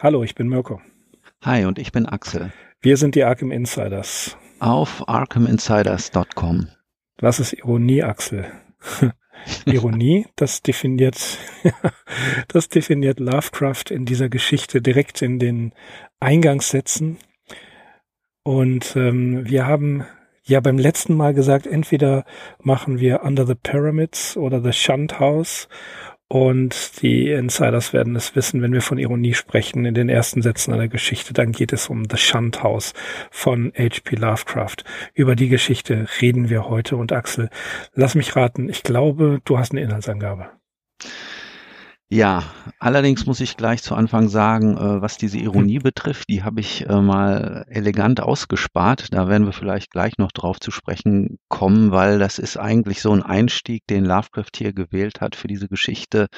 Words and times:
Hallo, 0.00 0.22
ich 0.22 0.34
bin 0.34 0.48
Mirko. 0.48 0.82
Hi, 1.42 1.64
und 1.64 1.78
ich 1.78 1.90
bin 1.90 2.04
Axel. 2.04 2.52
Wir 2.82 2.98
sind 2.98 3.14
die 3.14 3.24
Arkham 3.24 3.50
Insiders. 3.50 4.36
Auf 4.60 5.08
arkhaminsiders.com. 5.08 6.68
Was 7.18 7.40
ist 7.40 7.54
Ironie, 7.54 8.02
Axel? 8.02 8.44
Ironie, 9.64 10.26
das 10.36 10.60
definiert, 10.60 11.38
das 12.48 12.68
definiert 12.68 13.20
Lovecraft 13.20 13.84
in 13.90 14.04
dieser 14.04 14.28
Geschichte 14.28 14.82
direkt 14.82 15.22
in 15.22 15.38
den 15.38 15.72
Eingangssätzen. 16.20 17.16
Und 18.42 18.96
ähm, 18.96 19.48
wir 19.48 19.66
haben 19.66 20.04
ja 20.42 20.60
beim 20.60 20.76
letzten 20.76 21.14
Mal 21.14 21.32
gesagt, 21.32 21.66
entweder 21.66 22.26
machen 22.62 23.00
wir 23.00 23.22
Under 23.22 23.46
the 23.46 23.54
Pyramids 23.54 24.36
oder 24.36 24.62
The 24.62 24.74
Shunt 24.74 25.18
House 25.20 25.68
und 26.28 27.02
die 27.02 27.30
Insiders 27.30 27.92
werden 27.92 28.16
es 28.16 28.34
wissen, 28.34 28.60
wenn 28.60 28.72
wir 28.72 28.82
von 28.82 28.98
Ironie 28.98 29.34
sprechen 29.34 29.84
in 29.84 29.94
den 29.94 30.08
ersten 30.08 30.42
Sätzen 30.42 30.72
einer 30.72 30.88
Geschichte, 30.88 31.32
dann 31.32 31.52
geht 31.52 31.72
es 31.72 31.88
um 31.88 32.04
Shunt 32.14 32.62
House 32.62 32.94
von 33.30 33.72
H.P. 33.76 34.16
Lovecraft. 34.16 34.78
Über 35.14 35.36
die 35.36 35.48
Geschichte 35.48 36.06
reden 36.20 36.48
wir 36.48 36.68
heute 36.68 36.96
und 36.96 37.12
Axel, 37.12 37.48
lass 37.94 38.16
mich 38.16 38.34
raten, 38.34 38.68
ich 38.68 38.82
glaube, 38.82 39.40
du 39.44 39.58
hast 39.58 39.70
eine 39.70 39.82
Inhaltsangabe. 39.82 40.50
Ja, 42.08 42.44
allerdings 42.78 43.26
muss 43.26 43.40
ich 43.40 43.56
gleich 43.56 43.82
zu 43.82 43.96
Anfang 43.96 44.28
sagen, 44.28 44.76
äh, 44.76 45.02
was 45.02 45.16
diese 45.16 45.38
Ironie 45.38 45.80
betrifft, 45.80 46.28
die 46.28 46.44
habe 46.44 46.60
ich 46.60 46.88
äh, 46.88 47.00
mal 47.00 47.64
elegant 47.68 48.20
ausgespart. 48.20 49.12
Da 49.12 49.26
werden 49.26 49.44
wir 49.44 49.52
vielleicht 49.52 49.90
gleich 49.90 50.16
noch 50.16 50.30
drauf 50.30 50.60
zu 50.60 50.70
sprechen 50.70 51.40
kommen, 51.48 51.90
weil 51.90 52.20
das 52.20 52.38
ist 52.38 52.58
eigentlich 52.58 53.02
so 53.02 53.10
ein 53.10 53.24
Einstieg, 53.24 53.82
den 53.88 54.04
Lovecraft 54.04 54.52
hier 54.56 54.72
gewählt 54.72 55.20
hat 55.20 55.34
für 55.34 55.48
diese 55.48 55.66
Geschichte, 55.66 56.28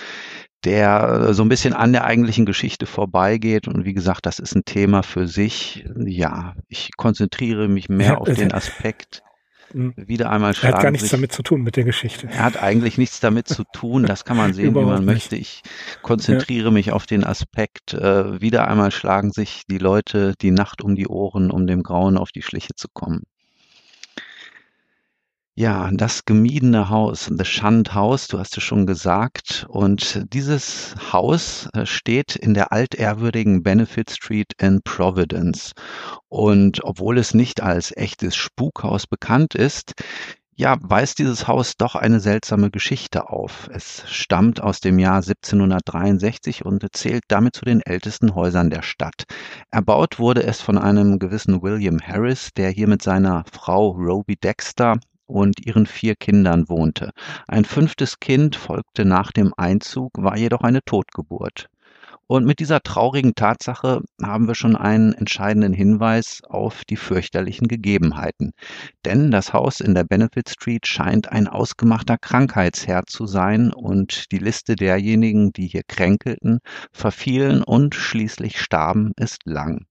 der 0.65 1.27
äh, 1.29 1.35
so 1.35 1.43
ein 1.43 1.51
bisschen 1.51 1.75
an 1.75 1.93
der 1.93 2.05
eigentlichen 2.05 2.47
Geschichte 2.47 2.87
vorbeigeht. 2.87 3.69
Und 3.69 3.85
wie 3.85 3.95
gesagt, 3.95 4.25
das 4.25 4.39
ist 4.39 4.55
ein 4.55 4.65
Thema 4.65 5.03
für 5.03 5.29
sich. 5.29 5.85
Ja, 5.99 6.55
ich 6.69 6.97
konzentriere 6.97 7.69
mich 7.69 7.91
mehr 7.91 8.23
auf 8.23 8.33
den 8.33 8.55
Aspekt 8.55 9.23
hm. 9.73 9.95
wieder 9.97 10.31
einmal 10.31 10.55
schlagen. 10.55 10.75
Er 10.75 10.77
hat 10.77 10.83
gar 10.83 10.91
nichts 10.91 11.09
sich, 11.09 11.13
damit 11.13 11.33
zu 11.33 11.43
tun 11.43 11.63
mit 11.63 11.77
der 11.77 11.85
Geschichte. 11.85 12.29
Er 12.29 12.45
hat 12.45 12.63
eigentlich 12.63 12.99
nichts 12.99 13.21
damit 13.21 13.49
zu 13.49 13.65
tun. 13.73 14.05
Das 14.05 14.25
kann 14.25 14.37
man 14.37 14.53
sehen, 14.55 14.75
wie 14.75 14.85
man 14.85 15.05
möchte. 15.05 15.37
Ich 15.37 15.63
konzentriere 16.03 16.67
ja. 16.67 16.71
mich 16.71 16.93
auf 16.93 17.07
den 17.07 17.25
Aspekt. 17.25 17.95
Äh, 17.95 18.41
wieder 18.41 18.69
einmal 18.69 18.91
schlagen 18.91 19.33
sich 19.33 19.63
die 19.71 19.79
Leute 19.79 20.35
die 20.41 20.51
Nacht 20.51 20.83
um 20.83 20.95
die 20.95 21.09
Ohren, 21.09 21.51
um 21.51 21.67
dem 21.67 21.83
Grauen 21.83 22.17
auf 22.17 22.33
die 22.33 22.43
Schliche 22.43 22.75
zu 22.75 22.89
kommen. 22.93 23.25
Ja, 25.61 25.91
das 25.93 26.25
gemiedene 26.25 26.89
Haus, 26.89 27.29
The 27.37 27.45
Shunned 27.45 27.93
House, 27.93 28.29
du 28.29 28.39
hast 28.39 28.57
es 28.57 28.63
schon 28.63 28.87
gesagt. 28.87 29.67
Und 29.69 30.25
dieses 30.33 30.95
Haus 31.13 31.69
äh, 31.75 31.85
steht 31.85 32.37
in 32.37 32.55
der 32.55 32.71
altehrwürdigen 32.71 33.65
Benefit 33.65 34.09
Street 34.13 34.53
in 34.61 34.83
Providence. 34.83 35.73
Und 36.29 36.85
obwohl 36.85 37.19
es 37.19 37.35
nicht 37.35 37.61
als 37.61 37.91
echtes 37.97 38.37
Spukhaus 38.37 39.09
bekannt 39.09 39.57
ist, 39.57 39.95
ja, 40.55 40.77
weist 40.81 41.19
dieses 41.19 41.49
Haus 41.49 41.77
doch 41.77 41.97
eine 41.97 42.21
seltsame 42.21 42.71
Geschichte 42.71 43.29
auf. 43.29 43.69
Es 43.73 44.05
stammt 44.07 44.61
aus 44.61 44.79
dem 44.79 45.01
Jahr 45.01 45.17
1763 45.17 46.65
und 46.65 46.87
zählt 46.93 47.25
damit 47.27 47.57
zu 47.57 47.65
den 47.65 47.81
ältesten 47.81 48.37
Häusern 48.37 48.71
der 48.71 48.83
Stadt. 48.83 49.25
Erbaut 49.73 50.21
wurde 50.21 50.45
es 50.45 50.61
von 50.61 50.79
einem 50.79 51.19
gewissen 51.19 51.63
William 51.63 51.99
Harris, 52.01 52.51
der 52.57 52.71
hier 52.71 52.87
mit 52.87 53.03
seiner 53.03 53.45
Frau 53.53 53.89
Roby 53.91 54.37
Dexter 54.37 55.01
und 55.29 55.65
ihren 55.65 55.87
vier 55.87 56.17
Kindern 56.17 56.69
wohnte. 56.69 57.11
Ein 57.47 57.65
fünftes 57.65 58.19
Kind 58.19 58.57
folgte 58.57 59.05
nach 59.05 59.31
dem 59.31 59.53
Einzug, 59.57 60.11
war 60.17 60.37
jedoch 60.37 60.63
eine 60.63 60.83
Totgeburt. 60.83 61.69
Und 62.31 62.45
mit 62.45 62.59
dieser 62.59 62.83
traurigen 62.83 63.35
Tatsache 63.35 64.03
haben 64.23 64.49
wir 64.49 64.55
schon 64.55 64.77
einen 64.77 65.15
entscheidenden 65.15 65.73
Hinweis 65.73 66.43
auf 66.47 66.85
die 66.85 66.97
fürchterlichen 66.97 67.69
Gegebenheiten. 67.69 68.53
Denn 69.07 69.31
das 69.31 69.55
Haus 69.55 69.81
in 69.81 69.95
der 69.95 70.05
Benefit 70.05 70.51
Street 70.51 70.87
scheint 70.87 71.33
ein 71.33 71.49
ausgemachter 71.49 72.19
Krankheitsherd 72.19 73.09
zu 73.09 73.27
sein 73.27 73.73
und 73.73 74.31
die 74.31 74.39
Liste 74.39 74.77
derjenigen, 74.77 75.55
die 75.55 75.69
hier 75.69 75.85
kränkelten, 75.89 76.59
verfielen 76.93 77.63
und 77.63 77.95
schließlich 77.95 78.61
starben, 78.61 79.13
ist 79.17 79.47
lang. 79.47 79.87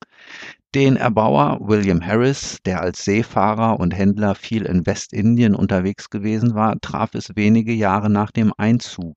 Den 0.78 0.96
Erbauer 0.96 1.58
William 1.60 2.06
Harris, 2.06 2.60
der 2.64 2.82
als 2.82 3.04
Seefahrer 3.04 3.80
und 3.80 3.96
Händler 3.96 4.36
viel 4.36 4.62
in 4.62 4.86
Westindien 4.86 5.56
unterwegs 5.56 6.12
gewesen 6.12 6.54
war, 6.54 6.80
traf 6.80 7.16
es 7.16 7.36
wenige 7.36 7.74
Jahre 7.74 8.12
nach 8.12 8.30
dem 8.30 8.54
Einzug. 8.60 9.16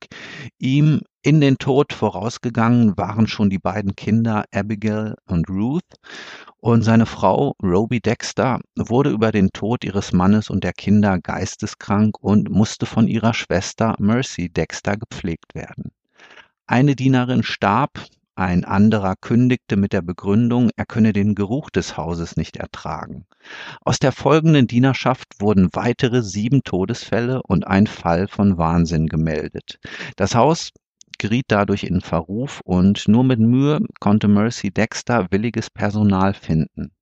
Ihm 0.58 1.02
in 1.20 1.42
den 1.42 1.58
Tod 1.58 1.92
vorausgegangen 1.92 2.96
waren 2.96 3.26
schon 3.26 3.50
die 3.50 3.58
beiden 3.58 3.94
Kinder 3.94 4.46
Abigail 4.54 5.16
und 5.26 5.50
Ruth 5.50 5.84
und 6.56 6.80
seine 6.80 7.04
Frau 7.04 7.52
Roby 7.62 8.00
Dexter 8.00 8.60
wurde 8.78 9.10
über 9.10 9.30
den 9.30 9.50
Tod 9.52 9.84
ihres 9.84 10.14
Mannes 10.14 10.48
und 10.48 10.64
der 10.64 10.72
Kinder 10.72 11.18
geisteskrank 11.18 12.16
und 12.22 12.48
musste 12.48 12.86
von 12.86 13.06
ihrer 13.06 13.34
Schwester 13.34 13.96
Mercy 13.98 14.48
Dexter 14.48 14.96
gepflegt 14.96 15.54
werden. 15.54 15.90
Eine 16.66 16.96
Dienerin 16.96 17.42
starb, 17.42 18.00
ein 18.40 18.64
anderer 18.64 19.16
kündigte 19.20 19.76
mit 19.76 19.92
der 19.92 20.00
Begründung, 20.00 20.70
er 20.74 20.86
könne 20.86 21.12
den 21.12 21.34
Geruch 21.34 21.68
des 21.68 21.96
Hauses 21.96 22.36
nicht 22.36 22.56
ertragen. 22.56 23.26
Aus 23.82 23.98
der 23.98 24.12
folgenden 24.12 24.66
Dienerschaft 24.66 25.40
wurden 25.40 25.68
weitere 25.74 26.22
sieben 26.22 26.62
Todesfälle 26.62 27.42
und 27.42 27.66
ein 27.66 27.86
Fall 27.86 28.28
von 28.28 28.56
Wahnsinn 28.56 29.08
gemeldet. 29.08 29.78
Das 30.16 30.34
Haus 30.34 30.70
geriet 31.18 31.44
dadurch 31.48 31.84
in 31.84 32.00
Verruf 32.00 32.62
und 32.64 33.06
nur 33.08 33.24
mit 33.24 33.40
Mühe 33.40 33.80
konnte 34.00 34.26
Mercy 34.26 34.70
Dexter 34.70 35.26
williges 35.30 35.68
Personal 35.68 36.32
finden. 36.32 36.92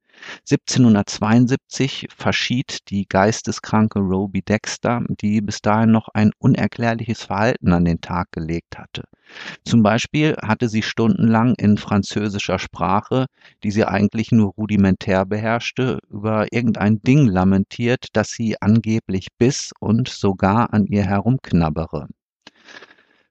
1772 0.51 2.09
verschied 2.11 2.91
die 2.91 3.07
geisteskranke 3.09 4.01
Roby 4.01 4.43
Dexter, 4.43 5.03
die 5.09 5.41
bis 5.41 5.61
dahin 5.61 5.93
noch 5.93 6.09
ein 6.13 6.33
unerklärliches 6.39 7.23
Verhalten 7.23 7.73
an 7.73 7.85
den 7.85 8.01
Tag 8.01 8.33
gelegt 8.33 8.77
hatte. 8.77 9.05
Zum 9.65 9.83
Beispiel 9.83 10.37
hatte 10.43 10.69
sie 10.69 10.83
stundenlang 10.83 11.55
in 11.55 11.77
französischer 11.77 12.59
Sprache, 12.59 13.27
die 13.63 13.71
sie 13.71 13.85
eigentlich 13.85 14.33
nur 14.33 14.53
rudimentär 14.53 15.27
beherrschte, 15.27 15.99
über 16.11 16.53
irgendein 16.53 17.01
Ding 17.03 17.27
lamentiert, 17.27 18.07
das 18.13 18.31
sie 18.31 18.61
angeblich 18.61 19.29
biss 19.39 19.73
und 19.81 20.09
sogar 20.09 20.73
an 20.73 20.87
ihr 20.87 21.05
herumknabbere. 21.05 22.09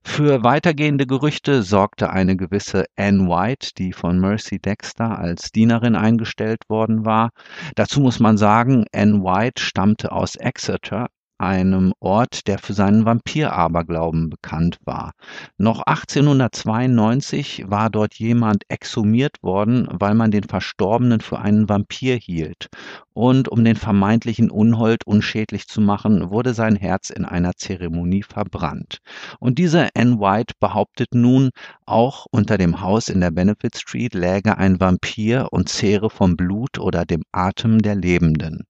Für 0.10 0.42
weitergehende 0.42 1.06
Gerüchte 1.06 1.64
sorgte 1.64 2.10
eine 2.10 2.38
gewisse 2.38 2.86
Anne 2.96 3.28
White, 3.28 3.72
die 3.78 3.92
von 3.92 4.20
Mercy 4.20 4.58
Dexter 4.58 5.20
als 5.20 5.52
Dienerin 5.52 5.96
eingestellt 5.96 6.62
worden 6.70 7.06
war. 7.06 7.32
Dazu 7.76 8.00
muss 8.00 8.20
man 8.20 8.38
sagen, 8.38 8.86
Anne 8.94 9.22
White 9.22 9.62
stammte 9.62 10.14
aus 10.14 10.36
Exeter, 10.38 11.08
einem 11.38 11.94
Ort, 12.00 12.48
der 12.48 12.60
für 12.60 12.74
seinen 12.74 13.06
Vampiraberglauben 13.06 14.30
bekannt 14.30 14.78
war. 14.86 15.12
Noch 15.58 15.82
1892 15.82 17.66
war 17.68 17.90
dort 17.90 18.16
jemand 18.16 18.64
exhumiert 18.70 19.42
worden, 19.42 19.88
weil 19.92 20.16
man 20.16 20.32
den 20.32 20.44
Verstorbenen 20.44 21.22
für 21.22 21.40
einen 21.40 21.70
Vampir 21.70 22.16
hielt. 22.16 22.68
Und 23.14 23.50
um 23.50 23.64
den 23.64 23.76
vermeintlichen 23.76 24.52
Unhold 24.52 25.08
unschädlich 25.08 25.68
zu 25.68 25.82
machen, 25.82 26.30
wurde 26.30 26.54
sein 26.54 26.76
Herz 26.76 27.10
in 27.10 27.26
einer 27.26 27.54
Zeremonie 27.56 28.22
verbrannt. 28.22 29.00
Und 29.40 29.58
diese 29.58 29.90
Anne 29.96 30.20
White 30.20 30.54
behauptet 30.60 31.16
nun, 31.16 31.50
auch 31.88 32.28
unter 32.30 32.60
dem 32.60 32.82
Haus 32.82 33.10
in 33.10 33.20
der 33.20 33.32
Benefit 33.32 33.76
Street 33.76 34.14
läge 34.14 34.60
ein 34.60 34.80
Vampir 34.80 35.48
und 35.52 35.68
zehre 35.68 36.12
vom 36.12 36.38
Blut 36.38 36.78
oder 36.78 37.06
dem 37.06 37.24
Atem 37.32 37.82
der 37.82 37.96
Lebenden. 37.96 38.66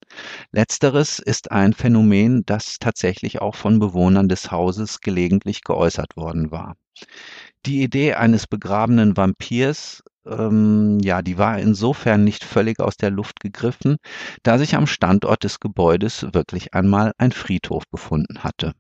Letzteres 0.53 1.19
ist 1.19 1.51
ein 1.51 1.73
Phänomen, 1.73 2.43
das 2.45 2.56
das 2.57 2.79
tatsächlich 2.79 3.39
auch 3.41 3.55
von 3.55 3.77
Bewohnern 3.79 4.29
des 4.29 4.51
Hauses 4.51 5.01
gelegentlich 5.01 5.61
geäußert 5.61 6.17
worden 6.17 6.51
war. 6.51 6.75
Die 7.65 7.83
Idee 7.83 8.15
eines 8.15 8.47
begrabenen 8.47 9.15
Vampirs 9.15 10.03
ähm, 10.25 10.99
ja, 11.01 11.21
die 11.21 11.37
war 11.37 11.59
insofern 11.59 12.23
nicht 12.23 12.43
völlig 12.43 12.79
aus 12.79 12.97
der 12.97 13.11
Luft 13.11 13.39
gegriffen, 13.39 13.97
da 14.43 14.57
sich 14.57 14.75
am 14.75 14.87
Standort 14.87 15.43
des 15.43 15.59
Gebäudes 15.59 16.25
wirklich 16.33 16.73
einmal 16.73 17.13
ein 17.17 17.31
Friedhof 17.31 17.83
befunden 17.89 18.43
hatte. 18.43 18.73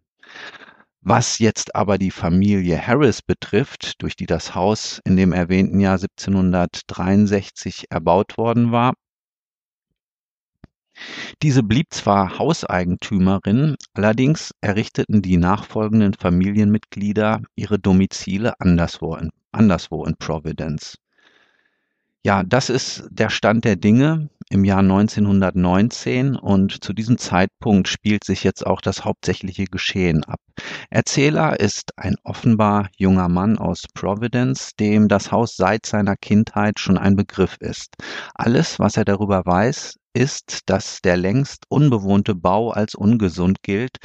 Was 1.01 1.39
jetzt 1.39 1.73
aber 1.73 1.97
die 1.97 2.11
Familie 2.11 2.85
Harris 2.85 3.21
betrifft, 3.21 4.01
durch 4.01 4.17
die 4.17 4.25
das 4.25 4.55
Haus 4.55 4.99
in 5.05 5.15
dem 5.15 5.31
erwähnten 5.31 5.79
Jahr 5.79 5.93
1763 5.99 7.85
erbaut 7.91 8.37
worden 8.37 8.73
war, 8.73 8.93
diese 11.41 11.63
blieb 11.63 11.93
zwar 11.93 12.39
Hauseigentümerin, 12.39 13.75
allerdings 13.93 14.53
errichteten 14.61 15.21
die 15.21 15.37
nachfolgenden 15.37 16.13
Familienmitglieder 16.13 17.41
ihre 17.55 17.79
Domizile 17.79 18.59
anderswo 18.59 19.15
in, 19.15 19.29
anderswo 19.51 20.05
in 20.05 20.15
Providence. 20.17 20.97
Ja, 22.23 22.43
das 22.43 22.69
ist 22.69 23.07
der 23.09 23.29
Stand 23.29 23.63
der 23.63 23.77
Dinge 23.77 24.29
im 24.49 24.65
Jahr 24.65 24.79
1919 24.79 26.35
und 26.35 26.83
zu 26.83 26.93
diesem 26.93 27.17
Zeitpunkt 27.17 27.87
spielt 27.87 28.23
sich 28.23 28.43
jetzt 28.43 28.65
auch 28.65 28.81
das 28.81 29.05
hauptsächliche 29.05 29.65
Geschehen 29.65 30.23
ab. 30.25 30.39
Erzähler 30.89 31.59
ist 31.59 31.97
ein 31.97 32.15
offenbar 32.23 32.89
junger 32.97 33.29
Mann 33.29 33.57
aus 33.57 33.85
Providence, 33.93 34.75
dem 34.75 35.07
das 35.07 35.31
Haus 35.31 35.55
seit 35.55 35.85
seiner 35.85 36.15
Kindheit 36.15 36.79
schon 36.79 36.97
ein 36.97 37.15
Begriff 37.15 37.57
ist. 37.59 37.93
Alles, 38.33 38.79
was 38.79 38.97
er 38.97 39.05
darüber 39.05 39.45
weiß, 39.45 39.95
ist, 40.17 40.61
dass 40.65 40.99
der 41.01 41.15
längst 41.15 41.65
unbewohnte 41.69 42.33
Bau 42.33 42.71
als 42.71 42.95
ungesund 42.95 43.61
gilt, 43.61 43.97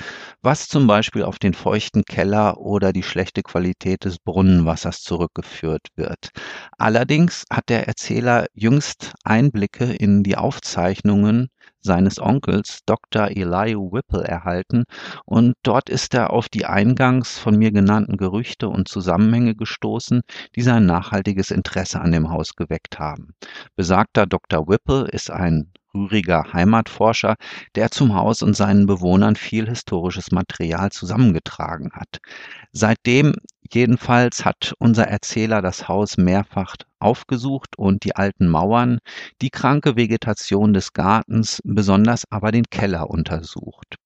was 0.43 0.69
zum 0.69 0.87
Beispiel 0.87 1.23
auf 1.23 1.39
den 1.39 1.55
feuchten 1.55 2.05
Keller 2.05 2.59
oder 2.59 2.93
die 2.93 3.03
schlechte 3.03 3.43
Qualität 3.43 4.05
des 4.05 4.19
Brunnenwassers 4.19 5.01
zurückgeführt 5.01 5.89
wird. 5.97 6.29
Allerdings 6.77 7.45
hat 7.51 7.71
der 7.71 7.89
Erzähler 7.89 8.47
jüngst 8.53 9.13
Einblicke 9.25 9.85
in 9.85 10.23
die 10.23 10.37
Aufzeichnungen 10.37 11.49
seines 11.81 12.21
Onkels 12.21 12.81
Dr. 12.87 13.29
Elihu 13.29 13.91
Whipple 13.93 14.23
erhalten 14.23 14.85
und 15.25 15.55
dort 15.63 15.89
ist 15.89 16.15
er 16.15 16.31
auf 16.31 16.49
die 16.49 16.67
eingangs 16.67 17.39
von 17.39 17.57
mir 17.57 17.73
genannten 17.73 18.19
Gerüchte 18.19 18.69
und 18.69 18.87
Zusammenhänge 18.87 19.55
gestoßen, 19.55 20.21
die 20.55 20.63
sein 20.63 20.87
nachhaltiges 20.87 21.51
Interesse 21.51 22.01
an 22.01 22.13
dem 22.13 22.31
Haus 22.31 22.55
geweckt 22.55 22.99
haben. 22.99 23.35
Besagter 23.77 24.27
Dr. 24.27 24.69
Whipple 24.69 25.09
ist 25.09 25.31
ein 25.31 25.73
rühriger 25.95 26.53
Heimatforscher, 26.53 27.37
der 27.75 27.91
zum 27.91 28.15
Haus 28.15 28.43
und 28.43 28.55
seinen 28.55 28.87
Bewohnern 28.87 29.37
viel 29.37 29.69
historisches 29.69 30.33
Material 30.33 30.91
zusammengetragen 30.91 31.93
hat. 31.93 32.19
Seitdem 32.73 33.35
jedenfalls 33.73 34.45
hat 34.45 34.75
unser 34.79 35.09
Erzähler 35.09 35.63
das 35.63 35.89
Haus 35.89 36.17
mehrfach 36.17 36.77
aufgesucht 36.99 37.79
und 37.79 38.05
die 38.05 38.17
alten 38.17 38.49
Mauern, 38.49 38.99
die 39.41 39.51
kranke 39.51 39.97
Vegetation 39.97 40.73
des 40.73 40.93
Gartens, 40.93 41.61
besonders 41.65 42.25
aber 42.31 42.53
den 42.53 42.65
Keller 42.71 43.11
untersucht. 43.11 43.97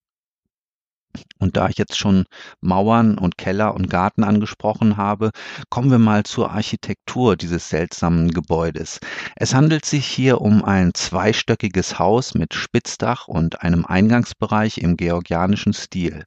Und 1.38 1.56
da 1.56 1.68
ich 1.68 1.78
jetzt 1.78 1.96
schon 1.98 2.24
Mauern 2.60 3.18
und 3.18 3.38
Keller 3.38 3.74
und 3.74 3.90
Garten 3.90 4.24
angesprochen 4.24 4.96
habe, 4.96 5.30
kommen 5.70 5.90
wir 5.90 5.98
mal 5.98 6.24
zur 6.24 6.50
Architektur 6.50 7.36
dieses 7.36 7.68
seltsamen 7.68 8.30
Gebäudes. 8.30 9.00
Es 9.36 9.54
handelt 9.54 9.84
sich 9.84 10.06
hier 10.06 10.40
um 10.40 10.64
ein 10.64 10.94
zweistöckiges 10.94 11.98
Haus 11.98 12.34
mit 12.34 12.54
Spitzdach 12.54 13.28
und 13.28 13.62
einem 13.62 13.84
Eingangsbereich 13.84 14.78
im 14.78 14.96
georgianischen 14.96 15.72
Stil. 15.72 16.24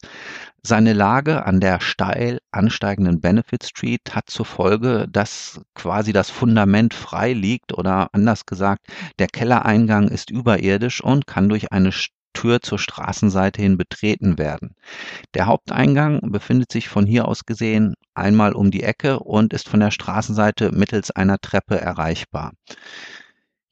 Seine 0.61 0.93
Lage 0.93 1.45
an 1.45 1.61
der 1.61 1.79
steil 1.79 2.39
ansteigenden 2.51 3.21
Benefit 3.21 3.63
Street 3.63 4.13
hat 4.13 4.29
zur 4.29 4.45
Folge, 4.45 5.07
dass 5.09 5.61
quasi 5.73 6.11
das 6.11 6.29
Fundament 6.29 6.93
frei 6.93 7.33
liegt 7.33 7.73
oder 7.73 8.09
anders 8.11 8.45
gesagt, 8.45 8.87
der 9.19 9.27
Kellereingang 9.27 10.09
ist 10.09 10.29
überirdisch 10.29 11.01
und 11.01 11.27
kann 11.27 11.47
durch 11.47 11.71
eine 11.71 11.91
Tür 12.39 12.61
zur 12.61 12.79
Straßenseite 12.79 13.61
hin 13.61 13.77
betreten 13.77 14.37
werden. 14.37 14.75
Der 15.33 15.45
Haupteingang 15.47 16.31
befindet 16.31 16.71
sich 16.71 16.87
von 16.87 17.05
hier 17.05 17.27
aus 17.27 17.45
gesehen 17.45 17.95
einmal 18.13 18.53
um 18.53 18.71
die 18.71 18.83
Ecke 18.83 19.19
und 19.19 19.51
ist 19.51 19.67
von 19.67 19.81
der 19.81 19.91
Straßenseite 19.91 20.71
mittels 20.71 21.11
einer 21.11 21.39
Treppe 21.39 21.81
erreichbar. 21.81 22.53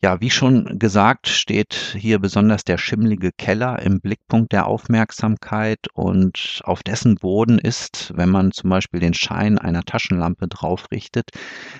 Ja, 0.03 0.21
wie 0.21 0.29
schon 0.29 0.77
gesagt, 0.77 1.27
steht 1.27 1.95
hier 1.97 2.19
besonders 2.19 2.63
der 2.63 2.77
schimmlige 2.77 3.31
Keller 3.31 3.81
im 3.81 3.99
Blickpunkt 3.99 4.51
der 4.51 4.67
Aufmerksamkeit 4.67 5.79
und 5.95 6.61
auf 6.65 6.83
dessen 6.83 7.15
Boden 7.15 7.57
ist, 7.57 8.13
wenn 8.15 8.29
man 8.29 8.51
zum 8.51 8.69
Beispiel 8.69 8.99
den 8.99 9.15
Schein 9.15 9.57
einer 9.57 9.81
Taschenlampe 9.81 10.49
drauf 10.49 10.85
richtet, 10.91 11.31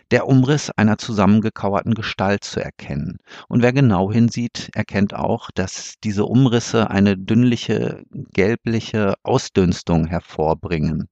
der 0.09 0.27
Umriss 0.27 0.71
einer 0.71 0.97
zusammengekauerten 0.97 1.93
Gestalt 1.93 2.43
zu 2.43 2.59
erkennen. 2.59 3.19
Und 3.49 3.61
wer 3.61 3.71
genau 3.71 4.11
hinsieht, 4.11 4.71
erkennt 4.73 5.13
auch, 5.13 5.51
dass 5.53 5.93
diese 6.03 6.25
Umrisse 6.25 6.89
eine 6.89 7.17
dünnliche, 7.17 8.01
gelbliche 8.33 9.13
Ausdünstung 9.21 10.07
hervorbringen. 10.07 11.07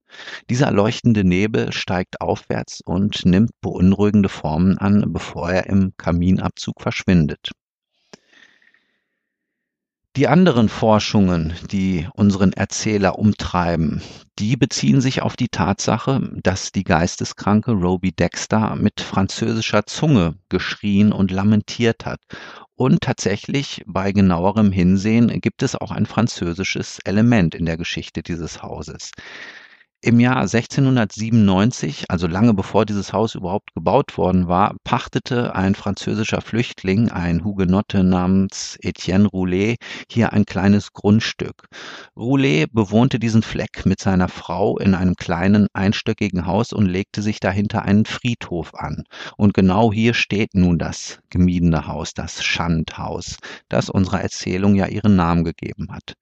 Dieser 0.50 0.72
leuchtende 0.72 1.22
Nebel 1.22 1.72
steigt 1.72 2.20
aufwärts 2.20 2.80
und 2.84 3.24
nimmt 3.24 3.52
beunruhigende 3.60 4.28
Formen 4.28 4.76
an, 4.78 5.12
bevor 5.12 5.52
er 5.52 5.66
im 5.66 5.92
Kaminabzug 5.96 6.80
verschwindet. 6.80 6.95
Die 10.16 10.28
anderen 10.28 10.70
Forschungen, 10.70 11.52
die 11.70 12.08
unseren 12.14 12.54
Erzähler 12.54 13.18
umtreiben, 13.18 14.00
die 14.38 14.56
beziehen 14.56 15.02
sich 15.02 15.20
auf 15.20 15.36
die 15.36 15.48
Tatsache, 15.48 16.26
dass 16.42 16.72
die 16.72 16.84
geisteskranke 16.84 17.72
Roby 17.72 18.12
Dexter 18.12 18.76
mit 18.76 19.02
französischer 19.02 19.84
Zunge 19.84 20.38
geschrien 20.48 21.12
und 21.12 21.30
lamentiert 21.30 22.06
hat. 22.06 22.20
Und 22.76 23.02
tatsächlich 23.02 23.82
bei 23.86 24.12
genauerem 24.12 24.72
Hinsehen 24.72 25.28
gibt 25.42 25.62
es 25.62 25.76
auch 25.76 25.90
ein 25.90 26.06
französisches 26.06 26.98
Element 27.04 27.54
in 27.54 27.66
der 27.66 27.76
Geschichte 27.76 28.22
dieses 28.22 28.62
Hauses. 28.62 29.10
Im 30.02 30.20
Jahr 30.20 30.36
1697, 30.36 32.10
also 32.10 32.26
lange 32.26 32.52
bevor 32.52 32.84
dieses 32.84 33.14
Haus 33.14 33.34
überhaupt 33.34 33.74
gebaut 33.74 34.18
worden 34.18 34.46
war, 34.46 34.76
pachtete 34.84 35.54
ein 35.56 35.74
französischer 35.74 36.42
Flüchtling, 36.42 37.10
ein 37.10 37.42
Hugenotte 37.44 38.04
namens 38.04 38.76
Etienne 38.82 39.26
Roulet, 39.26 39.78
hier 40.08 40.34
ein 40.34 40.44
kleines 40.44 40.92
Grundstück. 40.92 41.66
Roulet 42.14 42.72
bewohnte 42.72 43.18
diesen 43.18 43.42
Fleck 43.42 43.86
mit 43.86 43.98
seiner 43.98 44.28
Frau 44.28 44.78
in 44.78 44.94
einem 44.94 45.14
kleinen 45.14 45.66
einstöckigen 45.72 46.46
Haus 46.46 46.74
und 46.74 46.86
legte 46.86 47.22
sich 47.22 47.40
dahinter 47.40 47.82
einen 47.82 48.04
Friedhof 48.04 48.74
an. 48.74 49.04
Und 49.38 49.54
genau 49.54 49.92
hier 49.92 50.12
steht 50.12 50.54
nun 50.54 50.78
das 50.78 51.20
gemiedene 51.30 51.86
Haus, 51.86 52.12
das 52.12 52.44
Schandhaus, 52.44 53.38
das 53.70 53.88
unserer 53.88 54.20
Erzählung 54.20 54.74
ja 54.74 54.86
ihren 54.86 55.16
Namen 55.16 55.42
gegeben 55.42 55.88
hat. 55.90 56.14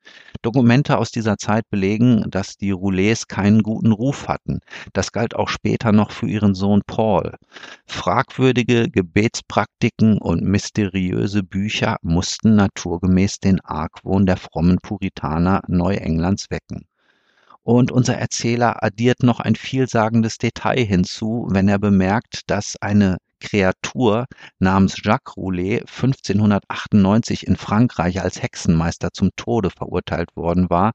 Dokumente 0.43 0.97
aus 0.97 1.11
dieser 1.11 1.39
Zeit 1.39 1.69
belegen, 1.71 2.25
dass 2.31 2.57
die 2.57 2.71
Roulets 2.71 3.29
keinen 3.29 3.63
Ruf 3.93 4.29
hatten. 4.29 4.61
Das 4.93 5.13
galt 5.13 5.35
auch 5.35 5.49
später 5.49 5.93
noch 5.93 6.11
für 6.11 6.29
ihren 6.29 6.55
Sohn 6.55 6.83
Paul. 6.87 7.35
Fragwürdige 7.87 8.89
Gebetspraktiken 8.91 10.19
und 10.19 10.43
mysteriöse 10.43 11.43
Bücher 11.43 11.97
mussten 12.03 12.55
naturgemäß 12.57 13.41
den 13.41 13.61
Argwohn 13.61 14.27
der 14.27 14.37
frommen 14.37 14.79
Puritaner 14.79 15.63
Neuenglands 15.69 16.51
wecken. 16.51 16.87
Und 17.65 17.91
unser 17.91 18.17
Erzähler 18.17 18.83
addiert 18.83 19.23
noch 19.23 19.41
ein 19.41 19.57
vielsagendes 19.57 20.37
Detail 20.37 20.85
hinzu, 20.85 21.49
wenn 21.51 21.67
er 21.67 21.79
bemerkt, 21.79 22.43
dass 22.51 22.77
eine 22.81 23.17
Kreatur 23.41 24.27
namens 24.59 24.97
Jacques 25.03 25.37
Roulet 25.37 25.81
1598 25.81 27.47
in 27.47 27.57
Frankreich 27.57 28.21
als 28.21 28.43
Hexenmeister 28.43 29.13
zum 29.13 29.31
Tode 29.37 29.71
verurteilt 29.71 30.37
worden 30.37 30.69
war, 30.69 30.93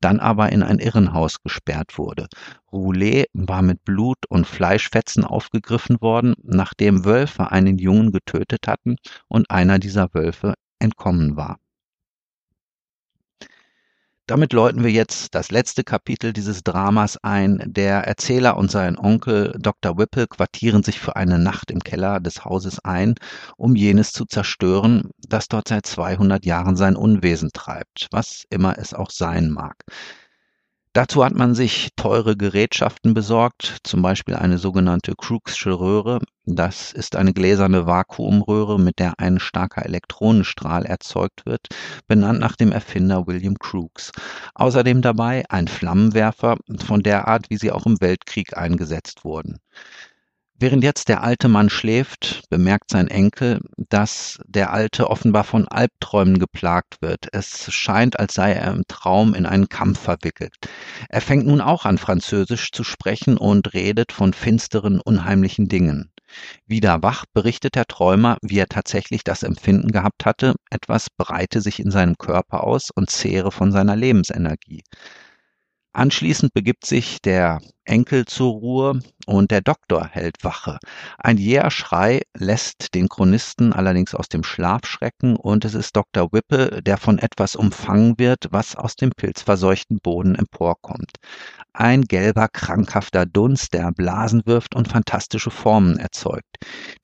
dann 0.00 0.20
aber 0.20 0.50
in 0.50 0.62
ein 0.62 0.78
Irrenhaus 0.78 1.42
gesperrt 1.42 1.98
wurde. 1.98 2.26
Roulet 2.70 3.26
war 3.32 3.62
mit 3.62 3.84
Blut 3.84 4.18
und 4.28 4.46
Fleischfetzen 4.46 5.24
aufgegriffen 5.24 6.00
worden, 6.00 6.34
nachdem 6.42 7.04
Wölfe 7.06 7.50
einen 7.50 7.78
Jungen 7.78 8.12
getötet 8.12 8.66
hatten 8.66 8.96
und 9.28 9.50
einer 9.50 9.78
dieser 9.78 10.12
Wölfe 10.14 10.54
entkommen 10.78 11.36
war. 11.36 11.58
Damit 14.30 14.52
läuten 14.52 14.84
wir 14.84 14.92
jetzt 14.92 15.34
das 15.34 15.50
letzte 15.50 15.82
Kapitel 15.82 16.32
dieses 16.32 16.62
Dramas 16.62 17.18
ein. 17.20 17.60
Der 17.66 18.04
Erzähler 18.04 18.56
und 18.56 18.70
sein 18.70 18.96
Onkel 18.96 19.56
Dr. 19.58 19.98
Whipple 19.98 20.28
quartieren 20.28 20.84
sich 20.84 21.00
für 21.00 21.16
eine 21.16 21.40
Nacht 21.40 21.72
im 21.72 21.80
Keller 21.80 22.20
des 22.20 22.44
Hauses 22.44 22.78
ein, 22.84 23.16
um 23.56 23.74
jenes 23.74 24.12
zu 24.12 24.26
zerstören, 24.26 25.10
das 25.18 25.48
dort 25.48 25.66
seit 25.66 25.84
200 25.84 26.46
Jahren 26.46 26.76
sein 26.76 26.94
Unwesen 26.94 27.50
treibt, 27.52 28.06
was 28.12 28.44
immer 28.50 28.78
es 28.78 28.94
auch 28.94 29.10
sein 29.10 29.50
mag. 29.50 29.74
Dazu 30.92 31.24
hat 31.24 31.34
man 31.34 31.54
sich 31.54 31.90
teure 31.94 32.36
Gerätschaften 32.36 33.14
besorgt, 33.14 33.78
zum 33.84 34.02
Beispiel 34.02 34.34
eine 34.34 34.58
sogenannte 34.58 35.14
Crookesche 35.16 35.78
Röhre. 35.78 36.18
Das 36.46 36.92
ist 36.92 37.14
eine 37.14 37.32
gläserne 37.32 37.86
Vakuumröhre, 37.86 38.80
mit 38.80 38.98
der 38.98 39.14
ein 39.18 39.38
starker 39.38 39.84
Elektronenstrahl 39.86 40.84
erzeugt 40.84 41.46
wird, 41.46 41.68
benannt 42.08 42.40
nach 42.40 42.56
dem 42.56 42.72
Erfinder 42.72 43.28
William 43.28 43.56
Crookes. 43.56 44.10
Außerdem 44.56 45.00
dabei 45.00 45.44
ein 45.48 45.68
Flammenwerfer 45.68 46.56
von 46.84 47.04
der 47.04 47.28
Art, 47.28 47.50
wie 47.50 47.56
sie 47.56 47.70
auch 47.70 47.86
im 47.86 48.00
Weltkrieg 48.00 48.56
eingesetzt 48.56 49.24
wurden. 49.24 49.58
Während 50.62 50.84
jetzt 50.84 51.08
der 51.08 51.22
alte 51.22 51.48
Mann 51.48 51.70
schläft, 51.70 52.42
bemerkt 52.50 52.90
sein 52.90 53.08
Enkel, 53.08 53.62
dass 53.78 54.38
der 54.46 54.74
Alte 54.74 55.08
offenbar 55.08 55.42
von 55.42 55.66
Albträumen 55.66 56.38
geplagt 56.38 57.00
wird. 57.00 57.28
Es 57.32 57.72
scheint, 57.72 58.20
als 58.20 58.34
sei 58.34 58.52
er 58.52 58.70
im 58.70 58.82
Traum 58.86 59.34
in 59.34 59.46
einen 59.46 59.70
Kampf 59.70 60.00
verwickelt. 60.00 60.52
Er 61.08 61.22
fängt 61.22 61.46
nun 61.46 61.62
auch 61.62 61.86
an, 61.86 61.96
Französisch 61.96 62.72
zu 62.72 62.84
sprechen 62.84 63.38
und 63.38 63.72
redet 63.72 64.12
von 64.12 64.34
finsteren, 64.34 65.00
unheimlichen 65.00 65.66
Dingen. 65.68 66.12
Wieder 66.66 67.02
wach 67.02 67.24
berichtet 67.32 67.74
der 67.74 67.86
Träumer, 67.86 68.36
wie 68.42 68.58
er 68.58 68.68
tatsächlich 68.68 69.24
das 69.24 69.42
Empfinden 69.42 69.92
gehabt 69.92 70.26
hatte, 70.26 70.56
etwas 70.68 71.08
breite 71.08 71.62
sich 71.62 71.80
in 71.80 71.90
seinem 71.90 72.18
Körper 72.18 72.64
aus 72.64 72.90
und 72.90 73.08
zehre 73.08 73.50
von 73.50 73.72
seiner 73.72 73.96
Lebensenergie. 73.96 74.82
Anschließend 75.92 76.54
begibt 76.54 76.86
sich 76.86 77.20
der 77.20 77.60
Enkel 77.84 78.24
zur 78.24 78.52
Ruhe 78.52 79.00
und 79.26 79.50
der 79.50 79.60
Doktor 79.60 80.06
hält 80.06 80.44
Wache. 80.44 80.78
Ein 81.18 81.36
jäher 81.36 81.72
Schrei 81.72 82.22
lässt 82.36 82.94
den 82.94 83.08
Chronisten 83.08 83.72
allerdings 83.72 84.14
aus 84.14 84.28
dem 84.28 84.44
Schlaf 84.44 84.86
schrecken 84.86 85.34
und 85.34 85.64
es 85.64 85.74
ist 85.74 85.96
Dr. 85.96 86.32
Whipple, 86.32 86.80
der 86.82 86.96
von 86.96 87.18
etwas 87.18 87.56
umfangen 87.56 88.18
wird, 88.18 88.46
was 88.50 88.76
aus 88.76 88.94
dem 88.94 89.10
pilzverseuchten 89.10 89.98
Boden 89.98 90.36
emporkommt. 90.36 91.16
Ein 91.72 92.02
gelber, 92.02 92.48
krankhafter 92.48 93.26
Dunst, 93.26 93.74
der 93.74 93.90
Blasen 93.90 94.42
wirft 94.46 94.76
und 94.76 94.86
fantastische 94.86 95.50
Formen 95.50 95.98
erzeugt. 95.98 96.49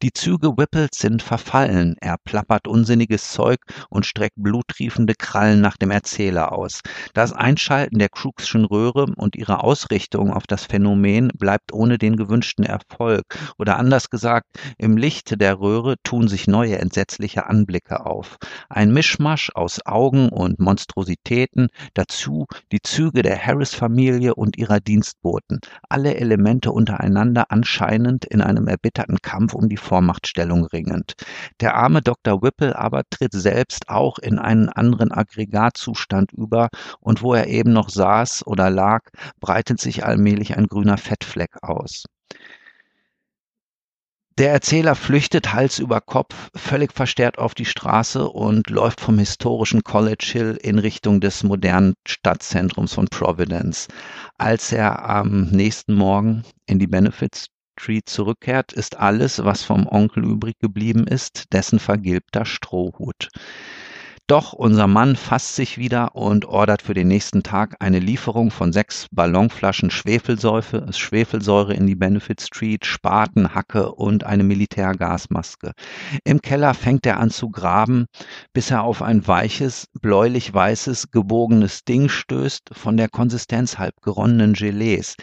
Die 0.03 0.13
Züge 0.13 0.59
Whipples 0.59 0.91
sind 0.95 1.23
verfallen, 1.23 1.97
er 2.01 2.17
plappert 2.23 2.69
unsinniges 2.69 3.33
Zeug 3.33 3.61
und 3.89 4.05
streckt 4.05 4.37
bluttriefende 4.37 5.15
Krallen 5.15 5.63
nach 5.63 5.79
dem 5.79 5.91
Erzähler 5.91 6.53
aus. 6.53 6.83
Das 7.15 7.33
Einschalten 7.33 7.99
der 7.99 8.11
Crookschen 8.11 8.67
Röhre 8.67 9.07
und 9.17 9.37
ihre 9.37 9.65
Ausrichtung 9.65 10.33
auf 10.33 10.47
das 10.47 10.65
Phänomen 10.65 11.33
bleibt 11.35 11.73
ohne 11.73 11.97
den 11.97 12.17
gewünschten 12.17 12.65
Erfolg. 12.65 13.25
Oder 13.59 13.79
anders 13.79 14.11
gesagt, 14.11 14.47
im 14.77 14.99
Licht 14.99 15.41
der 15.41 15.59
Röhre 15.59 15.97
tun 16.03 16.29
sich 16.29 16.47
neue 16.47 16.79
entsetzliche 16.79 17.47
Anblicke 17.47 18.05
auf. 18.05 18.37
Ein 18.69 18.93
Mischmasch 18.93 19.51
aus 19.55 19.85
Augen 19.87 20.29
und 20.29 20.61
Monstrositäten, 20.61 21.69
dazu 21.95 22.47
die 22.71 22.83
Züge 22.83 23.23
der 23.23 23.45
Harris-Familie 23.45 24.35
und 24.35 24.59
ihrer 24.59 24.81
Dienstboten, 24.81 25.61
alle 25.89 26.17
Elemente 26.17 26.71
untereinander 26.71 27.47
anscheinend 27.51 28.27
in 28.27 28.43
einem 28.43 28.69
erbitterten 28.69 29.19
Kampf 29.23 29.46
um 29.55 29.69
die 29.69 29.77
Vormachtstellung 29.77 30.65
ringend. 30.67 31.15
Der 31.61 31.75
arme 31.75 32.03
Dr. 32.03 32.43
Whipple 32.43 32.79
aber 32.79 33.03
tritt 33.11 33.33
selbst 33.33 33.89
auch 33.89 34.19
in 34.19 34.39
einen 34.39 34.69
anderen 34.69 35.13
Aggregatzustand 35.13 36.33
über 36.33 36.69
und 37.01 37.23
wo 37.23 37.35
er 37.35 37.47
eben 37.49 37.73
noch 37.73 37.89
saß 37.89 38.47
oder 38.47 38.71
lag, 38.71 39.03
breitet 39.41 39.81
sich 39.81 40.05
allmählich 40.05 40.57
ein 40.57 40.67
grüner 40.67 40.99
Fettfleck 40.99 41.63
aus. 41.63 42.05
Der 44.39 44.53
Erzähler 44.53 44.95
flüchtet 44.95 45.55
Hals 45.55 45.79
über 45.79 46.03
Kopf, 46.03 46.51
völlig 46.55 46.93
verstärkt 46.93 47.39
auf 47.39 47.55
die 47.55 47.65
Straße 47.65 48.29
und 48.29 48.69
läuft 48.69 49.01
vom 49.01 49.19
historischen 49.19 49.83
College 49.83 50.29
Hill 50.31 50.59
in 50.61 50.79
Richtung 50.79 51.23
des 51.23 51.43
modernen 51.43 51.95
Stadtzentrums 52.07 52.93
von 52.93 53.07
Providence. 53.07 53.89
Als 54.37 54.73
er 54.73 55.09
am 55.09 55.45
nächsten 55.53 55.95
Morgen 55.95 56.43
in 56.67 56.79
die 56.79 56.87
Benefit 56.87 57.47
Street 57.79 58.09
zurückkehrt, 58.09 58.73
ist 58.73 58.97
alles, 58.97 59.45
was 59.45 59.63
vom 59.63 59.87
Onkel 59.87 60.25
übrig 60.25 60.59
geblieben 60.59 61.07
ist, 61.07 61.53
dessen 61.53 61.79
vergilbter 61.79 62.45
Strohhut. 62.45 63.29
Doch 64.29 64.53
unser 64.53 64.89
Mann 64.89 65.15
fasst 65.15 65.55
sich 65.55 65.79
wieder 65.79 66.17
und 66.17 66.47
ordert 66.47 66.83
für 66.83 66.95
den 66.95 67.07
nächsten 67.07 67.45
Tag 67.45 67.77
eine 67.79 68.01
Lieferung 68.01 68.51
von 68.51 68.73
sechs 68.73 69.07
Ballonflaschen 69.13 69.89
Schwefelsäure, 69.89 70.93
Schwefelsäure 70.93 71.75
in 71.75 71.87
die 71.87 71.95
Benefit 71.95 72.41
Street, 72.41 72.85
Spaten, 72.85 73.55
Hacke 73.55 73.93
und 73.93 74.25
eine 74.25 74.43
Militärgasmaske. 74.43 75.75
Im 76.25 76.43
Keller 76.43 76.75
fängt 76.75 77.07
er 77.07 77.21
an 77.21 77.31
zu 77.31 77.51
graben, 77.51 78.07
bis 78.53 78.73
er 78.73 78.83
auf 78.83 79.01
ein 79.01 79.29
weiches, 79.29 79.87
bläulich-weißes, 80.01 81.13
gebogenes 81.13 81.85
Ding 81.85 82.09
stößt, 82.09 82.71
von 82.73 82.97
der 82.97 83.09
Konsistenz 83.09 83.79
halb 83.79 84.03
geronnenen 84.03 84.55
Gelees. 84.55 85.15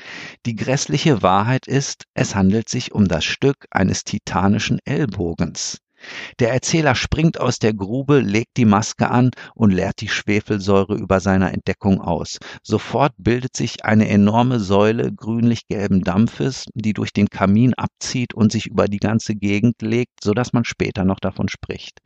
Die 0.46 0.56
grässliche 0.56 1.22
Wahrheit 1.22 1.68
ist, 1.68 2.06
es 2.14 2.36
handelt 2.36 2.70
sich 2.70 2.94
um 2.94 3.10
das 3.10 3.26
Stück 3.26 3.68
eines 3.70 4.06
titanischen 4.06 4.80
Ellbogens. 4.86 5.83
Der 6.40 6.52
Erzähler 6.52 6.96
springt 6.96 7.40
aus 7.40 7.60
der 7.60 7.74
Grube, 7.74 8.20
legt 8.20 8.58
die 8.58 8.66
Maske 8.66 9.10
an 9.10 9.32
und 9.56 9.72
leert 9.72 10.02
die 10.02 10.08
Schwefelsäure 10.08 10.96
über 10.96 11.20
seiner 11.20 11.54
Entdeckung 11.54 12.02
aus. 12.02 12.40
Sofort 12.64 13.14
bildet 13.18 13.56
sich 13.56 13.86
eine 13.86 14.08
enorme 14.08 14.60
Säule 14.60 15.12
grünlich-gelben 15.14 16.02
Dampfes, 16.02 16.66
die 16.74 16.94
durch 16.94 17.14
den 17.14 17.30
Kamin 17.30 17.74
abzieht 17.74 18.34
und 18.34 18.52
sich 18.52 18.68
über 18.68 18.88
die 18.88 19.00
ganze 19.00 19.36
Gegend 19.36 19.82
legt, 19.82 20.24
so 20.24 20.34
dass 20.34 20.54
man 20.54 20.66
später 20.66 21.06
noch 21.06 21.20
davon 21.20 21.48
spricht. 21.48 22.00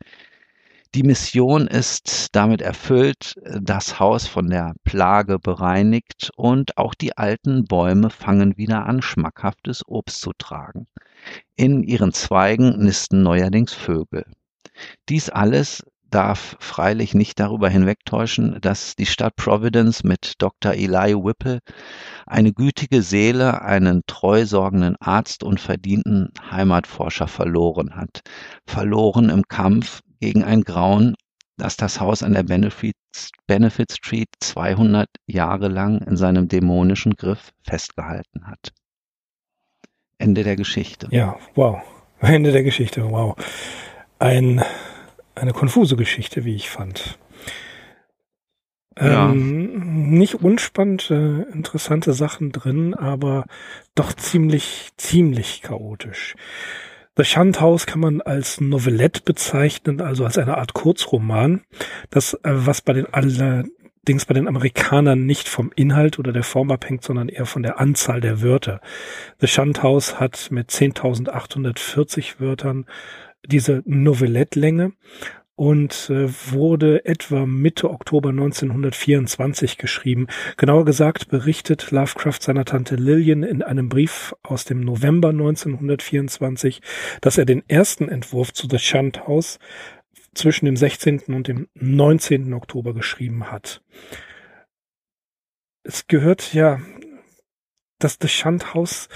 Die 0.94 1.02
Mission 1.02 1.66
ist 1.66 2.34
damit 2.34 2.62
erfüllt, 2.62 3.34
das 3.44 4.00
Haus 4.00 4.26
von 4.26 4.48
der 4.48 4.74
Plage 4.84 5.38
bereinigt 5.38 6.30
und 6.34 6.78
auch 6.78 6.94
die 6.94 7.16
alten 7.16 7.64
Bäume 7.64 8.08
fangen 8.08 8.56
wieder 8.56 8.86
an, 8.86 9.02
schmackhaftes 9.02 9.86
Obst 9.86 10.22
zu 10.22 10.32
tragen. 10.38 10.86
In 11.56 11.82
ihren 11.82 12.14
Zweigen 12.14 12.78
nisten 12.78 13.22
neuerdings 13.22 13.74
Vögel. 13.74 14.24
Dies 15.10 15.28
alles 15.28 15.84
darf 16.10 16.56
freilich 16.58 17.12
nicht 17.12 17.38
darüber 17.38 17.68
hinwegtäuschen, 17.68 18.58
dass 18.62 18.96
die 18.96 19.04
Stadt 19.04 19.36
Providence 19.36 20.04
mit 20.04 20.34
Dr. 20.38 20.72
Eli 20.72 21.14
Whipple 21.14 21.58
eine 22.26 22.54
gütige 22.54 23.02
Seele, 23.02 23.60
einen 23.60 24.04
treusorgenden 24.06 24.96
Arzt 25.00 25.42
und 25.42 25.60
verdienten 25.60 26.32
Heimatforscher 26.50 27.28
verloren 27.28 27.94
hat. 27.94 28.22
Verloren 28.64 29.28
im 29.28 29.46
Kampf 29.48 30.00
gegen 30.20 30.44
ein 30.44 30.62
Grauen, 30.62 31.14
das 31.56 31.76
das 31.76 32.00
Haus 32.00 32.22
an 32.22 32.34
der 32.34 32.44
Benefit, 32.44 32.94
Benefit 33.46 33.92
Street 33.92 34.28
200 34.40 35.08
Jahre 35.26 35.68
lang 35.68 36.00
in 36.02 36.16
seinem 36.16 36.48
dämonischen 36.48 37.14
Griff 37.14 37.50
festgehalten 37.62 38.46
hat. 38.46 38.72
Ende 40.18 40.44
der 40.44 40.56
Geschichte. 40.56 41.08
Ja, 41.10 41.36
wow. 41.54 41.80
Ende 42.20 42.52
der 42.52 42.62
Geschichte, 42.62 43.10
wow. 43.10 43.36
Ein, 44.18 44.62
eine 45.34 45.52
konfuse 45.52 45.96
Geschichte, 45.96 46.44
wie 46.44 46.56
ich 46.56 46.70
fand. 46.70 47.18
Ja. 49.00 49.30
Ähm, 49.30 50.10
nicht 50.10 50.34
unspannend, 50.34 51.10
äh, 51.10 51.42
interessante 51.42 52.12
Sachen 52.12 52.50
drin, 52.50 52.94
aber 52.94 53.44
doch 53.94 54.12
ziemlich, 54.12 54.90
ziemlich 54.96 55.62
chaotisch. 55.62 56.34
Das 57.18 57.26
Schandhaus 57.26 57.86
kann 57.86 57.98
man 57.98 58.20
als 58.20 58.60
Novelette 58.60 59.22
bezeichnen, 59.24 60.00
also 60.00 60.24
als 60.24 60.38
eine 60.38 60.56
Art 60.56 60.72
Kurzroman, 60.72 61.62
das, 62.10 62.34
äh, 62.34 62.38
was 62.44 62.80
bei 62.80 62.92
den 62.92 63.12
aller, 63.12 63.64
Dings 64.06 64.24
bei 64.24 64.34
den 64.34 64.46
Amerikanern 64.46 65.26
nicht 65.26 65.48
vom 65.48 65.72
Inhalt 65.74 66.20
oder 66.20 66.30
der 66.30 66.44
Form 66.44 66.70
abhängt, 66.70 67.02
sondern 67.02 67.28
eher 67.28 67.44
von 67.44 67.64
der 67.64 67.80
Anzahl 67.80 68.20
der 68.20 68.40
Wörter. 68.40 68.80
Shunt 69.42 69.82
House 69.82 70.20
hat 70.20 70.52
mit 70.52 70.70
10.840 70.70 72.38
Wörtern 72.38 72.86
diese 73.44 73.82
Novellettlänge 73.84 74.92
und 75.58 76.08
äh, 76.08 76.28
wurde 76.52 77.04
etwa 77.04 77.44
Mitte 77.44 77.90
Oktober 77.90 78.28
1924 78.28 79.76
geschrieben. 79.76 80.28
Genauer 80.56 80.84
gesagt 80.84 81.30
berichtet 81.30 81.90
Lovecraft 81.90 82.40
seiner 82.40 82.64
Tante 82.64 82.94
Lillian 82.94 83.42
in 83.42 83.64
einem 83.64 83.88
Brief 83.88 84.36
aus 84.44 84.64
dem 84.64 84.78
November 84.78 85.30
1924, 85.30 86.80
dass 87.20 87.38
er 87.38 87.44
den 87.44 87.68
ersten 87.68 88.08
Entwurf 88.08 88.52
zu 88.52 88.68
The 88.70 88.78
Shunt 88.78 89.26
House 89.26 89.58
zwischen 90.32 90.66
dem 90.66 90.76
16. 90.76 91.22
und 91.34 91.48
dem 91.48 91.66
19. 91.74 92.54
Oktober 92.54 92.94
geschrieben 92.94 93.50
hat. 93.50 93.82
Es 95.82 96.06
gehört 96.06 96.54
ja 96.54 96.80
das 97.98 98.18
The 98.22 98.28
Schandhaus 98.28 99.08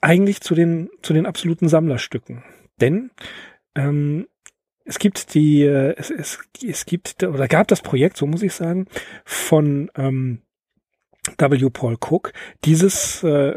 eigentlich 0.00 0.40
zu 0.40 0.54
den, 0.54 0.88
zu 1.02 1.12
den 1.14 1.26
absoluten 1.26 1.68
Sammlerstücken. 1.68 2.44
Denn 2.80 3.10
ähm, 3.74 4.28
es 4.88 4.98
gibt 4.98 5.34
die, 5.34 5.62
äh, 5.62 5.94
es, 5.96 6.10
es, 6.10 6.38
es 6.66 6.86
gibt 6.86 7.22
oder 7.22 7.46
gab 7.46 7.68
das 7.68 7.82
Projekt, 7.82 8.16
so 8.16 8.26
muss 8.26 8.42
ich 8.42 8.54
sagen, 8.54 8.86
von 9.24 9.90
ähm, 9.96 10.40
W. 11.36 11.68
Paul 11.70 11.98
Cook, 12.00 12.32
dieses 12.64 13.22
äh, 13.22 13.54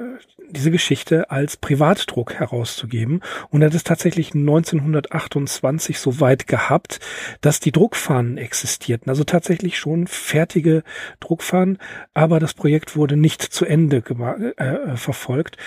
diese 0.52 0.72
Geschichte 0.72 1.32
als 1.32 1.58
Privatdruck 1.58 2.34
herauszugeben 2.34 3.22
und 3.50 3.64
hat 3.64 3.74
es 3.74 3.86
tatsächlich 3.86 4.34
1928 4.34 6.00
so 6.00 6.20
weit 6.20 6.48
gehabt, 6.48 7.00
dass 7.40 7.60
die 7.60 7.72
Druckfahnen 7.72 8.38
existierten, 8.38 9.10
also 9.10 9.24
tatsächlich 9.24 9.78
schon 9.78 10.08
fertige 10.08 10.84
Druckfahnen, 11.20 11.78
aber 12.14 12.40
das 12.40 12.54
Projekt 12.54 12.96
wurde 12.96 13.18
nicht 13.18 13.42
zu 13.42 13.66
Ende 13.66 14.04
äh, 14.10 14.64
äh, 14.64 14.98
verfolgt. 14.98 15.58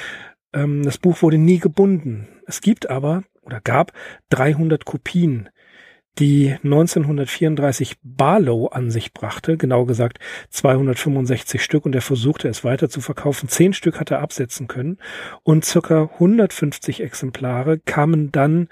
Ähm, 0.52 0.82
das 0.82 0.98
Buch 0.98 1.22
wurde 1.22 1.38
nie 1.38 1.58
gebunden. 1.58 2.28
Es 2.46 2.60
gibt 2.60 2.90
aber 2.90 3.24
oder 3.42 3.60
gab 3.60 3.92
300 4.30 4.84
Kopien 4.84 5.48
die 6.18 6.56
1934 6.62 7.96
Barlow 8.02 8.66
an 8.66 8.90
sich 8.90 9.12
brachte, 9.12 9.56
genau 9.56 9.84
gesagt 9.84 10.18
265 10.50 11.62
Stück 11.62 11.84
und 11.84 11.94
er 11.94 12.02
versuchte 12.02 12.48
es 12.48 12.64
weiter 12.64 12.88
zu 12.88 13.00
verkaufen. 13.00 13.48
Zehn 13.48 13.72
Stück 13.72 13.98
hat 13.98 14.10
er 14.10 14.20
absetzen 14.20 14.68
können 14.68 14.98
und 15.42 15.64
circa 15.64 16.10
150 16.14 17.02
Exemplare 17.02 17.78
kamen 17.78 18.30
dann 18.30 18.68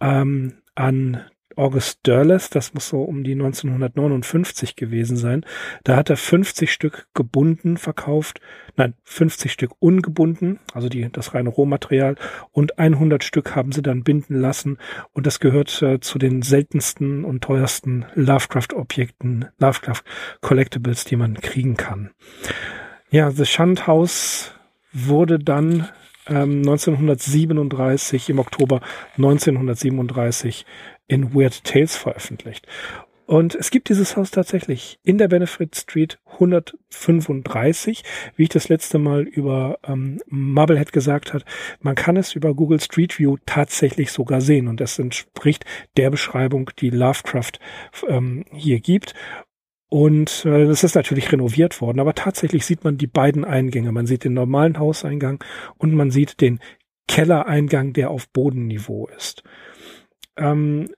ähm, 0.00 0.54
an 0.74 1.24
August 1.56 2.00
Derleth, 2.06 2.54
das 2.54 2.74
muss 2.74 2.88
so 2.88 3.02
um 3.02 3.24
die 3.24 3.32
1959 3.32 4.76
gewesen 4.76 5.16
sein. 5.16 5.44
Da 5.84 5.96
hat 5.96 6.10
er 6.10 6.16
50 6.16 6.72
Stück 6.72 7.08
gebunden 7.14 7.76
verkauft, 7.76 8.40
nein, 8.76 8.94
50 9.04 9.50
Stück 9.50 9.72
ungebunden, 9.78 10.60
also 10.74 10.88
die, 10.88 11.10
das 11.10 11.34
reine 11.34 11.48
Rohmaterial 11.48 12.16
und 12.52 12.78
100 12.78 13.24
Stück 13.24 13.56
haben 13.56 13.72
sie 13.72 13.82
dann 13.82 14.04
binden 14.04 14.38
lassen 14.40 14.78
und 15.12 15.26
das 15.26 15.40
gehört 15.40 15.82
äh, 15.82 16.00
zu 16.00 16.18
den 16.18 16.42
seltensten 16.42 17.24
und 17.24 17.42
teuersten 17.42 18.04
Lovecraft-Objekten, 18.14 19.46
Lovecraft 19.58 20.02
Collectibles, 20.40 21.04
die 21.04 21.16
man 21.16 21.34
kriegen 21.34 21.76
kann. 21.76 22.10
Ja, 23.10 23.30
The 23.30 23.46
Shunt 23.46 23.86
House 23.86 24.52
wurde 24.92 25.38
dann 25.38 25.88
ähm, 26.28 26.58
1937, 26.58 28.30
im 28.30 28.38
Oktober 28.38 28.80
1937 29.16 30.66
in 31.08 31.34
Weird 31.34 31.64
Tales 31.64 31.96
veröffentlicht. 31.96 32.66
Und 33.26 33.56
es 33.56 33.72
gibt 33.72 33.88
dieses 33.88 34.16
Haus 34.16 34.30
tatsächlich 34.30 35.00
in 35.02 35.18
der 35.18 35.26
Benefit 35.26 35.74
Street 35.74 36.18
135, 36.34 38.04
wie 38.36 38.44
ich 38.44 38.48
das 38.48 38.68
letzte 38.68 38.98
Mal 38.98 39.22
über 39.22 39.80
ähm, 39.84 40.20
Marblehead 40.28 40.92
gesagt 40.92 41.34
hat. 41.34 41.44
Man 41.80 41.96
kann 41.96 42.16
es 42.16 42.36
über 42.36 42.54
Google 42.54 42.80
Street 42.80 43.18
View 43.18 43.36
tatsächlich 43.44 44.12
sogar 44.12 44.40
sehen 44.40 44.68
und 44.68 44.80
es 44.80 44.96
entspricht 45.00 45.64
der 45.96 46.10
Beschreibung, 46.10 46.70
die 46.78 46.90
Lovecraft 46.90 47.58
ähm, 48.06 48.44
hier 48.52 48.78
gibt. 48.78 49.14
Und 49.88 50.44
äh, 50.44 50.66
das 50.66 50.84
ist 50.84 50.94
natürlich 50.94 51.32
renoviert 51.32 51.80
worden, 51.80 51.98
aber 51.98 52.14
tatsächlich 52.14 52.64
sieht 52.64 52.84
man 52.84 52.96
die 52.96 53.08
beiden 53.08 53.44
Eingänge. 53.44 53.90
Man 53.90 54.06
sieht 54.06 54.22
den 54.22 54.34
normalen 54.34 54.78
Hauseingang 54.78 55.42
und 55.78 55.94
man 55.94 56.12
sieht 56.12 56.40
den 56.40 56.60
Kellereingang, 57.08 57.92
der 57.92 58.10
auf 58.10 58.28
Bodenniveau 58.28 59.08
ist. 59.16 59.42
Ähm, 60.36 60.88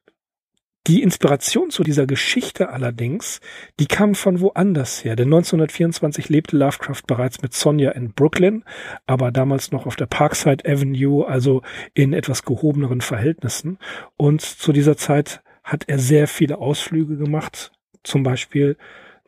die 0.89 1.03
Inspiration 1.03 1.69
zu 1.69 1.83
dieser 1.83 2.07
Geschichte 2.07 2.71
allerdings, 2.71 3.41
die 3.79 3.87
kam 3.87 4.15
von 4.15 4.41
woanders 4.41 5.05
her. 5.05 5.17
Denn 5.17 5.27
1924 5.27 6.31
lebte 6.31 6.57
Lovecraft 6.57 7.03
bereits 7.07 7.43
mit 7.43 7.53
Sonja 7.53 7.91
in 7.91 8.15
Brooklyn, 8.15 8.65
aber 9.07 9.31
damals 9.31 9.71
noch 9.71 9.85
auf 9.85 9.97
der 9.97 10.07
Parkside 10.07 10.65
Avenue, 10.65 11.27
also 11.29 11.61
in 11.93 12.15
etwas 12.15 12.43
gehobeneren 12.43 13.03
Verhältnissen. 13.03 13.79
Und 14.17 14.41
zu 14.41 14.73
dieser 14.73 14.97
Zeit 14.97 15.43
hat 15.63 15.85
er 15.89 15.99
sehr 15.99 16.27
viele 16.27 16.57
Ausflüge 16.57 17.19
gemacht, 17.19 17.71
zum 18.03 18.23
Beispiel 18.23 18.79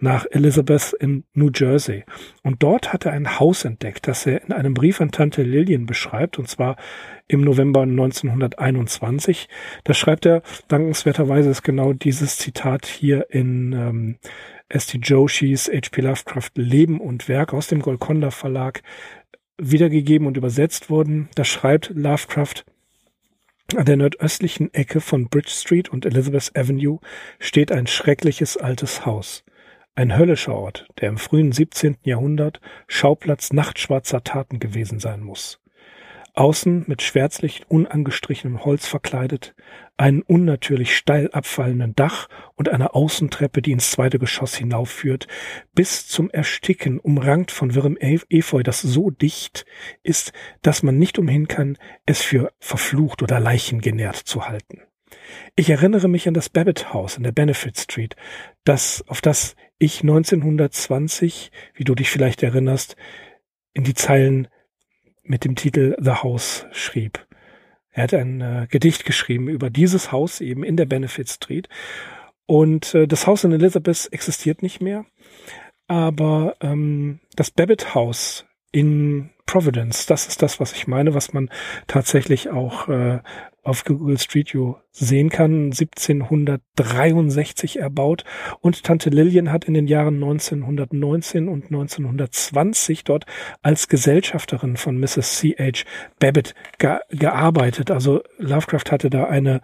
nach 0.01 0.27
Elizabeth 0.31 0.93
in 0.99 1.25
New 1.35 1.51
Jersey. 1.55 2.05
Und 2.43 2.63
dort 2.63 2.93
hat 2.93 3.07
er 3.07 3.13
ein 3.13 3.39
Haus 3.39 3.65
entdeckt, 3.65 4.09
das 4.09 4.27
er 4.27 4.43
in 4.45 4.53
einem 4.53 4.75
Brief 4.75 5.01
an 5.01 5.11
Tante 5.11 5.43
Lillian 5.43 5.87
beschreibt, 5.87 6.39
und 6.39 6.49
zwar 6.49 6.77
im 7.29 7.43
November 7.43 7.83
1921. 7.83 9.49
Da 9.85 9.95
schreibt 9.95 10.27
er, 10.27 10.43
dankenswerterweise 10.69 11.51
ist 11.51 11.63
genau 11.63 11.93
dieses 11.93 12.37
Zitat 12.39 12.87
hier 12.87 13.27
in 13.31 13.73
ähm, 13.73 14.17
S.T. 14.69 14.99
Joshis 14.99 15.69
H.P. 15.69 16.01
Lovecraft 16.01 16.51
Leben 16.55 17.01
und 17.01 17.29
Werk 17.29 17.53
aus 17.53 17.67
dem 17.67 17.81
Golconda 17.81 18.31
Verlag 18.31 18.83
wiedergegeben 19.59 20.27
und 20.27 20.37
übersetzt 20.37 20.91
worden. 20.91 21.29
Da 21.35 21.45
schreibt 21.45 21.91
Lovecraft, 21.95 22.65
an 23.77 23.85
der 23.85 23.97
nordöstlichen 23.97 24.73
Ecke 24.75 25.01
von 25.01 25.29
Bridge 25.29 25.51
Street 25.51 25.89
und 25.89 26.05
Elizabeth 26.05 26.51
Avenue 26.57 26.99
steht 27.39 27.71
ein 27.71 27.87
schreckliches 27.87 28.57
altes 28.57 29.07
Haus. 29.07 29.45
Ein 30.01 30.17
höllischer 30.17 30.55
Ort, 30.55 30.87
der 30.99 31.11
im 31.11 31.19
frühen 31.19 31.53
17. 31.53 31.99
Jahrhundert 32.05 32.63
Schauplatz 32.87 33.53
nachtschwarzer 33.53 34.25
Taten 34.25 34.59
gewesen 34.59 34.99
sein 34.99 35.21
muss. 35.21 35.61
Außen 36.33 36.85
mit 36.87 37.03
schwärzlich 37.03 37.65
unangestrichenem 37.69 38.65
Holz 38.65 38.87
verkleidet, 38.87 39.55
einen 39.99 40.23
unnatürlich 40.23 40.97
steil 40.97 41.31
abfallenden 41.33 41.95
Dach 41.97 42.31
und 42.55 42.71
einer 42.71 42.97
Außentreppe, 42.97 43.61
die 43.61 43.73
ins 43.73 43.91
zweite 43.91 44.19
Geschoss 44.19 44.55
hinaufführt, 44.55 45.27
bis 45.75 46.09
zum 46.09 46.31
Ersticken 46.31 46.99
umrankt 46.99 47.51
von 47.51 47.75
wirrem 47.75 47.99
Efeu, 48.01 48.63
das 48.63 48.81
so 48.81 49.11
dicht 49.11 49.67
ist, 50.03 50.33
dass 50.63 50.83
man 50.83 50.97
nicht 50.97 51.19
umhin 51.19 51.47
kann, 51.47 51.77
es 52.07 52.23
für 52.23 52.55
verflucht 52.59 53.23
oder 53.23 53.39
leichengenährt 53.39 54.17
zu 54.17 54.49
halten. 54.49 54.81
Ich 55.57 55.69
erinnere 55.69 56.09
mich 56.09 56.27
an 56.27 56.33
das 56.33 56.49
Babbitt 56.49 56.95
House 56.95 57.19
in 57.19 57.23
der 57.23 57.33
Benefit 57.33 57.79
Street, 57.79 58.17
das, 58.65 59.05
auf 59.09 59.21
das 59.21 59.57
ich 59.81 60.03
1920, 60.03 61.51
wie 61.75 61.85
du 61.85 61.97
dich 61.97 62.11
vielleicht 62.11 62.45
erinnerst, 62.45 62.97
in 63.73 63.83
die 63.83 63.95
Zeilen 63.95 64.47
mit 65.23 65.45
dem 65.45 65.57
Titel 65.57 65.97
The 65.99 66.23
House 66.23 66.67
schrieb. 66.71 67.27
Er 67.91 68.05
hat 68.05 68.15
ein 68.15 68.41
äh, 68.41 68.67
Gedicht 68.71 69.05
geschrieben 69.05 69.49
über 69.49 69.71
dieses 69.71 70.13
Haus 70.13 70.41
eben 70.41 70.63
in 70.63 70.77
der 70.77 70.87
Benefit 70.87 71.29
Street. 71.29 71.69
Und 72.47 72.95
äh, 72.95 73.09
das 73.09 73.27
Haus 73.27 73.43
in 73.43 73.53
Elizabeth 73.53 74.09
existiert 74.13 74.63
nicht 74.63 74.81
mehr. 74.81 75.07
Aber 75.89 76.57
ähm, 76.61 77.21
das 77.35 77.51
Babbitt 77.51 77.95
House 77.95 78.45
in 78.71 79.31
Providence, 79.47 80.07
das 80.07 80.29
ist 80.29 80.43
das, 80.43 80.61
was 80.61 80.73
ich 80.73 80.87
meine, 80.87 81.15
was 81.15 81.33
man 81.33 81.51
tatsächlich 81.87 82.51
auch 82.51 82.89
äh, 82.89 83.21
auf 83.71 83.85
Google 83.85 84.19
Street 84.19 84.53
View 84.53 84.75
sehen 84.91 85.31
kann, 85.31 85.67
1763 85.67 87.79
erbaut 87.79 88.25
und 88.61 88.83
Tante 88.83 89.11
Lillian 89.11 89.53
hat 89.53 89.65
in 89.65 89.75
den 89.75 89.87
Jahren 89.87 90.17
1919 90.17 91.49
und 91.49 91.67
1920 91.67 93.05
dort 93.05 93.27
als 93.63 93.87
Gesellschafterin 93.87 94.77
von 94.77 94.99
Mrs. 94.99 95.39
C.H. 95.39 95.85
Babbitt 96.19 96.57
ge 96.79 96.99
gearbeitet. 97.11 97.93
Also 97.93 98.25
Lovecraft 98.39 98.91
hatte 98.91 99.09
da 99.09 99.27
eine, 99.27 99.61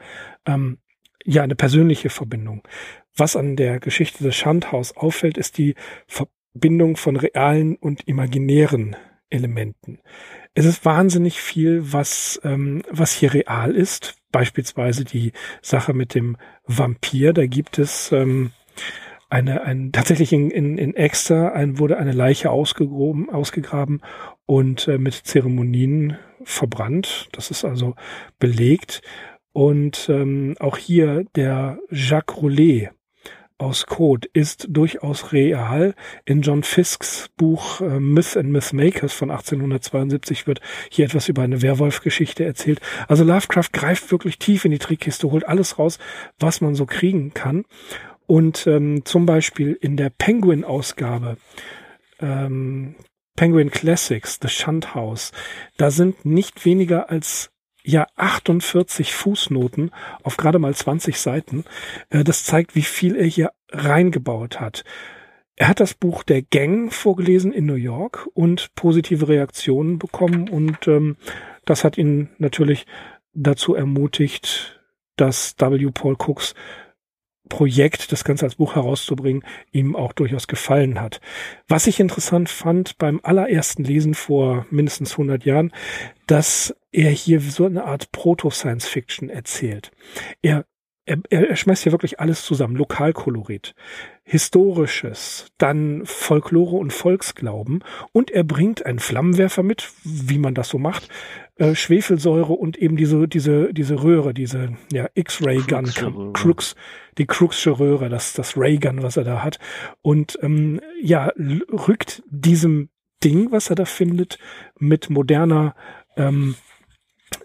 ähm, 0.47 0.79
ja, 1.25 1.43
eine 1.43 1.57
persönliche 1.57 2.09
Verbindung. 2.09 2.63
Was 3.17 3.35
an 3.35 3.57
der 3.57 3.81
Geschichte 3.81 4.23
des 4.23 4.37
Schandhaus 4.37 4.97
auffällt, 4.97 5.37
ist 5.37 5.59
die 5.59 5.75
Verbindung 6.07 6.97
von 6.97 7.17
realen 7.17 7.75
und 7.75 8.07
imaginären 8.07 8.95
Elementen. 9.31 9.99
Es 10.59 10.65
ist 10.65 10.87
wahnsinnig 10.87 11.43
viel, 11.43 11.93
was, 11.93 12.41
ähm, 12.43 12.81
was 12.91 13.13
hier 13.13 13.35
real 13.35 13.75
ist. 13.75 14.17
Beispielsweise 14.33 15.05
die 15.05 15.33
Sache 15.61 15.93
mit 15.93 16.15
dem 16.15 16.39
Vampir. 16.67 17.35
Da 17.35 17.45
gibt 17.45 17.79
es 17.79 18.11
ähm, 18.11 18.53
eine, 19.29 19.65
ein, 19.65 19.93
tatsächlich 19.93 20.33
in, 20.33 20.51
in, 20.51 20.79
in 20.79 20.97
Exeter 20.97 21.53
ein, 21.53 21.79
wurde 21.79 21.99
eine 21.99 22.13
Leiche 22.13 22.51
ausgegraben, 22.51 23.29
ausgegraben 23.29 24.01
und 24.47 24.89
äh, 24.89 24.97
mit 24.97 25.13
Zeremonien 25.13 26.17
verbrannt. 26.43 27.29
Das 27.33 27.51
ist 27.51 27.67
also 27.67 27.95
belegt. 28.39 29.03
Und 29.53 30.09
ähm, 30.09 30.55
auch 30.59 30.79
hier 30.79 31.25
der 31.35 31.79
Jacques 31.91 32.35
Roulet, 32.35 32.93
aus 33.59 33.87
Code 33.87 34.29
ist 34.33 34.67
durchaus 34.69 35.33
real. 35.33 35.95
In 36.25 36.43
John 36.43 36.63
Fisks 36.63 37.31
Buch 37.37 37.81
äh, 37.81 38.01
Myth 38.01 38.37
and 38.37 38.51
Mythmakers 38.51 39.13
von 39.13 39.31
1872 39.31 40.47
wird 40.47 40.61
hier 40.91 41.07
etwas 41.07 41.29
über 41.29 41.43
eine 41.43 41.63
Werwolf-Geschichte 41.63 42.45
erzählt. 42.45 42.81
Also 43.09 43.25
Lovecraft 43.25 43.73
greift 43.73 44.11
wirklich 44.11 44.39
tief 44.39 44.65
in 44.65 44.73
die 44.73 44.79
Trickkiste, 44.79 45.31
holt 45.31 45.49
alles 45.49 45.79
raus, 45.79 45.99
was 46.39 46.61
man 46.61 46.75
so 46.75 46.87
kriegen 46.87 47.33
kann. 47.33 47.65
Und 48.27 48.67
ähm, 48.67 49.05
zum 49.05 49.25
Beispiel 49.25 49.79
in 49.81 49.97
der 49.97 50.11
Penguin-Ausgabe 50.11 51.37
ähm, 52.21 52.97
Penguin 53.37 53.71
Classics, 53.71 54.39
The 54.41 54.49
Shunt 54.49 54.95
House, 54.95 55.33
da 55.77 55.91
sind 55.91 56.25
nicht 56.25 56.65
weniger 56.65 57.11
als 57.11 57.51
ja 57.87 58.07
48 58.17 59.15
Fußnoten 59.15 59.93
auf 60.23 60.37
gerade 60.37 60.59
mal 60.59 60.75
20 60.75 61.19
Seiten. 61.19 61.65
Äh, 62.11 62.25
das 62.25 62.45
zeigt, 62.45 62.75
wie 62.75 62.83
viel 62.83 63.17
er 63.17 63.27
hier 63.27 63.53
reingebaut 63.71 64.61
hat. 64.61 64.85
Er 65.55 65.69
hat 65.69 65.81
das 65.81 65.95
Buch 65.95 66.23
der 66.23 66.43
Gang 66.43 66.93
vorgelesen 66.93 67.53
in 67.53 67.65
New 67.65 67.75
York 67.75 68.29
und 68.35 68.75
positive 68.75 69.29
Reaktionen 69.29 69.99
bekommen 69.99 70.49
und 70.49 70.87
ähm, 70.87 71.17
das 71.65 71.83
hat 71.83 71.97
ihn 71.97 72.29
natürlich 72.39 72.87
dazu 73.33 73.75
ermutigt, 73.75 74.83
dass 75.17 75.55
W. 75.59 75.91
Paul 75.93 76.17
Cooks 76.19 76.55
Projekt, 77.49 78.13
das 78.13 78.25
Ganze 78.25 78.45
als 78.45 78.57
Buch 78.57 78.75
herauszubringen, 78.75 79.45
ihm 79.73 79.97
auch 79.97 80.13
durchaus 80.13 80.47
gefallen 80.47 81.01
hat. 81.01 81.21
Was 81.69 81.87
ich 81.87 82.01
interessant 82.01 82.49
fand 82.49 82.99
beim 82.99 83.21
allerersten 83.23 83.85
Lesen 83.85 84.15
vor 84.15 84.67
mindestens 84.71 85.13
100 85.13 85.45
Jahren, 85.45 85.73
dass 86.27 86.75
er 86.93 87.11
hier 87.11 87.41
so 87.41 87.67
eine 87.67 87.85
Art 87.85 88.11
Proto-Science-Fiction 88.13 89.29
erzählt. 89.29 89.91
Er, 90.43 90.65
er, 91.07 91.19
er 91.31 91.57
schmeißt 91.57 91.85
hier 91.85 91.93
wirklich 91.93 92.21
alles 92.21 92.45
zusammen. 92.45 92.77
Lokalkolorit, 92.77 93.75
Historisches, 94.25 95.47
dann 95.57 96.03
Folklore 96.05 96.77
und 96.77 96.93
Volksglauben 96.93 97.85
und 98.13 98.31
er 98.33 98.43
bringt 98.43 98.85
einen 98.85 98.99
Flammenwerfer 98.99 99.63
mit, 99.63 99.93
wie 100.03 100.39
man 100.39 100.55
das 100.55 100.69
so 100.69 100.79
macht, 100.79 101.09
äh, 101.57 101.77
Schwefelsäure 101.77 102.53
und 102.53 102.77
eben 102.77 102.97
diese, 102.97 103.29
diese, 103.29 103.73
diese 103.73 104.03
Röhre, 104.03 104.35
diese 104.35 104.77
ja, 104.93 105.09
X-Ray-Gun, 105.15 106.33
Crux, 106.33 106.75
die 107.19 107.27
Cruxsche 107.27 107.79
Röhre, 107.79 108.09
das, 108.09 108.33
das 108.35 108.57
Ray-Gun, 108.57 109.03
was 109.03 109.17
er 109.17 109.25
da 109.25 109.45
hat. 109.45 109.61
Und 110.03 110.39
ähm, 110.43 110.81
ja, 111.01 111.33
rückt 111.73 112.23
diesem 112.29 112.91
Ding, 113.23 113.53
was 113.53 113.71
er 113.71 113.77
da 113.77 113.85
findet, 113.85 114.39
mit 114.79 115.09
moderner 115.09 115.75
ähm, 116.17 116.57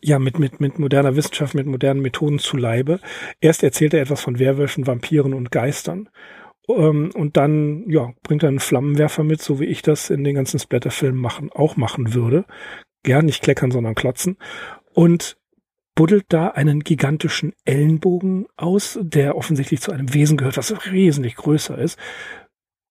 ja, 0.02 0.20
mit, 0.20 0.40
mit, 0.40 0.60
mit 0.60 0.80
moderner 0.80 1.16
Wissenschaft, 1.16 1.56
mit 1.56 1.68
modernen 1.68 2.02
Methoden 2.02 2.40
zu 2.40 2.58
Leibe. 2.58 3.00
Erst 3.40 3.64
erzählt 3.64 3.94
er 3.94 4.02
etwas 4.02 4.22
von 4.22 4.40
Werwölfen, 4.40 4.88
Vampiren 4.88 5.34
und 5.34 5.52
Geistern. 5.52 6.10
Ähm, 6.68 7.12
und 7.14 7.38
dann, 7.38 7.90
ja, 7.90 8.14
bringt 8.24 8.44
er 8.44 8.50
einen 8.50 8.60
Flammenwerfer 8.60 9.24
mit, 9.24 9.42
so 9.42 9.60
wie 9.60 9.66
ich 9.66 9.82
das 9.82 10.10
in 10.10 10.24
den 10.24 10.36
ganzen 10.36 10.60
Splatterfilmen 10.60 11.20
machen, 11.20 11.52
auch 11.52 11.76
machen 11.78 12.14
würde. 12.14 12.46
Gern 13.04 13.26
nicht 13.26 13.44
kleckern, 13.44 13.72
sondern 13.72 13.96
klotzen. 13.96 14.38
Und 14.94 15.38
buddelt 15.96 16.26
da 16.30 16.48
einen 16.48 16.82
gigantischen 16.82 17.54
Ellenbogen 17.66 18.46
aus, 18.58 18.98
der 19.02 19.36
offensichtlich 19.36 19.82
zu 19.82 19.92
einem 19.92 20.14
Wesen 20.14 20.38
gehört, 20.38 20.58
was 20.58 20.74
wesentlich 20.92 21.36
größer 21.36 21.78
ist. 21.78 22.00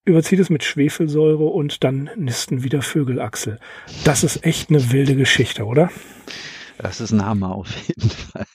überzieht 0.04 0.40
es 0.40 0.50
mit 0.50 0.64
Schwefelsäure 0.64 1.44
und 1.44 1.84
dann 1.84 2.10
nisten 2.16 2.64
wieder 2.64 2.82
Vögel, 2.82 3.20
Axel. 3.20 3.58
Das 4.04 4.24
ist 4.24 4.44
echt 4.44 4.70
eine 4.70 4.92
wilde 4.92 5.14
Geschichte, 5.14 5.64
oder? 5.66 5.90
Das 6.82 7.00
ist 7.00 7.12
ein 7.12 7.24
Hammer 7.24 7.54
auf 7.54 7.70
jeden 7.86 8.10
Fall. 8.10 8.46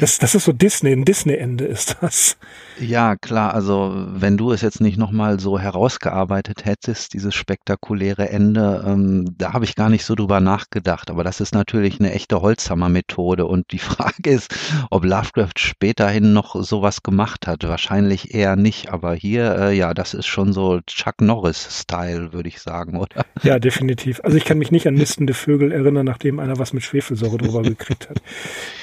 Das, 0.00 0.18
das 0.18 0.34
ist 0.34 0.44
so 0.44 0.52
Disney, 0.52 0.92
ein 0.92 1.04
Disney-Ende 1.04 1.64
ist 1.64 1.96
das. 2.00 2.36
Ja, 2.78 3.16
klar, 3.16 3.54
also 3.54 3.94
wenn 4.08 4.36
du 4.36 4.52
es 4.52 4.60
jetzt 4.60 4.80
nicht 4.80 4.98
nochmal 4.98 5.40
so 5.40 5.58
herausgearbeitet 5.58 6.64
hättest, 6.64 7.14
dieses 7.14 7.34
spektakuläre 7.34 8.28
Ende, 8.28 8.84
ähm, 8.86 9.34
da 9.38 9.54
habe 9.54 9.64
ich 9.64 9.74
gar 9.74 9.88
nicht 9.88 10.04
so 10.04 10.14
drüber 10.14 10.40
nachgedacht. 10.40 11.10
Aber 11.10 11.24
das 11.24 11.40
ist 11.40 11.54
natürlich 11.54 12.00
eine 12.00 12.12
echte 12.12 12.42
Holzhammer-Methode. 12.42 13.46
Und 13.46 13.72
die 13.72 13.78
Frage 13.96 14.30
ist, 14.30 14.54
ob 14.90 15.04
Lovecraft 15.04 15.58
späterhin 15.58 16.32
noch 16.34 16.54
sowas 16.62 17.02
gemacht 17.02 17.46
hat. 17.46 17.64
Wahrscheinlich 17.64 18.34
eher 18.34 18.56
nicht. 18.56 18.92
Aber 18.92 19.14
hier, 19.14 19.56
äh, 19.58 19.76
ja, 19.76 19.94
das 19.94 20.12
ist 20.12 20.26
schon 20.26 20.52
so 20.52 20.80
Chuck 20.86 21.20
Norris-Style, 21.20 22.32
würde 22.34 22.48
ich 22.48 22.60
sagen, 22.60 22.98
oder? 22.98 23.24
Ja, 23.42 23.58
definitiv. 23.58 24.20
Also 24.22 24.36
ich 24.36 24.44
kann 24.44 24.58
mich 24.58 24.70
nicht 24.70 24.86
an 24.86 24.94
nistende 24.94 25.32
Vögel 25.32 25.72
erinnern, 25.72 26.04
nachdem 26.04 26.38
einer 26.38 26.58
was 26.58 26.74
mit 26.74 26.82
Schwefelsäure 26.82 27.38
drüber 27.38 27.62
gekriegt 27.62 28.10
hat. 28.10 28.20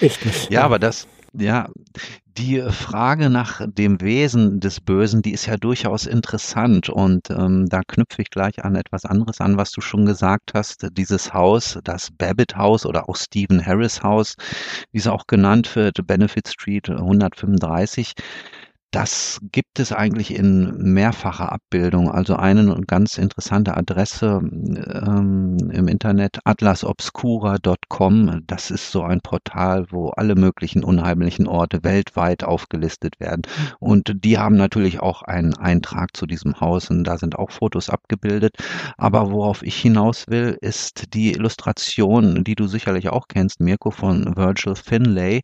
Echt 0.02 0.26
nicht. 0.26 0.52
Ja, 0.52 0.64
aber 0.64 0.80
das, 0.80 1.08
ja, 1.34 1.70
die 2.38 2.62
Frage 2.62 3.30
nach 3.30 3.62
dem 3.66 4.02
Wesen 4.02 4.60
des 4.60 4.80
Bösen, 4.80 5.22
die 5.22 5.34
ist 5.34 5.46
ja 5.46 5.58
durchaus 5.58 6.08
interessant 6.08 6.90
und 6.90 7.30
ähm, 7.30 7.68
da 7.70 7.82
knüpfe 7.88 8.24
ich 8.24 8.30
gleich 8.30 8.64
an 8.64 8.76
etwas 8.76 9.06
anderes 9.06 9.40
an, 9.40 9.58
was 9.58 9.72
du 9.72 9.82
schon 9.82 10.06
gesagt 10.06 10.52
hast. 10.54 10.88
Dieses 10.94 11.34
Haus, 11.34 11.80
das 11.84 12.10
Babbitt 12.12 12.56
Haus 12.56 12.86
oder 12.86 13.08
auch 13.08 13.16
Stephen 13.16 13.64
Harris 13.64 14.02
Haus, 14.02 14.36
wie 14.92 15.00
es 15.00 15.08
auch 15.08 15.28
genannt 15.28 15.76
wird, 15.76 16.06
Benefit 16.08 16.48
Street 16.48 16.90
135, 16.90 18.14
das 18.94 19.40
gibt 19.52 19.80
es 19.80 19.92
eigentlich 19.92 20.36
in 20.36 20.78
mehrfacher 20.78 21.52
Abbildung. 21.52 22.12
Also 22.12 22.36
eine 22.36 22.80
ganz 22.86 23.18
interessante 23.18 23.76
Adresse 23.76 24.40
ähm, 24.44 25.58
im 25.72 25.88
Internet, 25.88 26.38
atlasobscura.com. 26.44 28.44
Das 28.46 28.70
ist 28.70 28.92
so 28.92 29.02
ein 29.02 29.20
Portal, 29.22 29.88
wo 29.90 30.10
alle 30.10 30.36
möglichen 30.36 30.84
unheimlichen 30.84 31.48
Orte 31.48 31.84
weltweit 31.84 32.44
aufgelistet 32.44 33.20
werden. 33.20 33.42
Und 33.80 34.14
die 34.24 34.38
haben 34.38 34.58
natürlich 34.58 35.00
auch 35.00 35.24
einen 35.24 35.56
Eintrag 35.56 36.16
zu 36.16 36.28
diesem 36.28 36.60
Haus 36.60 36.92
und 36.92 37.04
da 37.04 37.18
sind 37.18 37.40
auch 37.40 37.50
Fotos 37.50 37.90
abgebildet. 37.90 38.58
Aber 38.98 39.32
worauf 39.32 39.64
ich 39.64 39.76
hinaus 39.76 40.26
will, 40.28 40.56
ist 40.62 41.16
die 41.16 41.32
Illustration, 41.32 42.44
die 42.44 42.54
du 42.54 42.68
sicherlich 42.68 43.10
auch 43.10 43.28
kennst, 43.28 43.60
Mirko, 43.60 43.90
von 43.90 44.38
Virgil 44.38 44.76
Finlay, 44.76 45.42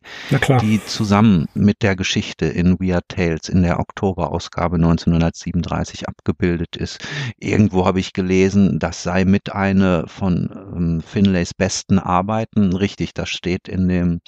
die 0.60 0.80
zusammen 0.86 1.48
mit 1.54 1.82
der 1.82 1.96
Geschichte 1.96 2.46
in 2.46 2.78
Weird 2.78 3.08
Tales 3.08 3.39
jetzt 3.40 3.48
in 3.48 3.62
der 3.62 3.80
Oktoberausgabe 3.80 4.76
1937 4.76 6.08
abgebildet 6.08 6.76
ist. 6.76 6.98
Irgendwo 7.38 7.86
habe 7.86 7.98
ich 7.98 8.12
gelesen, 8.12 8.78
das 8.78 9.02
sei 9.02 9.24
mit 9.24 9.52
eine 9.52 10.04
von 10.08 10.50
ähm, 10.76 11.00
Finlays 11.00 11.54
besten 11.54 11.98
Arbeiten. 11.98 12.74
Richtig, 12.74 13.14
das 13.14 13.30
steht 13.30 13.66
in 13.66 13.88
dem 13.88 14.20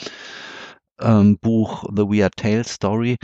ähm, 0.98 1.36
Buch 1.38 1.84
The 1.94 2.04
Weird 2.04 2.36
Tale 2.36 2.64
Story. 2.64 3.18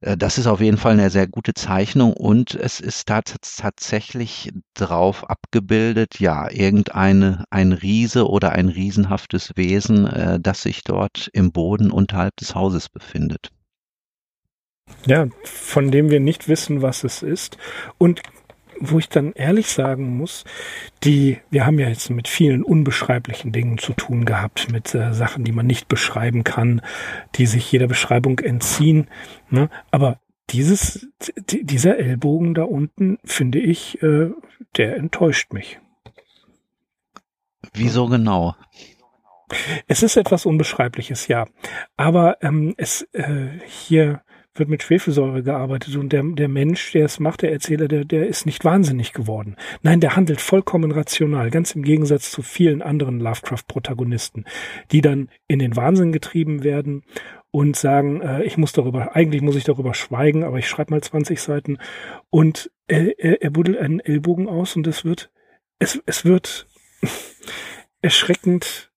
Äh, 0.00 0.16
das 0.16 0.38
ist 0.38 0.46
auf 0.46 0.62
jeden 0.62 0.78
Fall 0.78 0.92
eine 0.92 1.10
sehr 1.10 1.26
gute 1.26 1.52
Zeichnung 1.52 2.14
und 2.14 2.54
es 2.54 2.80
ist 2.80 3.06
tatsächlich 3.06 4.52
drauf 4.72 5.28
abgebildet, 5.28 6.18
ja, 6.18 6.50
irgendeine, 6.50 7.44
ein 7.50 7.72
Riese 7.72 8.26
oder 8.26 8.52
ein 8.52 8.68
riesenhaftes 8.68 9.52
Wesen, 9.56 10.06
äh, 10.06 10.40
das 10.40 10.62
sich 10.62 10.82
dort 10.82 11.28
im 11.34 11.52
Boden 11.52 11.90
unterhalb 11.90 12.34
des 12.36 12.54
Hauses 12.54 12.88
befindet. 12.88 13.50
Ja, 15.06 15.26
von 15.44 15.90
dem 15.90 16.10
wir 16.10 16.20
nicht 16.20 16.48
wissen, 16.48 16.82
was 16.82 17.04
es 17.04 17.22
ist. 17.22 17.58
Und 17.98 18.22
wo 18.78 18.98
ich 18.98 19.08
dann 19.08 19.32
ehrlich 19.32 19.68
sagen 19.68 20.16
muss, 20.16 20.44
die, 21.02 21.38
wir 21.50 21.64
haben 21.64 21.78
ja 21.78 21.88
jetzt 21.88 22.10
mit 22.10 22.28
vielen 22.28 22.62
unbeschreiblichen 22.62 23.52
Dingen 23.52 23.78
zu 23.78 23.92
tun 23.94 24.24
gehabt, 24.24 24.70
mit 24.70 24.94
äh, 24.94 25.14
Sachen, 25.14 25.44
die 25.44 25.52
man 25.52 25.66
nicht 25.66 25.88
beschreiben 25.88 26.44
kann, 26.44 26.82
die 27.36 27.46
sich 27.46 27.70
jeder 27.70 27.86
Beschreibung 27.86 28.38
entziehen. 28.40 29.08
Ne? 29.48 29.70
Aber 29.90 30.20
dieses, 30.50 31.08
dieser 31.48 31.98
Ellbogen 31.98 32.54
da 32.54 32.64
unten, 32.64 33.18
finde 33.24 33.58
ich, 33.58 34.02
äh, 34.02 34.30
der 34.76 34.96
enttäuscht 34.96 35.52
mich. 35.52 35.80
Wieso 37.72 38.06
genau? 38.06 38.54
Es 39.86 40.02
ist 40.02 40.16
etwas 40.16 40.44
Unbeschreibliches, 40.44 41.28
ja. 41.28 41.46
Aber 41.96 42.38
ähm, 42.42 42.74
es 42.76 43.02
äh, 43.12 43.58
hier 43.64 44.22
wird 44.58 44.68
mit 44.68 44.82
Schwefelsäure 44.82 45.42
gearbeitet 45.42 45.96
und 45.96 46.12
der, 46.12 46.22
der 46.22 46.48
Mensch, 46.48 46.92
der 46.92 47.04
es 47.04 47.20
macht, 47.20 47.42
der 47.42 47.52
Erzähler, 47.52 47.88
der, 47.88 48.04
der 48.04 48.26
ist 48.26 48.46
nicht 48.46 48.64
wahnsinnig 48.64 49.12
geworden. 49.12 49.56
Nein, 49.82 50.00
der 50.00 50.16
handelt 50.16 50.40
vollkommen 50.40 50.92
rational, 50.92 51.50
ganz 51.50 51.72
im 51.72 51.82
Gegensatz 51.82 52.30
zu 52.30 52.42
vielen 52.42 52.82
anderen 52.82 53.20
Lovecraft-Protagonisten, 53.20 54.44
die 54.92 55.00
dann 55.00 55.28
in 55.48 55.58
den 55.58 55.76
Wahnsinn 55.76 56.12
getrieben 56.12 56.64
werden 56.64 57.04
und 57.50 57.76
sagen, 57.76 58.20
äh, 58.20 58.42
ich 58.42 58.58
muss 58.58 58.72
darüber, 58.72 59.16
eigentlich 59.16 59.42
muss 59.42 59.56
ich 59.56 59.64
darüber 59.64 59.94
schweigen, 59.94 60.44
aber 60.44 60.58
ich 60.58 60.68
schreibe 60.68 60.92
mal 60.92 61.02
20 61.02 61.40
Seiten 61.40 61.78
und 62.30 62.70
er, 62.86 63.18
er, 63.18 63.42
er 63.42 63.50
buddelt 63.50 63.78
einen 63.78 64.00
Ellbogen 64.00 64.48
aus 64.48 64.76
und 64.76 64.86
es 64.86 65.04
wird, 65.04 65.30
es, 65.78 66.00
es 66.06 66.24
wird 66.24 66.68
erschreckend 68.02 68.92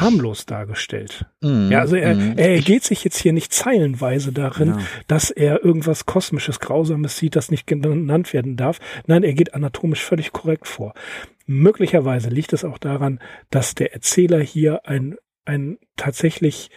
harmlos 0.00 0.46
dargestellt. 0.46 1.26
Mm, 1.40 1.70
ja, 1.70 1.80
also 1.80 1.96
er, 1.96 2.14
mm. 2.14 2.38
er 2.38 2.60
geht 2.60 2.84
sich 2.84 3.04
jetzt 3.04 3.18
hier 3.18 3.32
nicht 3.32 3.52
zeilenweise 3.52 4.32
darin, 4.32 4.68
ja. 4.70 4.78
dass 5.06 5.30
er 5.30 5.64
irgendwas 5.64 6.06
kosmisches, 6.06 6.60
grausames 6.60 7.16
sieht, 7.18 7.36
das 7.36 7.50
nicht 7.50 7.66
genannt 7.66 8.32
werden 8.32 8.56
darf. 8.56 8.78
Nein, 9.06 9.22
er 9.22 9.34
geht 9.34 9.54
anatomisch 9.54 10.02
völlig 10.02 10.32
korrekt 10.32 10.66
vor. 10.66 10.94
Möglicherweise 11.46 12.28
liegt 12.28 12.52
es 12.52 12.64
auch 12.64 12.78
daran, 12.78 13.20
dass 13.50 13.74
der 13.74 13.92
Erzähler 13.92 14.40
hier 14.40 14.86
ein, 14.86 15.16
ein 15.44 15.78
tatsächlich 15.96 16.70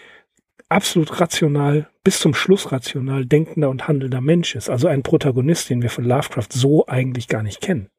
absolut 0.69 1.19
rational, 1.19 1.87
bis 2.03 2.19
zum 2.19 2.33
Schluss 2.33 2.71
rational 2.71 3.25
denkender 3.25 3.69
und 3.69 3.87
handelnder 3.87 4.21
Mensch 4.21 4.55
ist. 4.55 4.69
Also 4.69 4.87
ein 4.87 5.03
Protagonist, 5.03 5.69
den 5.69 5.81
wir 5.81 5.89
von 5.89 6.05
Lovecraft 6.05 6.49
so 6.51 6.85
eigentlich 6.87 7.27
gar 7.27 7.43
nicht 7.43 7.61
kennen. 7.61 7.89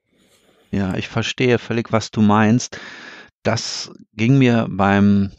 Ja, 0.70 0.96
ich 0.96 1.08
verstehe 1.08 1.58
völlig, 1.58 1.92
was 1.92 2.10
du 2.10 2.20
meinst 2.20 2.78
das 3.46 3.90
ging 4.14 4.38
mir 4.38 4.66
beim 4.68 5.30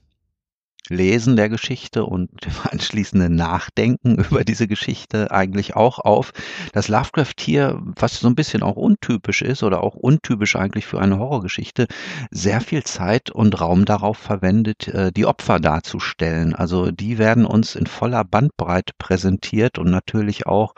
Lesen 0.90 1.36
der 1.36 1.50
Geschichte 1.50 2.06
und 2.06 2.30
dem 2.46 2.54
anschließenden 2.64 3.36
Nachdenken 3.36 4.16
über 4.16 4.44
diese 4.44 4.68
Geschichte 4.68 5.32
eigentlich 5.32 5.76
auch 5.76 6.00
auf, 6.00 6.32
dass 6.74 6.88
Lovecraft 6.88 7.36
hier, 7.40 7.80
was 7.82 8.20
so 8.20 8.28
ein 8.28 8.36
bisschen 8.36 8.64
auch 8.64 8.76
untypisch 8.76 9.42
ist 9.42 9.64
oder 9.64 9.84
auch 9.84 9.96
untypisch 9.96 10.56
eigentlich 10.56 10.86
für 10.86 11.00
eine 11.00 11.20
Horrorgeschichte, 11.20 11.88
sehr 12.32 12.62
viel 12.62 12.84
Zeit 12.84 13.30
und 13.30 13.60
Raum 13.60 13.86
darauf 13.86 14.18
verwendet, 14.18 14.88
äh, 14.88 15.12
die 15.12 15.26
Opfer 15.26 15.60
darzustellen. 15.60 16.56
Also 16.56 16.92
die 16.92 17.18
werden 17.18 17.46
uns 17.46 17.76
in 17.76 17.88
voller 17.88 18.24
Bandbreite 18.24 18.94
präsentiert 18.98 19.78
und 19.78 19.90
natürlich 19.90 20.48
auch, 20.48 20.74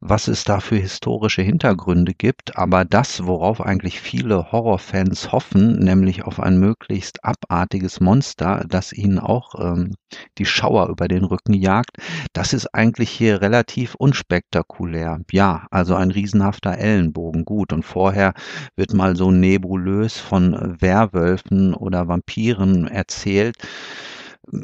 was 0.00 0.28
es 0.28 0.44
da 0.44 0.60
für 0.60 0.76
historische 0.76 1.42
Hintergründe 1.42 2.14
gibt. 2.14 2.56
Aber 2.56 2.84
das, 2.84 3.26
worauf 3.26 3.60
eigentlich 3.60 4.00
viele 4.00 4.52
Horrorfans 4.52 5.32
hoffen, 5.32 5.78
nämlich 5.78 6.24
auf 6.24 6.40
ein 6.40 6.58
möglichst 6.58 7.24
abartiges 7.24 8.00
Monster, 8.00 8.64
das 8.68 8.92
ihnen 8.92 9.18
auch 9.26 9.54
ähm, 9.58 9.94
die 10.38 10.46
Schauer 10.46 10.88
über 10.88 11.08
den 11.08 11.24
Rücken 11.24 11.52
jagt. 11.54 11.96
Das 12.32 12.52
ist 12.52 12.74
eigentlich 12.74 13.10
hier 13.10 13.40
relativ 13.42 13.94
unspektakulär. 13.96 15.20
Ja, 15.30 15.66
also 15.70 15.94
ein 15.94 16.10
riesenhafter 16.10 16.78
Ellenbogen, 16.78 17.44
gut. 17.44 17.72
Und 17.72 17.84
vorher 17.84 18.34
wird 18.76 18.94
mal 18.94 19.16
so 19.16 19.30
nebulös 19.30 20.18
von 20.18 20.76
Werwölfen 20.80 21.74
oder 21.74 22.08
Vampiren 22.08 22.86
erzählt. 22.88 23.56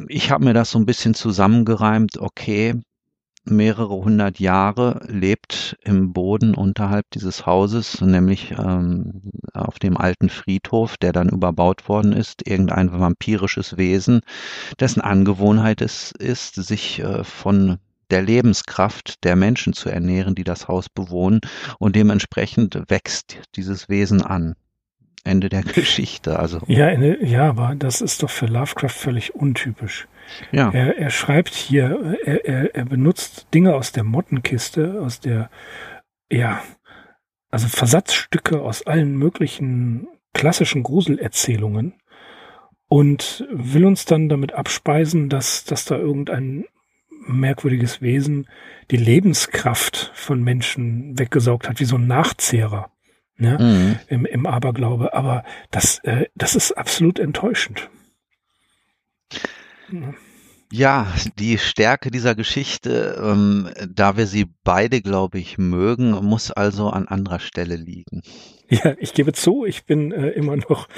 Ich 0.08 0.30
habe 0.30 0.44
mir 0.44 0.54
das 0.54 0.70
so 0.70 0.78
ein 0.78 0.86
bisschen 0.86 1.14
zusammengereimt. 1.14 2.18
Okay, 2.18 2.80
mehrere 3.44 3.94
hundert 3.94 4.38
Jahre 4.38 5.00
lebt 5.08 5.76
im 5.82 6.12
Boden 6.12 6.54
unterhalb 6.54 7.10
dieses 7.10 7.44
Hauses, 7.46 8.00
nämlich 8.00 8.52
ähm, 8.52 9.22
auf 9.52 9.78
dem 9.78 9.96
alten 9.96 10.28
Friedhof, 10.28 10.96
der 10.96 11.12
dann 11.12 11.28
überbaut 11.28 11.88
worden 11.88 12.12
ist, 12.12 12.46
irgendein 12.46 12.92
vampirisches 12.92 13.76
Wesen, 13.76 14.20
dessen 14.78 15.00
Angewohnheit 15.00 15.80
es 15.80 16.12
ist, 16.12 16.54
sich 16.54 17.00
äh, 17.00 17.24
von 17.24 17.78
der 18.10 18.22
Lebenskraft 18.22 19.24
der 19.24 19.36
Menschen 19.36 19.72
zu 19.72 19.88
ernähren, 19.88 20.34
die 20.34 20.44
das 20.44 20.68
Haus 20.68 20.88
bewohnen, 20.88 21.40
und 21.78 21.96
dementsprechend 21.96 22.82
wächst 22.88 23.38
dieses 23.56 23.88
Wesen 23.88 24.22
an. 24.22 24.54
Ende 25.24 25.48
der 25.48 25.62
Geschichte. 25.62 26.38
Also 26.38 26.60
ja, 26.66 26.90
ja, 26.92 27.48
aber 27.48 27.74
das 27.76 28.00
ist 28.00 28.22
doch 28.22 28.30
für 28.30 28.46
Lovecraft 28.46 28.90
völlig 28.90 29.34
untypisch. 29.34 30.08
Ja. 30.50 30.70
Er, 30.70 30.98
er 30.98 31.10
schreibt 31.10 31.54
hier, 31.54 32.18
er, 32.24 32.44
er, 32.44 32.74
er 32.74 32.84
benutzt 32.84 33.46
Dinge 33.54 33.74
aus 33.74 33.92
der 33.92 34.04
Mottenkiste, 34.04 35.00
aus 35.00 35.20
der, 35.20 35.50
ja, 36.30 36.62
also 37.50 37.68
Versatzstücke 37.68 38.62
aus 38.62 38.86
allen 38.86 39.16
möglichen 39.16 40.08
klassischen 40.32 40.82
Gruselerzählungen 40.82 41.94
und 42.88 43.46
will 43.50 43.84
uns 43.84 44.06
dann 44.06 44.28
damit 44.28 44.52
abspeisen, 44.54 45.28
dass, 45.28 45.64
dass 45.64 45.84
da 45.84 45.96
irgendein 45.96 46.64
merkwürdiges 47.26 48.00
Wesen 48.00 48.48
die 48.90 48.96
Lebenskraft 48.96 50.10
von 50.14 50.42
Menschen 50.42 51.18
weggesaugt 51.18 51.68
hat, 51.68 51.78
wie 51.78 51.84
so 51.84 51.96
ein 51.96 52.06
Nachzehrer 52.06 52.90
ne? 53.36 53.58
Mhm. 53.58 53.98
Im, 54.08 54.26
im 54.26 54.46
Aberglaube. 54.46 55.14
Aber 55.14 55.44
das, 55.70 55.98
äh, 56.00 56.26
das 56.34 56.54
ist 56.54 56.72
absolut 56.72 57.18
enttäuschend. 57.18 57.90
Ja, 60.70 61.12
die 61.38 61.58
Stärke 61.58 62.10
dieser 62.10 62.34
Geschichte, 62.34 63.22
ähm, 63.22 63.68
da 63.94 64.16
wir 64.16 64.26
sie 64.26 64.46
beide, 64.64 65.02
glaube 65.02 65.38
ich, 65.38 65.58
mögen, 65.58 66.12
muss 66.12 66.50
also 66.50 66.88
an 66.88 67.08
anderer 67.08 67.40
Stelle 67.40 67.76
liegen. 67.76 68.22
Ja, 68.70 68.94
ich 68.98 69.12
gebe 69.12 69.34
zu, 69.34 69.66
ich 69.66 69.84
bin 69.84 70.12
äh, 70.12 70.30
immer 70.30 70.56
noch, 70.56 70.88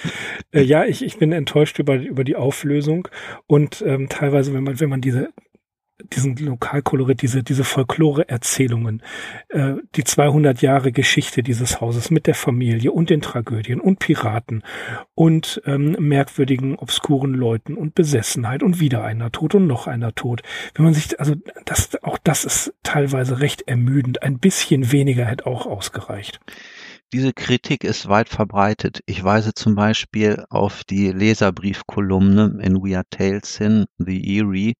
äh, 0.52 0.62
ja, 0.62 0.84
ich, 0.84 1.02
ich 1.02 1.18
bin 1.18 1.32
enttäuscht 1.32 1.80
über, 1.80 1.96
über 1.96 2.22
die 2.22 2.36
Auflösung 2.36 3.08
und 3.48 3.82
ähm, 3.84 4.08
teilweise, 4.08 4.54
wenn 4.54 4.62
man, 4.62 4.78
wenn 4.78 4.90
man 4.90 5.00
diese 5.00 5.30
diesen 6.02 6.36
Lokalkolorit, 6.36 7.22
diese, 7.22 7.42
diese 7.42 7.62
Folklore-Erzählungen, 7.64 9.02
äh, 9.48 9.74
die 9.94 10.04
200 10.04 10.60
Jahre 10.60 10.92
Geschichte 10.92 11.42
dieses 11.42 11.80
Hauses 11.80 12.10
mit 12.10 12.26
der 12.26 12.34
Familie 12.34 12.90
und 12.92 13.10
den 13.10 13.22
Tragödien 13.22 13.80
und 13.80 14.00
Piraten 14.00 14.64
und 15.14 15.62
ähm, 15.66 15.96
merkwürdigen, 15.98 16.76
obskuren 16.76 17.32
Leuten 17.32 17.74
und 17.74 17.94
Besessenheit 17.94 18.62
und 18.62 18.80
wieder 18.80 19.04
einer 19.04 19.30
tot 19.30 19.54
und 19.54 19.66
noch 19.66 19.86
einer 19.86 20.14
tot. 20.14 20.42
Wenn 20.74 20.84
man 20.84 20.94
sich, 20.94 21.18
also 21.20 21.34
das, 21.64 22.02
auch 22.02 22.18
das 22.18 22.44
ist 22.44 22.74
teilweise 22.82 23.40
recht 23.40 23.62
ermüdend. 23.68 24.22
Ein 24.22 24.38
bisschen 24.38 24.90
weniger 24.90 25.24
hätte 25.24 25.46
auch 25.46 25.66
ausgereicht. 25.66 26.40
Diese 27.12 27.32
Kritik 27.32 27.84
ist 27.84 28.08
weit 28.08 28.28
verbreitet. 28.28 29.00
Ich 29.06 29.22
weise 29.22 29.54
zum 29.54 29.76
Beispiel 29.76 30.44
auf 30.50 30.82
die 30.82 31.12
Leserbriefkolumne 31.12 32.58
in 32.60 32.82
We 32.82 32.96
Are 32.96 33.04
Tales 33.08 33.56
hin, 33.56 33.84
The 33.98 34.36
Eerie, 34.36 34.74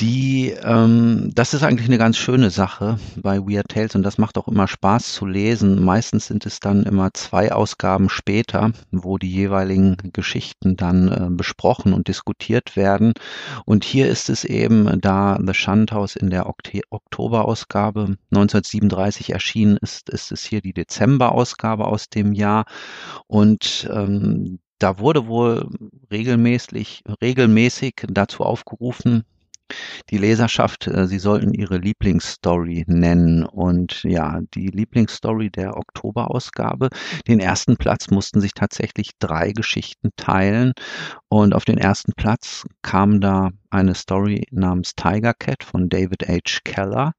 die, 0.00 0.54
ähm, 0.62 1.30
das 1.34 1.54
ist 1.54 1.64
eigentlich 1.64 1.88
eine 1.88 1.98
ganz 1.98 2.16
schöne 2.16 2.50
Sache 2.50 2.98
bei 3.16 3.40
Weird 3.40 3.68
Tales 3.68 3.96
und 3.96 4.04
das 4.04 4.16
macht 4.16 4.38
auch 4.38 4.46
immer 4.46 4.68
Spaß 4.68 5.12
zu 5.12 5.26
lesen. 5.26 5.84
Meistens 5.84 6.26
sind 6.26 6.46
es 6.46 6.60
dann 6.60 6.84
immer 6.84 7.12
zwei 7.14 7.52
Ausgaben 7.52 8.08
später, 8.08 8.70
wo 8.92 9.18
die 9.18 9.30
jeweiligen 9.30 9.96
Geschichten 10.12 10.76
dann 10.76 11.08
äh, 11.08 11.26
besprochen 11.30 11.92
und 11.92 12.06
diskutiert 12.06 12.76
werden. 12.76 13.12
Und 13.64 13.84
hier 13.84 14.08
ist 14.08 14.30
es 14.30 14.44
eben, 14.44 15.00
da 15.00 15.38
The 15.44 15.54
Shunt 15.54 15.92
in 16.16 16.30
der 16.30 16.48
Okte 16.48 16.80
Oktoberausgabe 16.90 18.16
1937 18.30 19.30
erschienen 19.30 19.78
ist, 19.80 20.10
ist 20.10 20.30
es 20.30 20.44
hier 20.44 20.60
die 20.60 20.72
Dezemberausgabe 20.72 21.86
aus 21.86 22.08
dem 22.08 22.32
Jahr. 22.32 22.66
Und 23.26 23.88
ähm, 23.92 24.60
da 24.78 25.00
wurde 25.00 25.26
wohl 25.26 25.68
regelmäßig, 26.12 27.02
regelmäßig 27.20 27.94
dazu 28.08 28.44
aufgerufen, 28.44 29.24
die 30.10 30.18
Leserschaft, 30.18 30.86
äh, 30.86 31.06
sie 31.06 31.18
sollten 31.18 31.54
ihre 31.54 31.78
Lieblingsstory 31.78 32.84
nennen. 32.86 33.44
Und 33.44 34.02
ja, 34.04 34.40
die 34.54 34.68
Lieblingsstory 34.68 35.50
der 35.50 35.76
Oktoberausgabe, 35.76 36.88
den 37.26 37.40
ersten 37.40 37.76
Platz 37.76 38.10
mussten 38.10 38.40
sich 38.40 38.54
tatsächlich 38.54 39.10
drei 39.18 39.52
Geschichten 39.52 40.10
teilen. 40.16 40.72
Und 41.28 41.54
auf 41.54 41.64
den 41.64 41.78
ersten 41.78 42.12
Platz 42.12 42.64
kam 42.82 43.20
da 43.20 43.50
eine 43.70 43.94
Story 43.94 44.46
namens 44.50 44.94
Tiger 44.94 45.34
Cat 45.34 45.64
von 45.64 45.88
David 45.88 46.28
H. 46.28 46.60
Keller. 46.64 47.12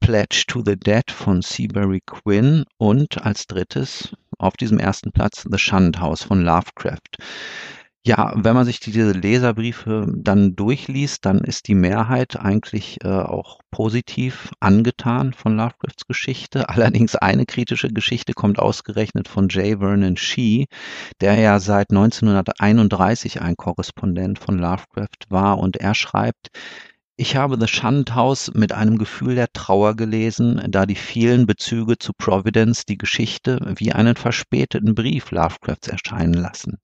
Pledge 0.00 0.44
to 0.46 0.62
the 0.64 0.76
Dead 0.76 1.10
von 1.10 1.42
Seabury 1.42 2.00
Quinn 2.06 2.64
und 2.78 3.24
als 3.24 3.46
drittes 3.46 4.14
auf 4.38 4.56
diesem 4.56 4.78
ersten 4.78 5.10
Platz 5.10 5.44
The 5.50 5.58
Shunned 5.58 5.98
House 5.98 6.22
von 6.22 6.42
Lovecraft. 6.42 7.18
Ja, 8.06 8.32
wenn 8.36 8.54
man 8.54 8.64
sich 8.64 8.78
diese 8.78 9.10
Leserbriefe 9.10 10.06
dann 10.14 10.54
durchliest, 10.54 11.26
dann 11.26 11.38
ist 11.40 11.66
die 11.66 11.74
Mehrheit 11.74 12.36
eigentlich 12.36 12.98
äh, 13.02 13.08
auch 13.08 13.58
positiv 13.72 14.52
angetan 14.60 15.32
von 15.32 15.56
Lovecrafts 15.56 16.06
Geschichte. 16.06 16.68
Allerdings 16.68 17.16
eine 17.16 17.46
kritische 17.46 17.88
Geschichte 17.88 18.32
kommt 18.32 18.60
ausgerechnet 18.60 19.26
von 19.26 19.48
J. 19.48 19.80
Vernon 19.80 20.16
Shee, 20.16 20.66
der 21.20 21.34
ja 21.40 21.58
seit 21.58 21.90
1931 21.90 23.42
ein 23.42 23.56
Korrespondent 23.56 24.38
von 24.38 24.56
Lovecraft 24.56 25.26
war 25.28 25.58
und 25.58 25.76
er 25.76 25.96
schreibt, 25.96 26.50
ich 27.18 27.34
habe 27.34 27.58
The 27.58 27.66
Shunned 27.66 28.14
House 28.14 28.52
mit 28.52 28.72
einem 28.72 28.98
Gefühl 28.98 29.36
der 29.36 29.50
Trauer 29.50 29.96
gelesen, 29.96 30.62
da 30.68 30.84
die 30.84 30.96
vielen 30.96 31.46
Bezüge 31.46 31.96
zu 31.96 32.12
Providence 32.12 32.84
die 32.84 32.98
Geschichte 32.98 33.74
wie 33.78 33.92
einen 33.92 34.16
verspäteten 34.16 34.94
Brief 34.94 35.30
Lovecrafts 35.30 35.88
erscheinen 35.88 36.34
lassen. 36.34 36.78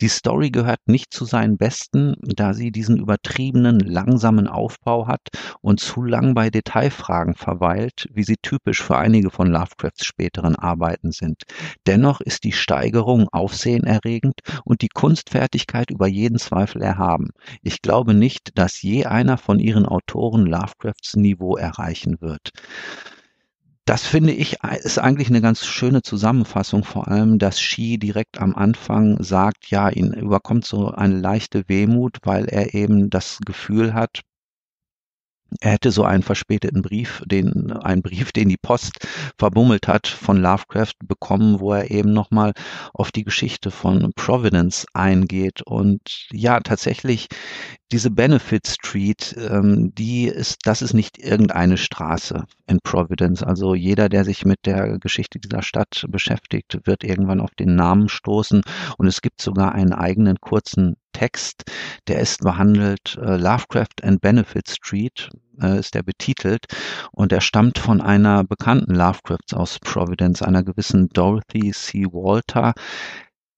Die 0.00 0.08
Story 0.08 0.50
gehört 0.50 0.80
nicht 0.86 1.12
zu 1.12 1.24
seinen 1.24 1.58
besten, 1.58 2.14
da 2.20 2.54
sie 2.54 2.70
diesen 2.70 2.96
übertriebenen, 2.96 3.80
langsamen 3.80 4.46
Aufbau 4.46 5.06
hat 5.06 5.28
und 5.60 5.80
zu 5.80 6.02
lang 6.02 6.34
bei 6.34 6.50
Detailfragen 6.50 7.34
verweilt, 7.34 8.08
wie 8.12 8.22
sie 8.22 8.36
typisch 8.40 8.82
für 8.82 8.96
einige 8.96 9.30
von 9.30 9.48
Lovecrafts 9.48 10.04
späteren 10.04 10.56
Arbeiten 10.56 11.12
sind. 11.12 11.42
Dennoch 11.86 12.20
ist 12.20 12.44
die 12.44 12.52
Steigerung 12.52 13.28
aufsehenerregend 13.32 14.40
und 14.64 14.82
die 14.82 14.88
Kunstfertigkeit 14.88 15.90
über 15.90 16.06
jeden 16.06 16.38
Zweifel 16.38 16.82
erhaben. 16.82 17.30
Ich 17.62 17.82
glaube 17.82 18.14
nicht, 18.14 18.56
dass 18.56 18.80
je 18.82 19.06
einer 19.06 19.36
von 19.36 19.59
ihren 19.60 19.86
Autoren 19.86 20.46
Lovecrafts 20.46 21.16
Niveau 21.16 21.56
erreichen 21.56 22.20
wird. 22.20 22.50
Das 23.84 24.06
finde 24.06 24.32
ich 24.32 24.58
ist 24.84 24.98
eigentlich 24.98 25.30
eine 25.30 25.40
ganz 25.40 25.66
schöne 25.66 26.02
Zusammenfassung, 26.02 26.84
vor 26.84 27.08
allem, 27.08 27.38
dass 27.38 27.60
Ski 27.60 27.98
direkt 27.98 28.40
am 28.40 28.54
Anfang 28.54 29.20
sagt, 29.22 29.70
ja, 29.70 29.88
ihn 29.88 30.12
überkommt 30.12 30.64
so 30.64 30.90
eine 30.90 31.18
leichte 31.18 31.68
Wehmut, 31.68 32.18
weil 32.22 32.44
er 32.44 32.74
eben 32.74 33.10
das 33.10 33.38
Gefühl 33.44 33.92
hat, 33.94 34.20
er 35.60 35.72
hätte 35.72 35.90
so 35.90 36.04
einen 36.04 36.22
verspäteten 36.22 36.82
Brief, 36.82 37.22
den, 37.26 37.72
einen 37.72 38.02
Brief, 38.02 38.32
den 38.32 38.48
die 38.48 38.56
Post 38.56 39.06
verbummelt 39.38 39.88
hat, 39.88 40.06
von 40.06 40.40
Lovecraft 40.40 40.94
bekommen, 41.04 41.60
wo 41.60 41.72
er 41.72 41.90
eben 41.90 42.12
nochmal 42.12 42.52
auf 42.94 43.10
die 43.12 43.24
Geschichte 43.24 43.70
von 43.70 44.12
Providence 44.14 44.86
eingeht. 44.94 45.62
Und 45.62 46.28
ja, 46.32 46.60
tatsächlich 46.60 47.28
diese 47.92 48.10
Benefit 48.10 48.68
Street, 48.68 49.36
ähm, 49.50 49.92
die 49.94 50.26
ist, 50.26 50.58
das 50.64 50.80
ist 50.82 50.94
nicht 50.94 51.18
irgendeine 51.18 51.76
Straße 51.76 52.44
in 52.66 52.78
Providence. 52.82 53.42
Also 53.42 53.74
jeder, 53.74 54.08
der 54.08 54.24
sich 54.24 54.44
mit 54.44 54.64
der 54.64 54.98
Geschichte 54.98 55.40
dieser 55.40 55.62
Stadt 55.62 56.06
beschäftigt, 56.08 56.78
wird 56.84 57.02
irgendwann 57.02 57.40
auf 57.40 57.54
den 57.58 57.74
Namen 57.74 58.08
stoßen. 58.08 58.62
Und 58.96 59.06
es 59.06 59.22
gibt 59.22 59.42
sogar 59.42 59.72
einen 59.72 59.92
eigenen 59.92 60.40
kurzen 60.40 60.96
Text, 61.12 61.64
der 62.08 62.20
ist 62.20 62.40
behandelt 62.40 63.18
äh, 63.20 63.36
Lovecraft 63.36 64.02
and 64.02 64.20
Benefit 64.20 64.68
Street 64.68 65.30
äh, 65.60 65.78
ist 65.78 65.94
der 65.94 66.02
betitelt 66.02 66.66
und 67.12 67.32
er 67.32 67.40
stammt 67.40 67.78
von 67.78 68.00
einer 68.00 68.44
bekannten 68.44 68.94
Lovecrafts 68.94 69.54
aus 69.54 69.78
Providence, 69.78 70.42
einer 70.42 70.62
gewissen 70.62 71.08
Dorothy 71.08 71.72
C. 71.72 72.04
Walter, 72.06 72.74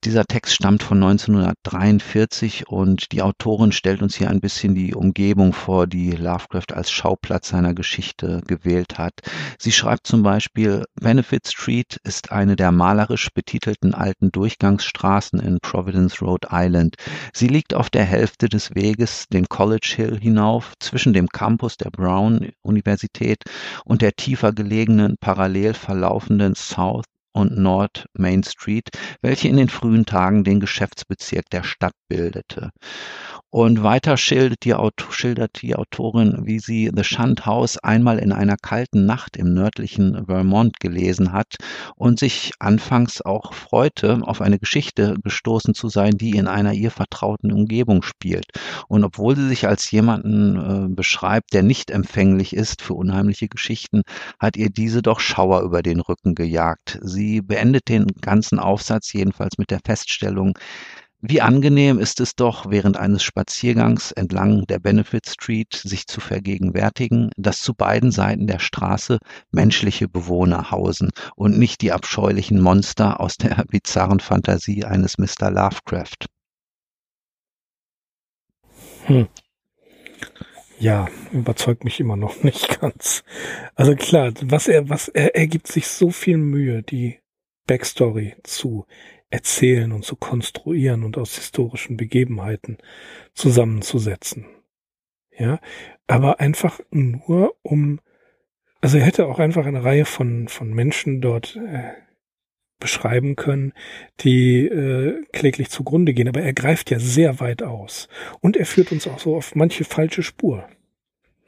dieser 0.05 0.25
Text 0.25 0.55
stammt 0.55 0.83
von 0.83 1.03
1943 1.03 2.67
und 2.67 3.13
die 3.13 3.23
Autorin 3.23 3.71
stellt 3.71 4.03
uns 4.03 4.17
hier 4.17 4.31
ein 4.31 4.41
bisschen 4.41 4.75
die 4.75 4.95
Umgebung 4.95 5.53
vor, 5.53 5.87
die 5.87 6.11
Lovecraft 6.11 6.73
als 6.75 6.91
Schauplatz 6.91 7.49
seiner 7.49 7.73
Geschichte 7.73 8.43
gewählt 8.47 8.99
hat. 8.99 9.15
Sie 9.59 9.71
schreibt 9.71 10.07
zum 10.07 10.23
Beispiel, 10.23 10.85
Benefit 11.01 11.47
Street 11.47 12.01
ist 12.03 12.33
eine 12.33 12.57
der 12.57 12.73
malerisch 12.73 13.29
betitelten 13.33 13.95
alten 13.95 14.33
Durchgangsstraßen 14.33 15.39
in 15.39 15.61
Providence, 15.61 16.21
Rhode 16.21 16.49
Island. 16.51 16.97
Sie 17.33 17.49
liegt 17.49 17.75
auf 17.75 17.89
der 17.89 18.05
Hälfte 18.05 18.49
des 18.49 18.75
Weges 18.75 19.27
den 19.29 19.49
College 19.49 19.93
Hill 19.95 20.19
hinauf 20.21 20.73
zwischen 20.81 21.13
dem 21.13 21.29
Campus 21.29 21.77
der 21.77 21.91
Brown 21.91 22.51
Universität 22.63 23.45
und 23.85 24.03
der 24.03 24.15
tiefer 24.15 24.53
gelegenen 24.53 25.17
parallel 25.21 25.75
verlaufenden 25.75 26.55
South 26.57 27.05
und 27.33 27.57
North 27.57 28.07
Main 28.15 28.43
Street, 28.43 28.89
welche 29.21 29.49
in 29.49 29.57
den 29.57 29.69
frühen 29.69 30.07
Tagen 30.07 30.45
den 30.45 30.61
Geschäftsbezirk 30.61 31.49
der 31.51 31.63
Stadt 31.63 31.95
bildete. 32.09 32.71
Und 33.51 33.83
weiter 33.83 34.17
schildert 34.17 34.65
die, 34.65 34.75
schildert 35.11 35.61
die 35.61 35.77
Autorin, 35.77 36.47
wie 36.47 36.59
sie 36.59 36.91
The 36.95 37.05
Shunt 37.05 37.45
House 37.45 37.77
einmal 37.77 38.19
in 38.19 38.33
einer 38.33 38.57
kalten 38.57 39.05
Nacht 39.05 39.37
im 39.37 39.53
nördlichen 39.53 40.25
Vermont 40.25 40.81
gelesen 40.81 41.33
hat 41.33 41.57
und 41.97 42.19
sich 42.19 42.53
anfangs 42.61 43.21
auch 43.21 43.53
freute, 43.53 44.21
auf 44.23 44.41
eine 44.41 44.59
Geschichte 44.59 45.17
gestoßen 45.23 45.75
zu 45.75 45.91
sein, 45.91 46.13
die 46.17 46.31
in 46.31 46.49
einer 46.49 46.73
ihr 46.73 46.91
vertrauten 46.91 47.53
Umgebung 47.53 48.03
spielt. 48.03 48.47
Und 48.89 49.05
obwohl 49.05 49.37
sie 49.37 49.49
sich 49.49 49.69
als 49.69 49.91
jemanden 49.91 50.57
äh, 50.57 50.95
beschreibt, 50.95 51.53
der 51.53 51.63
nicht 51.63 51.91
empfänglich 51.91 52.57
ist 52.57 52.81
für 52.81 52.95
unheimliche 52.95 53.49
Geschichten, 53.49 54.03
hat 54.39 54.57
ihr 54.57 54.71
diese 54.71 55.03
doch 55.03 55.21
Schauer 55.21 55.61
über 55.61 55.83
den 55.83 56.01
Rücken 56.01 56.35
gejagt. 56.35 56.99
Sie 57.03 57.22
beendet 57.41 57.89
den 57.89 58.07
ganzen 58.21 58.59
Aufsatz 58.59 59.13
jedenfalls 59.13 59.59
mit 59.59 59.71
der 59.71 59.81
Feststellung, 59.85 60.59
wie 61.25 61.41
angenehm 61.41 62.01
ist 62.01 62.19
es 62.19 62.35
doch, 62.35 62.69
während 62.69 62.97
eines 62.97 63.23
Spaziergangs 63.23 64.11
entlang 64.11 64.67
der 64.67 64.81
Benefit 64.81 65.29
Street 65.29 65.73
sich 65.73 66.09
zu 66.09 66.21
vergegenwärtigen, 66.21 67.31
dass 67.37 67.61
zu 67.61 67.75
beiden 67.75 68.11
Seiten 68.11 68.49
der 68.49 68.59
Straße 68.59 69.19
menschliche 69.53 70.09
Bewohner 70.09 70.73
hausen 70.73 71.11
und 71.37 71.57
nicht 71.57 71.81
die 71.81 71.93
abscheulichen 71.93 72.61
Monster 72.61 73.21
aus 73.21 73.37
der 73.37 73.65
bizarren 73.71 74.19
Fantasie 74.19 74.85
eines 74.85 75.17
Mr. 75.17 75.53
Lovecraft. 75.53 76.27
Hm. 79.05 79.29
Ja, 80.83 81.07
überzeugt 81.31 81.85
mich 81.85 82.01
immer 82.01 82.17
noch 82.17 82.43
nicht 82.43 82.81
ganz. 82.81 83.23
Also 83.77 83.95
klar, 83.95 84.33
was 84.43 84.67
er, 84.67 84.89
was 84.89 85.07
er, 85.07 85.37
er 85.37 85.47
gibt 85.47 85.69
sich 85.69 85.87
so 85.87 86.11
viel 86.11 86.39
Mühe, 86.39 86.83
die 86.83 87.21
Backstory 87.69 88.35
zu 88.43 88.85
erzählen 89.31 89.93
und 89.93 90.05
zu 90.05 90.17
konstruieren 90.17 91.05
und 91.05 91.19
aus 91.19 91.37
historischen 91.37 91.97
Begebenheiten 91.97 92.79
zusammenzusetzen. 93.33 94.47
Ja, 95.31 95.61
aber 96.09 96.41
einfach 96.41 96.81
nur 96.91 97.55
um, 97.63 98.01
also 98.81 98.99
er 98.99 99.05
hätte 99.05 99.27
auch 99.27 99.39
einfach 99.39 99.67
eine 99.67 99.85
Reihe 99.85 100.05
von, 100.05 100.49
von 100.49 100.75
Menschen 100.75 101.21
dort 101.21 101.55
äh, 101.55 101.93
beschreiben 102.83 103.37
können, 103.37 103.73
die 104.21 104.67
äh, 104.67 105.23
kläglich 105.33 105.71
zugrunde 105.71 106.13
gehen. 106.13 106.29
Aber 106.29 106.43
er 106.43 106.53
greift 106.53 106.91
ja 106.91 106.99
sehr 106.99 107.41
weit 107.41 107.63
aus. 107.63 108.09
Und 108.41 108.57
er 108.57 108.67
führt 108.67 108.93
uns 108.93 109.07
auch 109.07 109.21
so 109.21 109.37
auf 109.37 109.55
manche 109.55 109.85
falsche 109.85 110.23
Spur. 110.23 110.69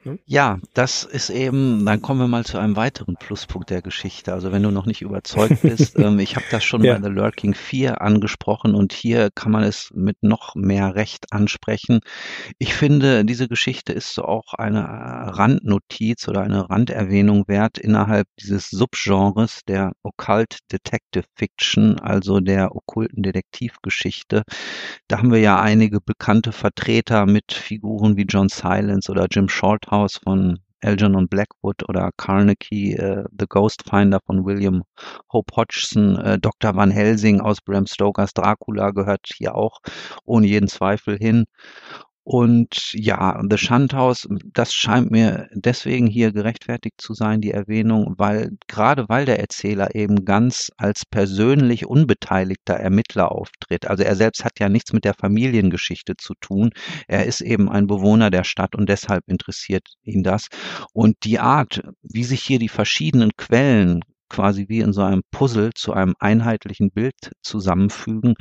Ne? 0.04 0.18
Ja, 0.26 0.58
das 0.74 1.04
ist 1.04 1.30
eben, 1.30 1.84
dann 1.86 2.02
kommen 2.02 2.20
wir 2.20 2.28
mal 2.28 2.44
zu 2.44 2.58
einem 2.58 2.76
weiteren 2.76 3.16
Pluspunkt 3.16 3.70
der 3.70 3.82
Geschichte. 3.82 4.32
Also 4.32 4.52
wenn 4.52 4.62
du 4.62 4.70
noch 4.70 4.86
nicht 4.86 5.02
überzeugt 5.02 5.62
bist, 5.62 5.98
ähm, 5.98 6.18
ich 6.18 6.36
habe 6.36 6.44
das 6.50 6.64
schon 6.64 6.84
ja. 6.84 6.94
bei 6.94 7.02
The 7.02 7.14
Lurking 7.14 7.54
4 7.54 8.02
angesprochen 8.02 8.74
und 8.74 8.92
hier 8.92 9.30
kann 9.34 9.52
man 9.52 9.62
es 9.62 9.90
mit 9.94 10.22
noch 10.22 10.54
mehr 10.54 10.94
Recht 10.94 11.32
ansprechen. 11.32 12.00
Ich 12.58 12.74
finde, 12.74 13.24
diese 13.24 13.48
Geschichte 13.48 13.92
ist 13.92 14.14
so 14.14 14.24
auch 14.24 14.54
eine 14.54 14.84
Randnotiz 14.84 16.28
oder 16.28 16.42
eine 16.42 16.68
Randerwähnung 16.68 17.44
wert 17.48 17.78
innerhalb 17.78 18.28
dieses 18.40 18.68
Subgenres 18.70 19.60
der 19.66 19.92
Occult 20.02 20.58
Detective 20.70 21.24
Fiction, 21.34 21.98
also 21.98 22.40
der 22.40 22.76
okkulten 22.76 23.22
Detektivgeschichte. 23.22 24.42
Da 25.08 25.18
haben 25.18 25.32
wir 25.32 25.40
ja 25.40 25.60
einige 25.60 26.00
bekannte 26.00 26.52
Vertreter 26.52 27.26
mit 27.26 27.52
Figuren 27.52 28.16
wie 28.16 28.26
John 28.28 28.48
Silence 28.48 29.10
oder 29.10 29.26
Jim 29.30 29.48
Shorthouse 29.48 29.93
House 29.94 30.18
von 30.22 30.59
Algernon 30.83 31.28
Blackwood 31.28 31.88
oder 31.88 32.11
Carnegie, 32.16 32.94
äh, 32.94 33.24
The 33.38 33.46
Ghost 33.48 33.85
Finder 33.88 34.20
von 34.26 34.44
William 34.44 34.83
Hope 35.33 35.54
Hodgson, 35.57 36.16
äh, 36.16 36.38
Dr. 36.38 36.74
Van 36.74 36.90
Helsing 36.90 37.40
aus 37.40 37.61
Bram 37.61 37.87
Stokers 37.87 38.35
Dracula 38.35 38.90
gehört 38.90 39.26
hier 39.35 39.54
auch 39.54 39.80
ohne 40.24 40.46
jeden 40.46 40.68
Zweifel 40.68 41.16
hin. 41.16 41.44
Und 42.24 42.92
ja, 42.94 43.38
The 43.48 43.58
Shunt 43.58 43.92
House, 43.92 44.26
das 44.54 44.72
scheint 44.72 45.10
mir 45.10 45.46
deswegen 45.52 46.06
hier 46.06 46.32
gerechtfertigt 46.32 46.98
zu 46.98 47.12
sein, 47.12 47.42
die 47.42 47.50
Erwähnung, 47.50 48.14
weil 48.16 48.52
gerade 48.66 49.04
weil 49.10 49.26
der 49.26 49.40
Erzähler 49.40 49.94
eben 49.94 50.24
ganz 50.24 50.72
als 50.78 51.04
persönlich 51.04 51.84
unbeteiligter 51.84 52.74
Ermittler 52.74 53.30
auftritt. 53.30 53.87
Also 53.87 54.04
er 54.04 54.16
selbst 54.16 54.42
hat 54.42 54.58
ja 54.58 54.70
nichts 54.70 54.94
mit 54.94 55.04
der 55.04 55.12
Familiengeschichte 55.12 56.16
zu 56.16 56.32
tun. 56.40 56.70
Er 57.08 57.26
ist 57.26 57.42
eben 57.42 57.68
ein 57.68 57.87
Bewohner 57.87 58.30
der 58.30 58.44
Stadt 58.44 58.74
und 58.74 58.88
deshalb 58.88 59.24
interessiert 59.26 59.87
ihn 60.02 60.22
das. 60.22 60.48
Und 60.94 61.16
die 61.24 61.40
Art, 61.40 61.82
wie 62.02 62.24
sich 62.24 62.42
hier 62.42 62.58
die 62.58 62.70
verschiedenen 62.70 63.37
Quellen 63.37 64.00
quasi 64.28 64.68
wie 64.68 64.80
in 64.80 64.92
so 64.92 65.02
einem 65.02 65.22
Puzzle 65.30 65.72
zu 65.74 65.92
einem 65.92 66.14
einheitlichen 66.18 66.90
Bild 66.90 67.32
zusammenfügen, 67.42 68.34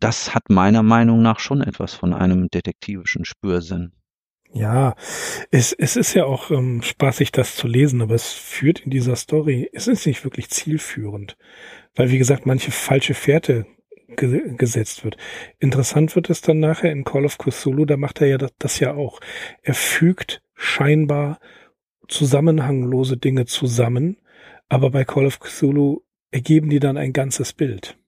das 0.00 0.34
hat 0.34 0.50
meiner 0.50 0.82
Meinung 0.82 1.22
nach 1.22 1.40
schon 1.40 1.62
etwas 1.62 1.94
von 1.94 2.14
einem 2.14 2.48
detektivischen 2.48 3.24
Spürsinn. 3.24 3.92
Ja, 4.54 4.94
es, 5.50 5.72
es 5.72 5.96
ist 5.96 6.12
ja 6.12 6.26
auch 6.26 6.50
ähm, 6.50 6.82
spaßig, 6.82 7.32
das 7.32 7.56
zu 7.56 7.66
lesen, 7.66 8.02
aber 8.02 8.14
es 8.14 8.32
führt 8.32 8.80
in 8.80 8.90
dieser 8.90 9.16
Story, 9.16 9.70
es 9.72 9.88
ist 9.88 10.06
nicht 10.06 10.24
wirklich 10.24 10.50
zielführend, 10.50 11.38
weil 11.94 12.10
wie 12.10 12.18
gesagt, 12.18 12.44
manche 12.44 12.70
falsche 12.70 13.14
Fährte 13.14 13.64
ge 14.08 14.54
gesetzt 14.56 15.04
wird. 15.04 15.16
Interessant 15.58 16.14
wird 16.16 16.28
es 16.28 16.42
dann 16.42 16.60
nachher 16.60 16.92
in 16.92 17.04
Call 17.04 17.24
of 17.24 17.38
Cthulhu, 17.38 17.86
da 17.86 17.96
macht 17.96 18.20
er 18.20 18.26
ja 18.26 18.38
das, 18.38 18.52
das 18.58 18.78
ja 18.78 18.92
auch. 18.92 19.20
Er 19.62 19.74
fügt 19.74 20.42
scheinbar 20.54 21.40
zusammenhanglose 22.08 23.16
Dinge 23.16 23.46
zusammen, 23.46 24.18
aber 24.72 24.88
bei 24.88 25.04
Call 25.04 25.26
of 25.26 25.38
Cthulhu 25.38 26.00
ergeben 26.30 26.70
die 26.70 26.80
dann 26.80 26.96
ein 26.96 27.12
ganzes 27.12 27.52
Bild. 27.52 27.98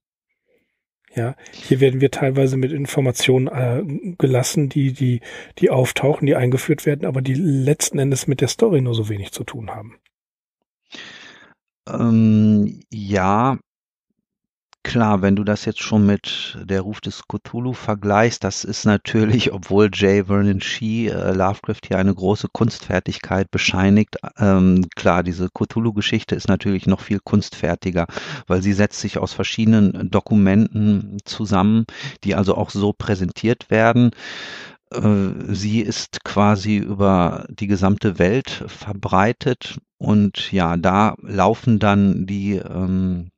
Ja, 1.14 1.36
hier 1.52 1.78
werden 1.80 2.00
wir 2.00 2.10
teilweise 2.10 2.56
mit 2.56 2.72
Informationen 2.72 3.48
äh, 3.48 4.14
gelassen, 4.16 4.70
die, 4.70 4.94
die, 4.94 5.20
die 5.58 5.68
auftauchen, 5.68 6.26
die 6.26 6.34
eingeführt 6.34 6.86
werden, 6.86 7.04
aber 7.04 7.20
die 7.20 7.34
letzten 7.34 7.98
Endes 7.98 8.26
mit 8.26 8.40
der 8.40 8.48
Story 8.48 8.80
nur 8.80 8.94
so 8.94 9.10
wenig 9.10 9.30
zu 9.32 9.44
tun 9.44 9.72
haben. 9.72 9.98
Ähm, 11.86 12.80
ja, 12.90 13.58
Klar, 14.84 15.22
wenn 15.22 15.34
du 15.34 15.44
das 15.44 15.64
jetzt 15.64 15.82
schon 15.82 16.04
mit 16.04 16.58
der 16.62 16.82
Ruf 16.82 17.00
des 17.00 17.22
Cthulhu 17.26 17.72
vergleichst, 17.72 18.44
das 18.44 18.64
ist 18.64 18.84
natürlich, 18.84 19.50
obwohl 19.52 19.86
J. 19.86 20.26
Vernon 20.26 20.60
Shee 20.60 21.08
äh, 21.08 21.32
Lovecraft 21.32 21.80
hier 21.88 21.98
eine 21.98 22.14
große 22.14 22.48
Kunstfertigkeit 22.52 23.50
bescheinigt, 23.50 24.18
ähm, 24.38 24.86
klar, 24.94 25.22
diese 25.22 25.48
Cthulhu-Geschichte 25.48 26.34
ist 26.34 26.48
natürlich 26.48 26.86
noch 26.86 27.00
viel 27.00 27.18
kunstfertiger, 27.18 28.06
weil 28.46 28.60
sie 28.60 28.74
setzt 28.74 29.00
sich 29.00 29.16
aus 29.16 29.32
verschiedenen 29.32 30.10
Dokumenten 30.10 31.16
zusammen, 31.24 31.86
die 32.22 32.34
also 32.34 32.54
auch 32.54 32.68
so 32.68 32.92
präsentiert 32.92 33.70
werden. 33.70 34.10
Äh, 34.92 35.30
sie 35.48 35.80
ist 35.80 36.24
quasi 36.24 36.76
über 36.76 37.46
die 37.48 37.68
gesamte 37.68 38.18
Welt 38.18 38.64
verbreitet 38.68 39.78
und 39.96 40.52
ja, 40.52 40.76
da 40.76 41.14
laufen 41.22 41.78
dann 41.78 42.26
die 42.26 42.56
ähm, 42.56 43.30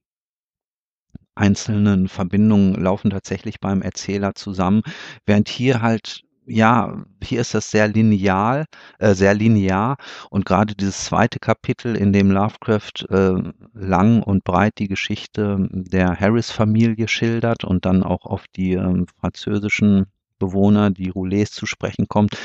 einzelnen 1.37 2.09
Verbindungen 2.09 2.75
laufen 2.75 3.11
tatsächlich 3.11 3.61
beim 3.61 3.83
Erzähler 3.83 4.35
zusammen, 4.35 4.83
während 5.27 5.49
hier 5.49 5.83
halt 5.83 6.23
ja, 6.49 7.05
hier 7.23 7.41
ist 7.41 7.55
das 7.55 7.71
sehr 7.71 7.89
lineal, 7.89 8.67
äh, 8.99 9.15
sehr 9.15 9.35
linear. 9.35 9.97
Und 10.31 10.47
gerade 10.47 10.75
dieses 10.75 11.05
zweite 11.05 11.41
Kapitel, 11.41 11.97
in 11.97 12.13
dem 12.13 12.31
Lovecraft 12.31 13.05
äh, 13.11 13.35
lang 13.75 14.23
und 14.23 14.45
breit 14.45 14.75
die 14.79 14.89
Geschichte 14.89 15.69
der 15.73 16.19
Harris-Familie 16.19 17.09
schildert 17.09 17.65
und 17.65 17.85
dann 17.85 18.03
auch 18.03 18.27
auf 18.27 18.45
die 18.55 18.75
äh, 18.75 19.05
französischen 19.21 20.07
Bewohner, 20.39 20.91
die 20.91 21.09
Roulets 21.09 21.53
zu 21.53 21.67
sprechen 21.67 22.07
kommt, 22.09 22.37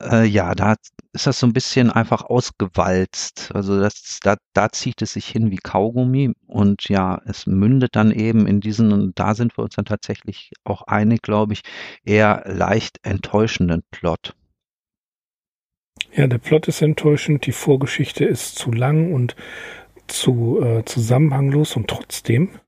äh, 0.00 0.24
ja, 0.24 0.54
da 0.54 0.74
ist 1.12 1.26
das 1.26 1.40
so 1.40 1.46
ein 1.46 1.52
bisschen 1.52 1.90
einfach 1.90 2.22
ausgewalzt. 2.22 3.50
Also 3.54 3.80
das, 3.80 4.20
da, 4.22 4.36
da 4.54 4.70
zieht 4.70 5.02
es 5.02 5.14
sich 5.14 5.26
hin 5.26 5.50
wie 5.50 5.56
Kaugummi 5.56 6.32
und 6.46 6.88
ja, 6.88 7.20
es 7.26 7.46
mündet 7.46 7.96
dann 7.96 8.12
eben 8.12 8.46
in 8.46 8.60
diesen, 8.60 8.92
und 8.92 9.18
da 9.18 9.34
sind 9.34 9.56
wir 9.58 9.64
uns 9.64 9.74
dann 9.74 9.84
tatsächlich 9.84 10.52
auch 10.64 10.82
einig, 10.82 11.22
glaube 11.22 11.52
ich, 11.52 11.62
eher 12.04 12.44
leicht 12.46 12.98
enttäuschenden 13.02 13.82
Plot. 13.90 14.34
Ja, 16.12 16.26
der 16.26 16.38
Plot 16.38 16.68
ist 16.68 16.82
enttäuschend, 16.82 17.46
die 17.46 17.52
Vorgeschichte 17.52 18.24
ist 18.24 18.56
zu 18.56 18.72
lang 18.72 19.12
und 19.12 19.36
zu 20.06 20.60
äh, 20.60 20.84
zusammenhanglos 20.84 21.76
und 21.76 21.88
trotzdem 21.88 22.58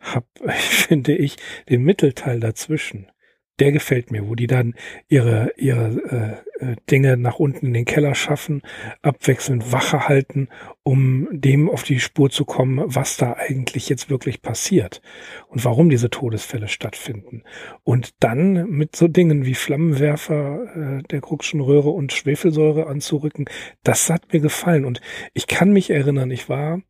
hab, 0.00 0.26
finde 0.48 1.16
ich, 1.16 1.36
den 1.68 1.82
Mittelteil 1.82 2.40
dazwischen 2.40 3.10
der 3.60 3.72
gefällt 3.72 4.10
mir, 4.10 4.28
wo 4.28 4.34
die 4.34 4.46
dann 4.46 4.74
ihre, 5.08 5.52
ihre 5.56 6.42
äh, 6.60 6.64
äh, 6.64 6.76
Dinge 6.90 7.16
nach 7.16 7.38
unten 7.38 7.66
in 7.66 7.72
den 7.72 7.84
Keller 7.84 8.14
schaffen, 8.14 8.62
abwechselnd 9.02 9.72
Wache 9.72 10.08
halten, 10.08 10.48
um 10.82 11.28
dem 11.30 11.70
auf 11.70 11.82
die 11.82 12.00
Spur 12.00 12.30
zu 12.30 12.44
kommen, 12.44 12.82
was 12.84 13.16
da 13.16 13.34
eigentlich 13.34 13.88
jetzt 13.88 14.10
wirklich 14.10 14.42
passiert 14.42 15.02
und 15.48 15.64
warum 15.64 15.88
diese 15.88 16.10
Todesfälle 16.10 16.68
stattfinden. 16.68 17.44
Und 17.84 18.14
dann 18.20 18.68
mit 18.70 18.96
so 18.96 19.08
Dingen 19.08 19.44
wie 19.44 19.54
Flammenwerfer 19.54 21.00
äh, 21.00 21.02
der 21.04 21.20
Kruckschen 21.20 21.60
und 21.60 22.12
Schwefelsäure 22.12 22.86
anzurücken, 22.86 23.46
das 23.84 24.10
hat 24.10 24.32
mir 24.32 24.40
gefallen. 24.40 24.84
Und 24.84 25.00
ich 25.32 25.46
kann 25.46 25.72
mich 25.72 25.90
erinnern, 25.90 26.30
ich 26.30 26.48
war, 26.48 26.82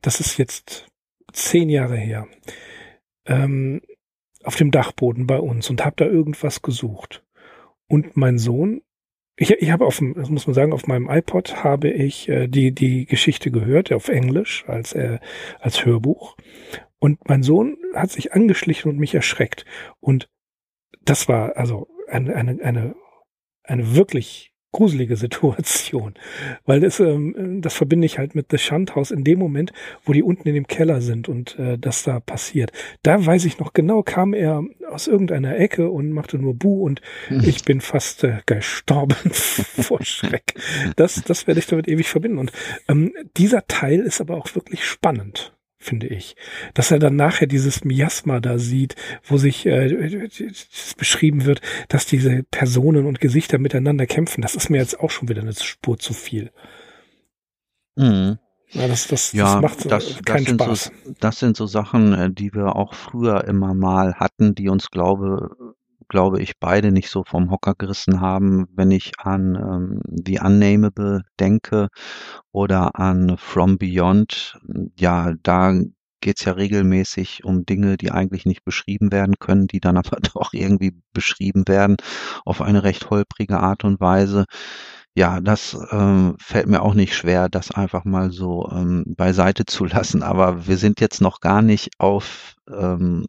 das 0.00 0.20
ist 0.20 0.38
jetzt 0.38 0.86
zehn 1.32 1.68
Jahre 1.68 1.96
her, 1.96 2.28
ähm, 3.26 3.82
auf 4.46 4.56
dem 4.56 4.70
Dachboden 4.70 5.26
bei 5.26 5.38
uns 5.38 5.68
und 5.70 5.84
habe 5.84 5.96
da 5.96 6.06
irgendwas 6.06 6.62
gesucht. 6.62 7.24
Und 7.88 8.16
mein 8.16 8.38
Sohn, 8.38 8.82
ich, 9.36 9.50
ich 9.50 9.70
habe 9.70 9.86
auf 9.86 9.98
dem, 9.98 10.14
das 10.14 10.30
muss 10.30 10.46
man 10.46 10.54
sagen, 10.54 10.72
auf 10.72 10.86
meinem 10.86 11.10
iPod 11.10 11.62
habe 11.62 11.90
ich 11.90 12.28
äh, 12.28 12.46
die 12.48 12.72
die 12.72 13.06
Geschichte 13.06 13.50
gehört 13.50 13.92
auf 13.92 14.08
Englisch 14.08 14.64
als 14.66 14.92
äh, 14.94 15.18
als 15.60 15.84
Hörbuch. 15.84 16.36
Und 16.98 17.28
mein 17.28 17.42
Sohn 17.42 17.76
hat 17.94 18.10
sich 18.10 18.32
angeschlichen 18.32 18.90
und 18.90 18.98
mich 18.98 19.14
erschreckt. 19.14 19.66
Und 20.00 20.28
das 21.02 21.28
war 21.28 21.56
also 21.56 21.88
eine 22.08 22.34
eine 22.34 22.62
eine 22.62 22.94
eine 23.62 23.94
wirklich 23.94 24.52
gruselige 24.76 25.16
Situation, 25.16 26.14
weil 26.66 26.80
das, 26.80 27.00
ähm, 27.00 27.62
das 27.62 27.72
verbinde 27.72 28.04
ich 28.04 28.18
halt 28.18 28.34
mit 28.34 28.48
The 28.50 28.58
Shunt 28.58 28.94
House 28.94 29.10
in 29.10 29.24
dem 29.24 29.38
Moment, 29.38 29.72
wo 30.04 30.12
die 30.12 30.22
unten 30.22 30.46
in 30.46 30.54
dem 30.54 30.66
Keller 30.66 31.00
sind 31.00 31.30
und 31.30 31.58
äh, 31.58 31.78
das 31.78 32.02
da 32.02 32.20
passiert. 32.20 32.72
Da 33.02 33.24
weiß 33.24 33.46
ich 33.46 33.58
noch 33.58 33.72
genau, 33.72 34.02
kam 34.02 34.34
er 34.34 34.62
aus 34.90 35.06
irgendeiner 35.06 35.56
Ecke 35.56 35.88
und 35.90 36.10
machte 36.10 36.36
nur 36.36 36.54
Bu 36.54 36.84
und 36.84 37.00
hm. 37.28 37.42
ich 37.44 37.64
bin 37.64 37.80
fast 37.80 38.22
äh, 38.24 38.40
gestorben 38.44 39.16
vor 39.32 40.04
Schreck. 40.04 40.54
Das, 40.96 41.22
das 41.24 41.46
werde 41.46 41.60
ich 41.60 41.66
damit 41.66 41.88
ewig 41.88 42.08
verbinden. 42.08 42.36
Und 42.38 42.52
ähm, 42.86 43.14
dieser 43.38 43.66
Teil 43.66 44.00
ist 44.00 44.20
aber 44.20 44.36
auch 44.36 44.54
wirklich 44.54 44.84
spannend. 44.84 45.55
Finde 45.78 46.06
ich. 46.06 46.36
Dass 46.74 46.90
er 46.90 46.98
dann 46.98 47.16
nachher 47.16 47.46
dieses 47.46 47.84
Miasma 47.84 48.40
da 48.40 48.58
sieht, 48.58 48.96
wo 49.24 49.36
sich 49.36 49.66
äh, 49.66 50.28
beschrieben 50.96 51.44
wird, 51.44 51.60
dass 51.88 52.06
diese 52.06 52.42
Personen 52.50 53.06
und 53.06 53.20
Gesichter 53.20 53.58
miteinander 53.58 54.06
kämpfen, 54.06 54.42
das 54.42 54.54
ist 54.54 54.70
mir 54.70 54.78
jetzt 54.78 54.98
auch 54.98 55.10
schon 55.10 55.28
wieder 55.28 55.42
eine 55.42 55.54
Spur 55.54 55.98
zu 55.98 56.12
viel. 56.12 56.50
Mhm. 57.96 58.38
Ja, 58.70 58.88
das, 58.88 59.06
das, 59.06 59.32
ja, 59.32 59.60
das 59.60 59.62
macht 59.62 59.90
das, 59.90 60.22
keinen 60.24 60.58
das 60.58 60.66
Spaß. 60.66 60.92
So, 61.04 61.14
das 61.20 61.38
sind 61.38 61.56
so 61.56 61.66
Sachen, 61.66 62.12
äh, 62.12 62.30
die 62.30 62.52
wir 62.52 62.74
auch 62.74 62.94
früher 62.94 63.44
immer 63.44 63.74
mal 63.74 64.14
hatten, 64.14 64.54
die 64.54 64.68
uns, 64.68 64.90
glaube, 64.90 65.56
glaube 66.08 66.40
ich, 66.40 66.58
beide 66.58 66.92
nicht 66.92 67.10
so 67.10 67.24
vom 67.24 67.50
Hocker 67.50 67.74
gerissen 67.76 68.20
haben, 68.20 68.66
wenn 68.74 68.90
ich 68.90 69.12
an 69.18 69.54
ähm, 69.56 70.00
The 70.24 70.40
Unnamable 70.40 71.22
denke 71.40 71.88
oder 72.52 72.98
an 72.98 73.36
From 73.38 73.78
Beyond. 73.78 74.58
Ja, 74.98 75.34
da 75.42 75.74
geht's 76.20 76.44
ja 76.44 76.52
regelmäßig 76.52 77.44
um 77.44 77.66
Dinge, 77.66 77.96
die 77.96 78.10
eigentlich 78.10 78.46
nicht 78.46 78.64
beschrieben 78.64 79.12
werden 79.12 79.34
können, 79.38 79.66
die 79.66 79.80
dann 79.80 79.96
aber 79.96 80.18
doch 80.20 80.52
irgendwie 80.52 80.92
beschrieben 81.12 81.64
werden 81.68 81.96
auf 82.44 82.62
eine 82.62 82.82
recht 82.82 83.10
holprige 83.10 83.60
Art 83.60 83.84
und 83.84 84.00
Weise. 84.00 84.44
Ja, 85.14 85.40
das 85.40 85.76
ähm, 85.92 86.36
fällt 86.38 86.66
mir 86.68 86.82
auch 86.82 86.94
nicht 86.94 87.14
schwer, 87.16 87.48
das 87.48 87.70
einfach 87.70 88.04
mal 88.04 88.32
so 88.32 88.68
ähm, 88.70 89.04
beiseite 89.16 89.64
zu 89.64 89.84
lassen. 89.86 90.22
Aber 90.22 90.66
wir 90.66 90.76
sind 90.76 91.00
jetzt 91.00 91.20
noch 91.20 91.40
gar 91.40 91.62
nicht 91.62 91.90
auf 91.98 92.54
ähm, 92.68 93.24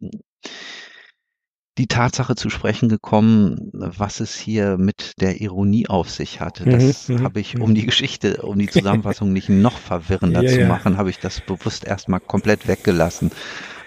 die 1.78 1.86
Tatsache 1.86 2.34
zu 2.34 2.50
sprechen 2.50 2.88
gekommen, 2.88 3.70
was 3.72 4.20
es 4.20 4.36
hier 4.36 4.76
mit 4.76 5.20
der 5.20 5.40
Ironie 5.40 5.88
auf 5.88 6.10
sich 6.10 6.40
hatte. 6.40 6.66
Mhm, 6.66 6.72
das 6.72 7.08
mhm, 7.08 7.22
habe 7.22 7.40
ich, 7.40 7.58
um 7.58 7.74
die 7.74 7.86
Geschichte, 7.86 8.42
um 8.42 8.58
die 8.58 8.66
Zusammenfassung 8.68 9.32
nicht 9.32 9.48
noch 9.48 9.78
verwirrender 9.78 10.42
ja, 10.44 10.50
zu 10.50 10.66
machen, 10.66 10.94
ja. 10.94 10.98
habe 10.98 11.10
ich 11.10 11.20
das 11.20 11.40
bewusst 11.40 11.84
erstmal 11.84 12.20
komplett 12.20 12.66
weggelassen. 12.66 13.30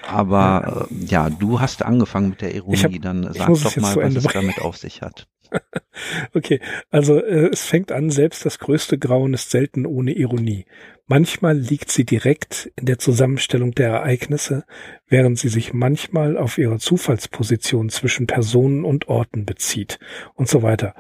Aber 0.08 0.88
äh, 0.90 1.06
ja, 1.06 1.30
du 1.30 1.60
hast 1.60 1.84
angefangen 1.84 2.30
mit 2.30 2.42
der 2.42 2.56
Ironie, 2.56 2.78
hab, 2.78 3.02
dann 3.02 3.34
sag 3.34 3.48
doch 3.48 3.76
mal, 3.78 3.96
was 3.96 4.16
es 4.16 4.24
damit 4.24 4.60
auf 4.62 4.78
sich 4.78 5.02
hat. 5.02 5.28
okay, 6.34 6.62
also 6.90 7.18
äh, 7.18 7.50
es 7.52 7.66
fängt 7.66 7.92
an, 7.92 8.10
selbst 8.10 8.46
das 8.46 8.58
größte 8.60 8.98
Grauen 8.98 9.34
ist 9.34 9.52
selten 9.52 9.86
ohne 9.86 10.14
Ironie. 10.14 10.66
Manchmal 11.12 11.58
liegt 11.58 11.92
sie 11.92 12.06
direkt 12.06 12.72
in 12.78 12.86
der 12.86 12.98
Zusammenstellung 12.98 13.74
der 13.74 13.90
Ereignisse, 13.90 14.64
während 15.10 15.38
sie 15.38 15.50
sich 15.50 15.74
manchmal 15.74 16.38
auf 16.38 16.58
ihre 16.58 16.80
Zufallsposition 16.80 17.90
zwischen 17.90 18.28
Personen 18.28 18.86
und 18.86 19.10
Orten 19.10 19.46
bezieht 19.46 20.00
und 20.36 20.48
so 20.48 20.64
weiter. 20.64 20.96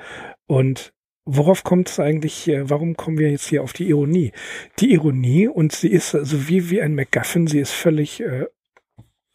Und 0.47 0.91
worauf 1.23 1.63
kommt 1.63 1.87
es 1.87 2.01
eigentlich, 2.01 2.51
warum 2.63 2.97
kommen 2.97 3.19
wir 3.19 3.31
jetzt 3.31 3.47
hier 3.47 3.63
auf 3.63 3.71
die 3.71 3.87
Ironie? 3.87 4.33
Die 4.79 4.91
Ironie, 4.91 5.47
und 5.47 5.71
sie 5.71 5.87
ist 5.87 6.09
so 6.09 6.17
also 6.17 6.49
wie, 6.49 6.69
wie 6.69 6.81
ein 6.81 6.93
MacGuffin, 6.93 7.47
sie 7.47 7.61
ist 7.61 7.71
völlig 7.71 8.19
äh, 8.19 8.47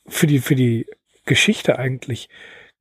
für 0.07 0.27
die, 0.27 0.41
für 0.41 0.57
die 0.57 0.85
Geschichte 1.25 1.79
eigentlich 1.79 2.29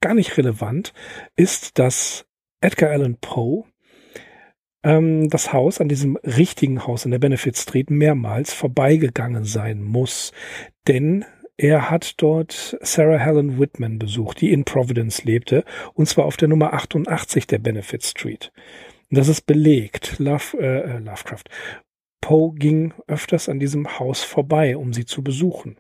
gar 0.02 0.16
nicht 0.16 0.36
relevant, 0.38 0.92
ist, 1.38 1.80
dass 1.80 2.26
Edgar 2.60 2.92
Allan 2.92 3.16
Poe 3.22 3.64
ähm, 4.86 5.30
das 5.30 5.52
Haus 5.52 5.82
an 5.82 5.90
diesem 5.90 6.16
richtigen 6.18 6.88
Haus 6.88 7.04
in 7.04 7.12
der 7.12 7.20
Benefit 7.20 7.58
Street 7.58 7.90
mehrmals 7.90 8.54
vorbeigegangen 8.54 9.44
sein 9.44 9.84
muss. 9.84 10.32
Denn 10.88 11.26
er 11.58 11.90
hat 11.90 12.22
dort 12.22 12.78
Sarah 12.82 13.18
Helen 13.18 13.60
Whitman 13.60 13.98
besucht, 13.98 14.42
die 14.42 14.54
in 14.54 14.64
Providence 14.64 15.24
lebte, 15.24 15.64
und 15.94 16.08
zwar 16.08 16.26
auf 16.26 16.38
der 16.38 16.48
Nummer 16.48 16.74
88 16.74 17.48
der 17.48 17.60
Benefit 17.60 18.04
Street. 18.04 18.52
Das 19.10 19.28
ist 19.28 19.42
belegt. 19.42 20.20
Love, 20.20 20.58
äh, 20.60 20.96
äh, 20.96 21.00
Lovecraft. 21.00 21.44
Poe 22.22 22.54
ging 22.56 22.94
öfters 23.08 23.50
an 23.50 23.60
diesem 23.60 24.00
Haus 24.00 24.24
vorbei, 24.24 24.78
um 24.78 24.94
sie 24.94 25.06
zu 25.06 25.24
besuchen. 25.24 25.78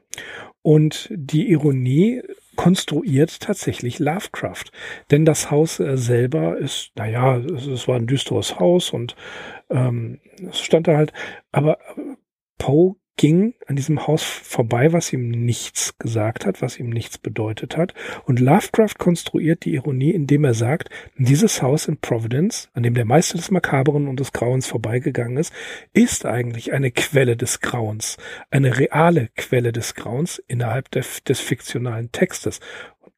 Und 0.66 1.10
die 1.12 1.52
Ironie 1.52 2.24
konstruiert 2.56 3.40
tatsächlich 3.40 4.00
Lovecraft. 4.00 4.64
Denn 5.12 5.24
das 5.24 5.52
Haus 5.52 5.80
äh, 5.80 5.96
selber 5.96 6.58
ist, 6.58 6.90
naja, 6.96 7.38
es, 7.38 7.68
es 7.68 7.88
war 7.88 7.98
ein 7.98 8.08
düsteres 8.08 8.60
Haus 8.60 8.90
und 8.90 9.16
ähm, 9.70 10.22
es 10.50 10.60
stand 10.60 10.88
da 10.88 10.98
halt, 10.98 11.14
aber 11.52 11.78
äh, 11.96 12.16
Poe 12.58 12.96
ging 13.18 13.54
an 13.66 13.76
diesem 13.76 14.08
Haus 14.08 14.24
vorbei, 14.24 14.92
was 14.92 15.14
ihm 15.14 15.30
nichts 15.30 15.98
gesagt 15.98 16.46
hat, 16.46 16.62
was 16.62 16.80
ihm 16.80 16.90
nichts 16.90 17.18
bedeutet 17.18 17.78
hat. 17.78 17.94
Und 18.26 18.40
Lovecraft 18.40 18.96
konstruiert 18.98 19.64
die 19.64 19.76
Ironie, 19.76 20.12
indem 20.12 20.44
er 20.44 20.54
sagt, 20.54 20.90
dieses 21.18 21.62
Haus 21.62 21.88
in 21.88 21.98
Providence, 21.98 22.70
an 22.74 22.84
dem 22.84 22.94
der 22.94 23.06
Meister 23.06 23.38
des 23.38 23.52
Makaberen 23.52 24.08
und 24.08 24.20
des 24.20 24.34
Grauens 24.34 24.68
vorbeigegangen 24.68 25.38
ist, 25.38 25.54
ist 25.94 26.26
eigentlich 26.26 26.74
eine 26.74 26.92
Quelle 26.92 27.38
des 27.38 27.62
Grauens, 27.62 28.18
eine 28.52 28.78
reale 28.78 29.30
Quelle 29.36 29.72
des 29.72 29.96
Grauens 29.96 30.40
innerhalb 30.48 30.92
der, 30.92 31.06
des 31.28 31.40
fiktionalen 31.40 32.12
Textes. 32.12 32.60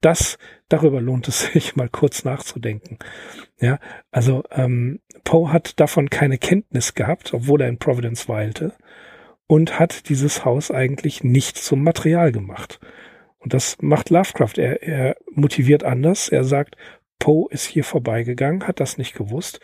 das, 0.01 0.37
darüber 0.69 1.01
lohnt 1.01 1.27
es 1.27 1.39
sich 1.53 1.75
mal 1.75 1.89
kurz 1.89 2.23
nachzudenken. 2.23 2.99
Ja, 3.59 3.79
also 4.11 4.43
ähm, 4.51 4.99
Poe 5.23 5.51
hat 5.51 5.79
davon 5.79 6.11
keine 6.11 6.37
Kenntnis 6.37 6.93
gehabt, 6.93 7.33
obwohl 7.33 7.61
er 7.61 7.67
in 7.67 7.79
Providence 7.79 8.29
weilte 8.29 8.73
und 9.47 9.79
hat 9.79 10.09
dieses 10.09 10.45
Haus 10.45 10.71
eigentlich 10.71 11.23
nicht 11.23 11.57
zum 11.57 11.83
Material 11.83 12.31
gemacht. 12.31 12.79
Und 13.39 13.53
das 13.53 13.77
macht 13.81 14.09
Lovecraft. 14.09 14.57
Er, 14.57 14.83
er 14.83 15.15
motiviert 15.31 15.83
anders. 15.83 16.27
Er 16.27 16.43
sagt, 16.43 16.75
Poe 17.19 17.47
ist 17.49 17.65
hier 17.65 17.83
vorbeigegangen, 17.83 18.67
hat 18.67 18.79
das 18.79 18.97
nicht 18.97 19.15
gewusst. 19.15 19.59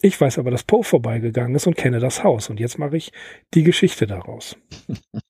Ich 0.00 0.20
weiß 0.20 0.38
aber, 0.38 0.50
dass 0.50 0.64
Poe 0.64 0.84
vorbeigegangen 0.84 1.54
ist 1.54 1.66
und 1.66 1.76
kenne 1.76 2.00
das 2.00 2.24
Haus. 2.24 2.50
Und 2.50 2.60
jetzt 2.60 2.78
mache 2.78 2.96
ich 2.96 3.12
die 3.54 3.62
Geschichte 3.62 4.06
daraus. 4.06 4.56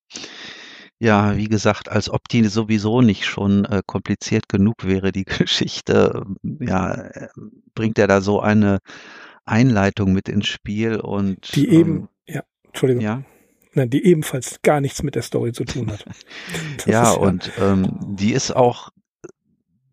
Ja, 1.01 1.37
wie 1.37 1.47
gesagt, 1.47 1.89
als 1.89 2.11
ob 2.11 2.27
die 2.29 2.43
sowieso 2.47 3.03
nicht 3.03 3.25
schon 3.25 3.65
äh, 3.67 3.83
kompliziert 3.87 4.49
genug 4.49 4.85
wäre, 4.85 5.13
die 5.13 5.25
Geschichte. 5.27 6.27
Ja, 6.43 6.93
äh, 6.93 7.29
bringt 7.73 8.01
er 8.01 8.09
da 8.09 8.21
so 8.21 8.41
eine 8.41 8.79
Einleitung 9.45 10.13
mit 10.13 10.29
ins 10.29 10.49
Spiel 10.49 10.97
und. 10.97 11.55
Die 11.55 11.69
eben, 11.69 11.97
ähm, 11.99 12.09
ja, 12.27 12.43
Entschuldigung. 12.65 13.05
Ja 13.05 13.23
die 13.87 14.05
ebenfalls 14.05 14.61
gar 14.63 14.81
nichts 14.81 15.03
mit 15.03 15.15
der 15.15 15.23
Story 15.23 15.53
zu 15.53 15.65
tun 15.65 15.91
hat. 15.91 16.05
ja, 16.87 17.05
ja, 17.05 17.11
und 17.13 17.51
ähm, 17.59 17.99
die 18.01 18.33
ist 18.33 18.55
auch 18.55 18.91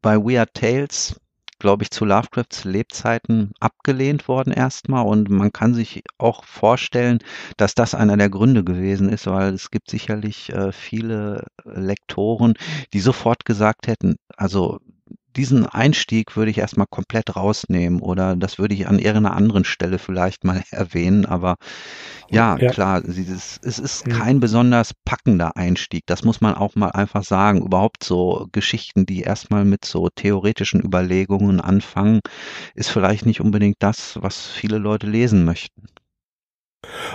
bei 0.01 0.17
Weird 0.17 0.53
Tales, 0.53 1.19
glaube 1.59 1.83
ich, 1.83 1.91
zu 1.91 2.05
Lovecrafts 2.05 2.63
Lebzeiten 2.63 3.51
abgelehnt 3.59 4.27
worden 4.27 4.53
erstmal. 4.53 5.05
Und 5.05 5.29
man 5.29 5.51
kann 5.51 5.73
sich 5.73 6.03
auch 6.17 6.43
vorstellen, 6.43 7.19
dass 7.57 7.75
das 7.75 7.95
einer 7.95 8.17
der 8.17 8.29
Gründe 8.29 8.63
gewesen 8.63 9.09
ist, 9.09 9.25
weil 9.27 9.53
es 9.53 9.71
gibt 9.71 9.89
sicherlich 9.89 10.51
äh, 10.51 10.71
viele 10.71 11.47
Lektoren, 11.63 12.53
die 12.93 12.99
sofort 12.99 13.45
gesagt 13.45 13.88
hätten, 13.88 14.17
also 14.38 14.79
diesen 15.35 15.65
Einstieg 15.65 16.35
würde 16.37 16.51
ich 16.51 16.57
erstmal 16.57 16.87
komplett 16.89 17.35
rausnehmen 17.35 17.99
oder 17.99 18.35
das 18.35 18.57
würde 18.57 18.73
ich 18.73 18.87
an 18.87 18.99
irgendeiner 18.99 19.35
anderen 19.35 19.65
Stelle 19.65 19.99
vielleicht 19.99 20.43
mal 20.43 20.63
erwähnen, 20.71 21.25
aber 21.25 21.55
ja, 22.29 22.57
ja. 22.57 22.71
klar, 22.71 23.01
dieses, 23.01 23.59
es 23.61 23.77
ist 23.77 24.05
kein 24.05 24.39
besonders 24.39 24.93
packender 25.05 25.57
Einstieg, 25.57 26.05
das 26.07 26.23
muss 26.23 26.41
man 26.41 26.55
auch 26.55 26.75
mal 26.75 26.89
einfach 26.89 27.23
sagen. 27.23 27.65
Überhaupt 27.65 28.03
so 28.03 28.47
Geschichten, 28.51 29.05
die 29.05 29.21
erstmal 29.21 29.65
mit 29.65 29.85
so 29.85 30.09
theoretischen 30.09 30.81
Überlegungen 30.81 31.61
anfangen, 31.61 32.21
ist 32.73 32.89
vielleicht 32.89 33.25
nicht 33.25 33.41
unbedingt 33.41 33.77
das, 33.79 34.17
was 34.21 34.47
viele 34.47 34.77
Leute 34.77 35.07
lesen 35.07 35.45
möchten. 35.45 35.83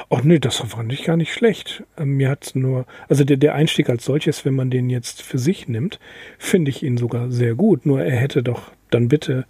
Ach 0.08 0.22
nee, 0.22 0.38
das 0.38 0.56
fand 0.56 0.92
ich 0.92 1.04
gar 1.04 1.16
nicht 1.16 1.32
schlecht. 1.32 1.84
Ähm, 1.96 2.16
mir 2.16 2.28
hat 2.28 2.52
nur, 2.54 2.86
also 3.08 3.24
der, 3.24 3.36
der 3.36 3.54
Einstieg 3.54 3.88
als 3.88 4.04
solches, 4.04 4.44
wenn 4.44 4.54
man 4.54 4.70
den 4.70 4.90
jetzt 4.90 5.22
für 5.22 5.38
sich 5.38 5.68
nimmt, 5.68 5.98
finde 6.38 6.70
ich 6.70 6.82
ihn 6.82 6.96
sogar 6.96 7.30
sehr 7.30 7.54
gut. 7.54 7.86
Nur 7.86 8.02
er 8.02 8.16
hätte 8.16 8.42
doch 8.42 8.72
dann 8.90 9.08
bitte 9.08 9.46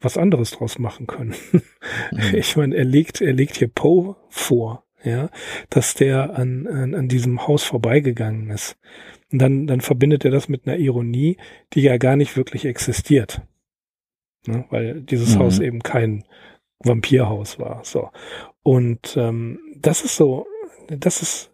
was 0.00 0.16
anderes 0.16 0.50
draus 0.50 0.78
machen 0.78 1.06
können. 1.06 1.34
Mhm. 1.52 1.62
Ich 2.34 2.56
meine, 2.56 2.76
er 2.76 2.84
legt, 2.84 3.20
er 3.20 3.32
legt 3.32 3.56
hier 3.56 3.68
Poe 3.68 4.16
vor, 4.28 4.84
ja, 5.02 5.30
dass 5.70 5.94
der 5.94 6.36
an, 6.36 6.66
an, 6.66 6.94
an 6.94 7.08
diesem 7.08 7.46
Haus 7.46 7.64
vorbeigegangen 7.64 8.50
ist. 8.50 8.76
Und 9.32 9.38
dann, 9.40 9.66
dann 9.66 9.80
verbindet 9.80 10.24
er 10.24 10.30
das 10.30 10.48
mit 10.48 10.66
einer 10.66 10.76
Ironie, 10.76 11.38
die 11.72 11.82
ja 11.82 11.96
gar 11.96 12.16
nicht 12.16 12.36
wirklich 12.36 12.64
existiert. 12.66 13.42
Ne? 14.46 14.64
Weil 14.70 15.00
dieses 15.00 15.34
mhm. 15.34 15.40
Haus 15.40 15.58
eben 15.58 15.82
kein 15.82 16.24
Vampirhaus 16.80 17.58
war. 17.58 17.80
So. 17.84 18.10
Und 18.62 19.16
ähm, 19.16 19.58
das 19.76 20.02
ist 20.02 20.16
so, 20.16 20.46
das 20.88 21.22
ist 21.22 21.50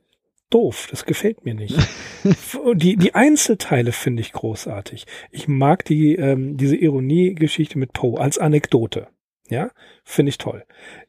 doof, 0.51 0.89
das 0.91 1.05
gefällt 1.05 1.45
mir 1.45 1.55
nicht. 1.55 1.77
die, 2.75 2.97
die 2.97 3.15
Einzelteile 3.15 3.93
finde 3.93 4.23
ich 4.23 4.33
großartig. 4.33 5.07
Ich 5.31 5.49
mag 5.49 5.85
die, 5.85 6.17
ähm, 6.17 6.57
diese 6.57 6.77
Ironie-Geschichte 6.77 7.79
mit 7.79 7.93
Poe 7.93 8.21
als 8.21 8.39
Anekdote. 8.39 9.09
Ja, 9.51 9.71
finde 10.05 10.31
ich 10.31 10.39
toll. 10.39 10.65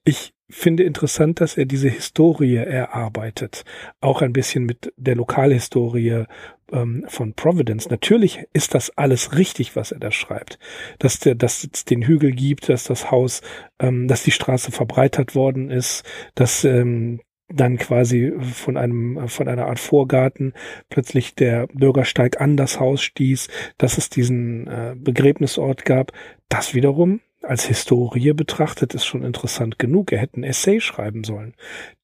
Ich 0.05 0.33
finde 0.49 0.83
interessant, 0.83 1.41
dass 1.41 1.57
er 1.57 1.65
diese 1.65 1.89
Historie 1.89 2.55
erarbeitet. 2.55 3.65
Auch 3.99 4.21
ein 4.21 4.33
bisschen 4.33 4.65
mit 4.65 4.93
der 4.97 5.15
Lokalhistorie 5.15 6.25
ähm, 6.71 7.05
von 7.07 7.33
Providence. 7.33 7.89
Natürlich 7.89 8.45
ist 8.53 8.75
das 8.75 8.89
alles 8.97 9.37
richtig, 9.37 9.75
was 9.75 9.91
er 9.91 9.99
da 9.99 10.11
schreibt. 10.11 10.59
Dass 10.99 11.19
der, 11.19 11.35
dass 11.35 11.67
es 11.71 11.85
den 11.85 12.03
Hügel 12.03 12.31
gibt, 12.31 12.69
dass 12.69 12.85
das 12.85 13.11
Haus, 13.11 13.41
ähm, 13.79 14.07
dass 14.07 14.23
die 14.23 14.31
Straße 14.31 14.71
verbreitert 14.71 15.35
worden 15.35 15.69
ist, 15.69 16.03
dass 16.35 16.63
ähm, 16.63 17.21
dann 17.51 17.77
quasi 17.77 18.31
von 18.39 18.77
einem, 18.77 19.27
von 19.27 19.47
einer 19.47 19.65
Art 19.65 19.79
Vorgarten 19.79 20.53
plötzlich 20.89 21.35
der 21.35 21.67
Bürgersteig 21.73 22.39
an 22.39 22.57
das 22.57 22.79
Haus 22.79 23.01
stieß, 23.01 23.47
dass 23.77 23.97
es 23.97 24.09
diesen 24.09 24.67
äh, 24.67 24.95
Begräbnisort 24.95 25.83
gab. 25.83 26.11
Das 26.47 26.73
wiederum 26.75 27.21
als 27.41 27.65
Historie 27.65 28.33
betrachtet 28.33 28.93
ist 28.93 29.05
schon 29.05 29.23
interessant 29.23 29.79
genug. 29.79 30.11
Er 30.11 30.19
hätte 30.19 30.39
ein 30.39 30.43
Essay 30.43 30.81
schreiben 30.81 31.23
sollen. 31.23 31.55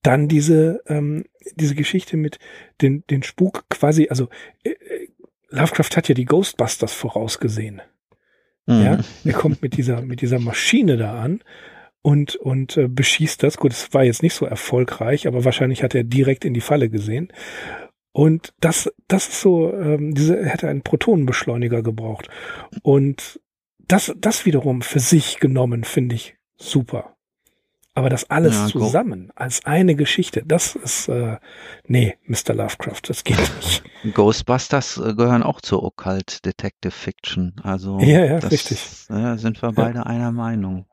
Dann 0.01 0.27
diese, 0.27 0.81
ähm, 0.87 1.25
diese 1.55 1.75
Geschichte 1.75 2.17
mit 2.17 2.39
den, 2.81 3.03
den 3.09 3.23
Spuk 3.23 3.65
quasi, 3.69 4.07
also 4.09 4.29
äh, 4.63 4.71
äh 4.71 5.07
Lovecraft 5.49 5.95
hat 5.95 6.09
ja 6.09 6.15
die 6.15 6.25
Ghostbusters 6.25 6.93
vorausgesehen. 6.93 7.81
Mhm. 8.65 8.83
Ja, 8.83 8.99
er 9.23 9.33
kommt 9.33 9.61
mit 9.61 9.77
dieser, 9.77 10.01
mit 10.01 10.21
dieser 10.21 10.39
Maschine 10.39 10.97
da 10.97 11.21
an 11.21 11.41
und, 12.01 12.35
und 12.35 12.77
äh, 12.77 12.87
beschießt 12.87 13.41
das. 13.43 13.57
Gut, 13.57 13.71
es 13.71 13.93
war 13.93 14.03
jetzt 14.03 14.23
nicht 14.23 14.33
so 14.33 14.45
erfolgreich, 14.45 15.27
aber 15.27 15.45
wahrscheinlich 15.45 15.83
hat 15.83 15.95
er 15.95 16.03
direkt 16.03 16.45
in 16.45 16.53
die 16.53 16.61
Falle 16.61 16.89
gesehen. 16.89 17.31
Und 18.11 18.53
das, 18.59 18.91
das 19.07 19.27
ist 19.27 19.41
so, 19.41 19.73
ähm, 19.73 20.13
diese 20.15 20.37
er 20.37 20.49
hätte 20.49 20.67
einen 20.67 20.83
Protonenbeschleuniger 20.83 21.83
gebraucht. 21.83 22.29
Und 22.81 23.39
das, 23.87 24.13
das 24.17 24.45
wiederum 24.45 24.81
für 24.81 24.99
sich 24.99 25.39
genommen 25.39 25.83
finde 25.83 26.15
ich 26.15 26.35
super. 26.57 27.15
Aber 27.97 28.09
das 28.09 28.29
alles 28.29 28.55
ja, 28.55 28.67
zusammen 28.67 29.31
als 29.35 29.63
eine 29.63 29.95
Geschichte, 29.95 30.43
das 30.45 30.75
ist, 30.75 31.07
äh, 31.07 31.37
nee, 31.87 32.17
Mr. 32.25 32.53
Lovecraft, 32.53 33.01
das 33.07 33.23
geht 33.23 33.39
nicht. 33.39 33.83
Ghostbusters 34.13 34.97
äh, 34.97 35.13
gehören 35.13 35.43
auch 35.43 35.61
zur 35.61 35.81
Occult 35.81 36.45
Detective 36.45 36.91
Fiction. 36.91 37.55
Also, 37.63 37.99
ja, 37.99 38.25
ja, 38.25 38.39
das, 38.39 38.51
richtig. 38.51 38.79
Äh, 39.09 39.37
sind 39.37 39.61
wir 39.61 39.71
beide 39.71 39.99
ja. 39.99 40.03
einer 40.03 40.33
Meinung. 40.33 40.87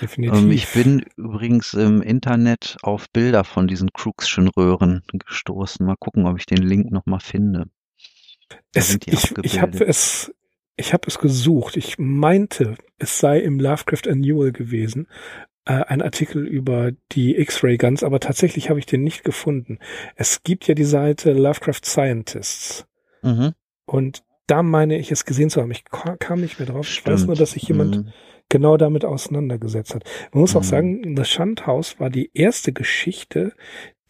Definitiv. 0.00 0.42
Ähm, 0.42 0.50
ich 0.50 0.72
bin 0.72 1.04
übrigens 1.16 1.74
im 1.74 2.02
Internet 2.02 2.76
auf 2.82 3.08
Bilder 3.10 3.44
von 3.44 3.68
diesen 3.68 3.92
Crookschen 3.92 4.48
Röhren 4.48 5.04
gestoßen. 5.12 5.86
Mal 5.86 5.96
gucken, 6.00 6.26
ob 6.26 6.36
ich 6.36 6.46
den 6.46 6.62
Link 6.62 6.90
nochmal 6.90 7.20
finde. 7.20 7.66
Es, 8.74 8.98
ich 9.06 9.36
ich 9.42 9.60
habe 9.60 9.84
es, 9.84 10.32
ich 10.78 10.92
habe 10.92 11.06
es 11.06 11.18
gesucht. 11.18 11.76
Ich 11.76 11.98
meinte, 11.98 12.76
es 12.98 13.18
sei 13.18 13.40
im 13.40 13.58
Lovecraft 13.58 14.08
Annual 14.08 14.52
gewesen, 14.52 15.08
äh, 15.64 15.72
ein 15.72 16.00
Artikel 16.00 16.46
über 16.46 16.92
die 17.12 17.36
X-Ray 17.36 17.76
Guns, 17.76 18.02
aber 18.02 18.20
tatsächlich 18.20 18.70
habe 18.70 18.78
ich 18.78 18.86
den 18.86 19.02
nicht 19.02 19.24
gefunden. 19.24 19.78
Es 20.16 20.42
gibt 20.42 20.66
ja 20.68 20.74
die 20.74 20.84
Seite 20.84 21.32
Lovecraft 21.32 21.84
Scientists. 21.84 22.86
Mhm. 23.22 23.52
Und 23.84 24.22
da 24.46 24.62
meine 24.62 24.98
ich 24.98 25.12
es 25.12 25.24
gesehen 25.24 25.50
zu 25.50 25.60
haben. 25.60 25.70
Ich 25.70 25.84
kam 25.84 26.40
nicht 26.40 26.58
mehr 26.58 26.68
drauf. 26.68 26.86
Stimmt. 26.86 27.06
Ich 27.06 27.12
weiß 27.12 27.26
nur, 27.26 27.36
dass 27.36 27.52
sich 27.52 27.64
jemand 27.64 27.96
mhm 27.96 28.12
genau 28.48 28.76
damit 28.76 29.04
auseinandergesetzt 29.04 29.94
hat. 29.94 30.04
Man 30.32 30.40
muss 30.40 30.54
mhm. 30.54 30.60
auch 30.60 30.64
sagen, 30.64 31.14
das 31.14 31.28
Schandhaus 31.28 32.00
war 32.00 32.10
die 32.10 32.30
erste 32.32 32.72
Geschichte, 32.72 33.52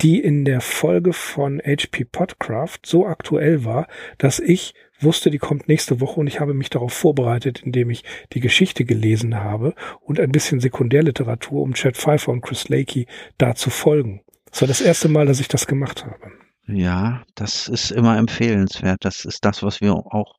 die 0.00 0.20
in 0.20 0.44
der 0.44 0.60
Folge 0.60 1.12
von 1.12 1.60
HP 1.60 2.04
Podcraft 2.04 2.78
so 2.86 3.06
aktuell 3.06 3.64
war, 3.64 3.88
dass 4.16 4.38
ich 4.38 4.74
wusste, 5.00 5.30
die 5.30 5.38
kommt 5.38 5.68
nächste 5.68 6.00
Woche 6.00 6.20
und 6.20 6.26
ich 6.26 6.40
habe 6.40 6.54
mich 6.54 6.70
darauf 6.70 6.92
vorbereitet, 6.92 7.62
indem 7.62 7.90
ich 7.90 8.04
die 8.32 8.40
Geschichte 8.40 8.84
gelesen 8.84 9.36
habe 9.36 9.74
und 10.00 10.20
ein 10.20 10.32
bisschen 10.32 10.60
Sekundärliteratur, 10.60 11.62
um 11.62 11.74
Chad 11.74 11.96
Pfeiffer 11.96 12.32
und 12.32 12.40
Chris 12.40 12.68
Lakey 12.68 13.06
da 13.38 13.54
zu 13.54 13.70
folgen. 13.70 14.22
Das 14.50 14.62
war 14.62 14.68
das 14.68 14.80
erste 14.80 15.08
Mal, 15.08 15.26
dass 15.26 15.40
ich 15.40 15.48
das 15.48 15.66
gemacht 15.66 16.04
habe. 16.04 16.32
Ja, 16.66 17.24
das 17.34 17.68
ist 17.68 17.90
immer 17.90 18.18
empfehlenswert. 18.18 19.04
Das 19.04 19.24
ist 19.24 19.44
das, 19.44 19.62
was 19.62 19.80
wir 19.80 19.94
auch 19.94 20.34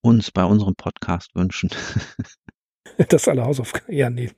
uns 0.00 0.30
bei 0.30 0.44
unserem 0.44 0.74
Podcast 0.74 1.34
wünschen. 1.34 1.70
dass 3.08 3.28
alle 3.28 3.44
Hausaufgaben. 3.44 3.92
Ja, 3.92 4.10
nee. 4.10 4.30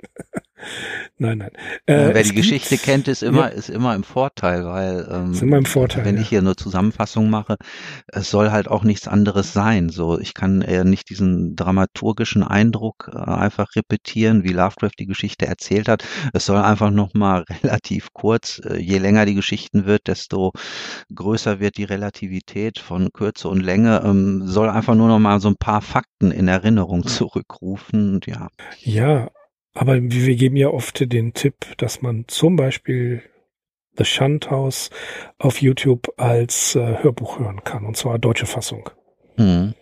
Nein, 1.19 1.39
nein. 1.39 1.51
Äh, 1.87 2.15
wer 2.15 2.23
die 2.23 2.35
Geschichte 2.35 2.79
kennt, 2.79 3.09
ist 3.09 3.23
immer, 3.23 3.51
ja. 3.51 3.55
ist 3.57 3.71
immer 3.71 3.95
im 3.95 4.05
Vorteil, 4.05 4.65
weil 4.65 5.07
ähm, 5.11 5.33
ist 5.33 5.43
immer 5.43 5.59
im 5.59 5.65
Vorteil, 5.65 6.05
wenn 6.05 6.17
ja. 6.17 6.23
ich 6.23 6.29
hier 6.29 6.43
nur 6.43 6.57
Zusammenfassung 6.57 7.31
mache, 7.31 7.57
es 8.09 8.31
soll 8.31 8.51
halt 8.51 8.69
auch 8.69 8.85
nichts 8.85 9.09
anderes 9.09 9.53
sein. 9.53 9.89
So, 9.89 10.19
ich 10.19 10.35
kann 10.35 10.63
eher 10.63 10.85
nicht 10.85 11.11
diesen 11.11 11.57
dramaturgischen 11.57 12.43
Eindruck 12.43 13.11
äh, 13.13 13.19
einfach 13.19 13.75
repetieren, 13.77 14.45
wie 14.45 14.53
Lovecraft 14.53 14.93
die 14.99 15.07
Geschichte 15.07 15.47
erzählt 15.47 15.89
hat. 15.89 16.05
Es 16.33 16.47
soll 16.47 16.59
einfach 16.59 16.91
nochmal 16.91 17.45
relativ 17.63 18.13
kurz, 18.13 18.61
äh, 18.65 18.77
je 18.79 18.99
länger 18.99 19.27
die 19.27 19.35
Geschichten 19.35 19.87
wird, 19.87 20.09
desto 20.09 20.53
größer 21.15 21.61
wird 21.61 21.77
die 21.77 21.85
Relativität 21.85 22.79
von 22.79 23.13
Kürze 23.13 23.49
und 23.49 23.61
Länge, 23.61 24.03
ähm, 24.05 24.47
soll 24.47 24.69
einfach 24.69 24.95
nur 24.95 25.09
nochmal 25.09 25.41
so 25.41 25.49
ein 25.49 25.57
paar 25.57 25.83
Fakten 25.83 26.31
in 26.31 26.49
Erinnerung 26.49 27.07
zurückrufen. 27.07 28.15
Und 28.15 28.27
ja. 28.27 28.49
Ja, 28.81 29.29
aber 29.75 30.01
wir 30.01 30.37
geben 30.37 30.57
ja 30.57 30.69
oft 30.69 31.13
den 31.13 31.35
Tipp, 31.35 31.55
dass 31.79 32.01
man 32.01 32.25
zum 32.29 32.57
Beispiel 32.57 33.23
The 33.97 34.05
Shunt 34.05 34.51
House 34.51 34.91
auf 35.39 35.61
YouTube 35.61 36.13
als 36.17 36.75
äh, 36.75 37.03
Hörbuch 37.03 37.39
hören 37.39 37.63
kann, 37.65 37.85
und 37.85 37.97
zwar 37.97 38.19
deutsche 38.19 38.47
Fassung. 38.47 38.91
Mhm. 39.37 39.75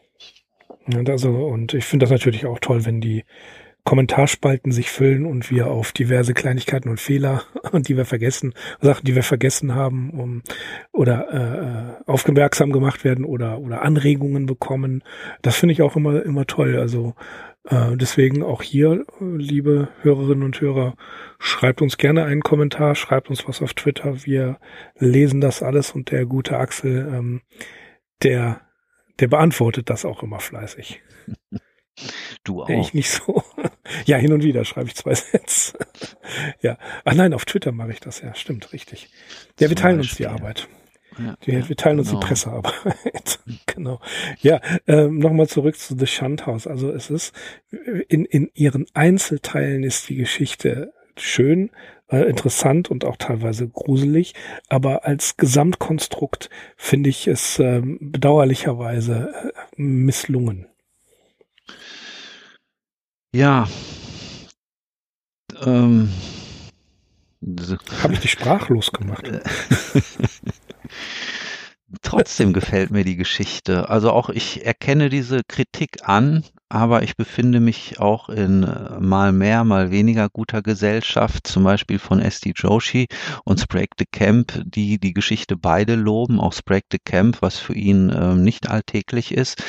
Und 0.87 1.09
also, 1.09 1.31
und 1.31 1.75
ich 1.75 1.85
finde 1.85 2.05
das 2.05 2.11
natürlich 2.11 2.47
auch 2.47 2.59
toll, 2.59 2.85
wenn 2.85 3.01
die 3.01 3.25
Kommentarspalten 3.85 4.71
sich 4.71 4.91
füllen 4.91 5.27
und 5.27 5.51
wir 5.51 5.67
auf 5.67 5.91
diverse 5.91 6.35
Kleinigkeiten 6.35 6.89
und 6.89 7.01
Fehler, 7.01 7.43
die 7.73 7.97
wir 7.97 8.05
vergessen, 8.05 8.55
Sachen, 8.81 9.05
die 9.05 9.15
wir 9.15 9.25
vergessen 9.25 9.75
haben, 9.75 10.11
um, 10.11 10.43
oder 10.93 11.29
äh, 11.33 11.59
äh 11.59 12.11
aufmerksam 12.13 12.71
gemacht 12.71 13.05
werden 13.05 13.25
oder 13.25 13.59
oder 13.59 13.83
Anregungen 13.83 14.47
bekommen. 14.47 15.03
Das 15.43 15.57
finde 15.57 15.73
ich 15.73 15.83
auch 15.83 15.97
immer 15.97 16.23
immer 16.23 16.47
toll. 16.47 16.79
Also 16.79 17.15
äh, 17.65 17.97
deswegen 17.97 18.43
auch 18.43 18.63
hier, 18.63 19.05
liebe 19.21 19.89
Hörerinnen 20.03 20.43
und 20.43 20.61
Hörer, 20.61 20.95
schreibt 21.39 21.83
uns 21.83 21.97
gerne 21.97 22.25
einen 22.25 22.43
Kommentar, 22.43 22.95
schreibt 22.95 23.31
uns 23.31 23.47
was 23.47 23.63
auf 23.63 23.75
Twitter. 23.75 24.25
Wir 24.25 24.59
lesen 24.99 25.41
das 25.41 25.63
alles 25.63 25.93
und 25.93 26.11
der 26.11 26.27
gute 26.27 26.59
Axel, 26.59 27.09
ähm, 27.13 27.43
der, 28.23 28.61
der 29.21 29.29
beantwortet 29.29 29.91
das 29.91 30.05
auch 30.05 30.23
immer 30.23 30.41
fleißig. 30.41 31.01
Du 32.43 32.63
auch. 32.63 32.69
Ich 32.71 32.95
nicht 32.95 33.11
so. 33.11 33.45
ja, 34.07 34.17
hin 34.17 34.33
und 34.33 34.43
wieder 34.43 34.65
schreibe 34.65 34.89
ich 34.89 34.97
zwei 34.97 35.15
Sätze. 35.15 35.79
ja. 36.63 36.79
Ach 37.05 37.13
nein, 37.13 37.35
auf 37.35 37.45
Twitter 37.45 37.71
mache 37.71 37.93
ich 37.93 38.01
das, 38.01 38.23
ja, 38.23 38.35
stimmt, 38.35 38.73
richtig. 38.73 39.11
Ja, 39.61 39.69
wir 39.69 39.77
teilen 39.77 39.99
uns 39.99 40.17
die 40.17 40.27
Arbeit. 40.27 40.69
Ja, 41.19 41.37
wir, 41.45 41.59
ja, 41.59 41.69
wir 41.69 41.77
teilen 41.77 41.99
genau. 41.99 42.01
uns 42.01 42.09
die 42.09 42.15
genau. 42.15 42.27
Pressearbeit. 42.27 43.41
genau. 43.67 44.01
Ja, 44.41 44.61
ähm, 44.87 45.19
nochmal 45.19 45.49
zurück 45.49 45.77
zu 45.77 45.97
The 45.99 46.07
Shunt 46.07 46.47
House. 46.47 46.67
Also 46.67 46.91
es 46.91 47.11
ist, 47.11 47.35
in, 48.09 48.25
in 48.25 48.51
ihren 48.55 48.87
Einzelteilen 48.95 49.83
ist 49.83 50.09
die 50.09 50.17
Geschichte 50.17 50.93
schön, 51.17 51.71
äh, 52.09 52.29
interessant 52.29 52.91
und 52.91 53.05
auch 53.05 53.17
teilweise 53.17 53.69
gruselig, 53.69 54.35
aber 54.69 55.05
als 55.05 55.37
Gesamtkonstrukt 55.37 56.51
finde 56.77 57.11
ich 57.11 57.27
es 57.27 57.59
äh, 57.59 57.81
bedauerlicherweise 57.83 59.33
äh, 59.55 59.83
misslungen. 59.83 60.67
Ja. 63.35 63.67
Ähm. 65.65 66.11
Habe 68.03 68.13
ich 68.13 68.21
dich 68.21 68.31
sprachlos 68.31 68.93
gemacht? 68.93 69.25
Trotzdem 72.23 72.53
gefällt 72.53 72.93
mir 72.93 73.03
die 73.03 73.17
Geschichte. 73.17 73.89
Also 73.89 74.13
auch 74.13 74.29
ich 74.29 74.65
erkenne 74.65 75.09
diese 75.09 75.41
Kritik 75.49 76.09
an, 76.09 76.45
aber 76.69 77.03
ich 77.03 77.17
befinde 77.17 77.59
mich 77.59 77.99
auch 77.99 78.29
in 78.29 78.63
äh, 78.63 79.01
mal 79.01 79.33
mehr, 79.33 79.65
mal 79.65 79.91
weniger 79.91 80.29
guter 80.29 80.63
Gesellschaft, 80.63 81.49
zum 81.49 81.65
Beispiel 81.65 81.99
von 81.99 82.21
S.D. 82.21 82.53
Joshi 82.55 83.09
und 83.45 83.59
Sprague 83.59 83.97
de 83.99 84.07
Camp, 84.09 84.63
die 84.65 85.01
die 85.01 85.13
Geschichte 85.13 85.57
beide 85.57 85.97
loben, 85.97 86.39
auch 86.39 86.53
Sprague 86.53 86.87
de 86.93 87.01
Camp, 87.05 87.39
was 87.43 87.59
für 87.59 87.75
ihn 87.75 88.11
äh, 88.11 88.37
nicht 88.37 88.71
alltäglich 88.71 89.35
ist. 89.35 89.61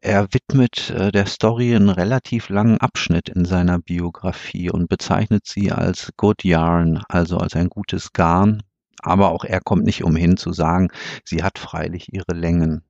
Er 0.00 0.28
widmet 0.32 0.90
äh, 0.90 1.10
der 1.10 1.26
Story 1.26 1.74
einen 1.74 1.88
relativ 1.88 2.50
langen 2.50 2.78
Abschnitt 2.78 3.30
in 3.30 3.44
seiner 3.44 3.80
Biografie 3.80 4.70
und 4.70 4.88
bezeichnet 4.88 5.44
sie 5.44 5.72
als 5.72 6.12
Good 6.16 6.44
Yarn, 6.44 7.02
also 7.08 7.38
als 7.38 7.56
ein 7.56 7.68
gutes 7.68 8.12
Garn, 8.12 8.62
aber 9.06 9.30
auch 9.30 9.44
er 9.44 9.60
kommt 9.60 9.84
nicht 9.84 10.04
umhin 10.04 10.36
zu 10.36 10.52
sagen, 10.52 10.88
sie 11.24 11.42
hat 11.42 11.58
freilich 11.58 12.12
ihre 12.12 12.34
Längen. 12.34 12.82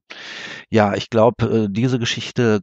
Ja, 0.71 0.95
ich 0.95 1.11
glaube, 1.11 1.47
äh, 1.47 1.69
diese 1.71 1.99
Geschichte, 1.99 2.61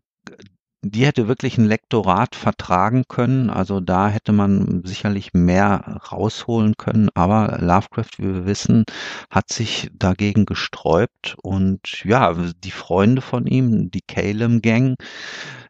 die 0.82 1.06
hätte 1.06 1.28
wirklich 1.28 1.58
ein 1.58 1.66
Lektorat 1.66 2.36
vertragen 2.36 3.04
können. 3.08 3.50
Also 3.50 3.80
da 3.80 4.10
hätte 4.10 4.34
man 4.34 4.82
sicherlich 4.84 5.34
mehr 5.34 6.02
rausholen 6.12 6.76
können. 6.78 7.10
Aber 7.14 7.60
Lovecraft, 7.62 8.18
wie 8.18 8.34
wir 8.34 8.46
wissen, 8.46 8.84
hat 9.30 9.50
sich 9.50 9.90
dagegen 9.94 10.46
gesträubt. 10.46 11.38
Und 11.42 12.04
ja, 12.04 12.34
die 12.34 12.72
Freunde 12.72 13.22
von 13.22 13.48
ihm, 13.48 13.92
die 13.92 14.02
Calem 14.02 14.62
Gang, 14.62 14.96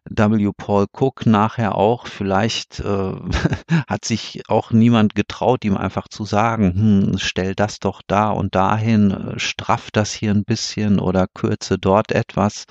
W. 0.09 0.51
Paul 0.55 0.87
Cook 0.91 1.25
nachher 1.25 1.75
auch. 1.75 2.07
Vielleicht 2.07 2.79
äh, 2.81 3.13
hat 3.87 4.05
sich 4.05 4.43
auch 4.47 4.71
niemand 4.71 5.15
getraut, 5.15 5.63
ihm 5.65 5.77
einfach 5.77 6.07
zu 6.07 6.25
sagen, 6.25 6.73
hm, 7.13 7.17
stell 7.17 7.55
das 7.55 7.79
doch 7.79 8.01
da 8.07 8.29
und 8.29 8.55
dahin, 8.55 9.11
äh, 9.11 9.39
straff 9.39 9.91
das 9.91 10.13
hier 10.13 10.31
ein 10.31 10.43
bisschen 10.43 10.99
oder 10.99 11.27
kürze 11.33 11.77
dort 11.77 12.11
etwas. 12.11 12.65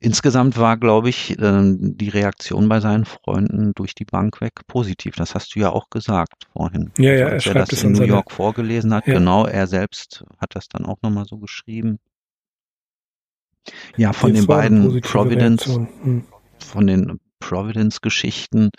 insgesamt 0.00 0.58
war, 0.58 0.76
glaube 0.76 1.08
ich, 1.08 1.36
ähm, 1.40 1.96
die 1.96 2.08
Reaktion 2.08 2.68
bei 2.68 2.80
seinen 2.80 3.04
Freunden 3.04 3.72
durch 3.74 3.94
die 3.94 4.04
Bank 4.04 4.40
weg 4.40 4.66
positiv. 4.66 5.16
Das 5.16 5.34
hast 5.34 5.54
du 5.54 5.60
ja 5.60 5.70
auch 5.70 5.90
gesagt 5.90 6.44
vorhin. 6.52 6.92
Ja, 6.98 7.12
ja, 7.12 7.26
also, 7.26 7.34
als 7.34 7.46
er, 7.46 7.56
er 7.56 7.66
das 7.66 7.82
in 7.82 7.92
New 7.92 8.04
York 8.04 8.30
vorgelesen 8.30 8.94
hat. 8.94 9.06
Ja. 9.06 9.14
Genau, 9.14 9.46
er 9.46 9.66
selbst 9.66 10.24
hat 10.38 10.54
das 10.54 10.68
dann 10.68 10.86
auch 10.86 10.98
nochmal 11.02 11.24
so 11.24 11.38
geschrieben. 11.38 11.98
Ja, 13.96 14.12
von 14.12 14.34
den 14.34 14.46
beiden 14.46 15.00
Providence, 15.00 15.66
hm. 15.66 16.24
von 16.58 16.86
den 16.86 17.20
Providence-Geschichten 17.40 18.70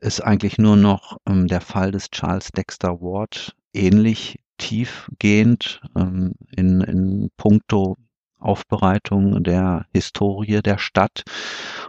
ist 0.00 0.20
eigentlich 0.20 0.58
nur 0.58 0.76
noch 0.76 1.18
ähm, 1.28 1.46
der 1.46 1.60
Fall 1.60 1.90
des 1.90 2.10
Charles 2.10 2.50
Dexter 2.52 3.00
Ward 3.00 3.54
ähnlich 3.72 4.40
tiefgehend 4.58 5.80
ähm, 5.96 6.34
in, 6.56 6.80
in 6.80 7.30
puncto 7.36 7.96
Aufbereitung 8.38 9.42
der 9.42 9.86
Historie 9.92 10.62
der 10.62 10.78
Stadt. 10.78 11.24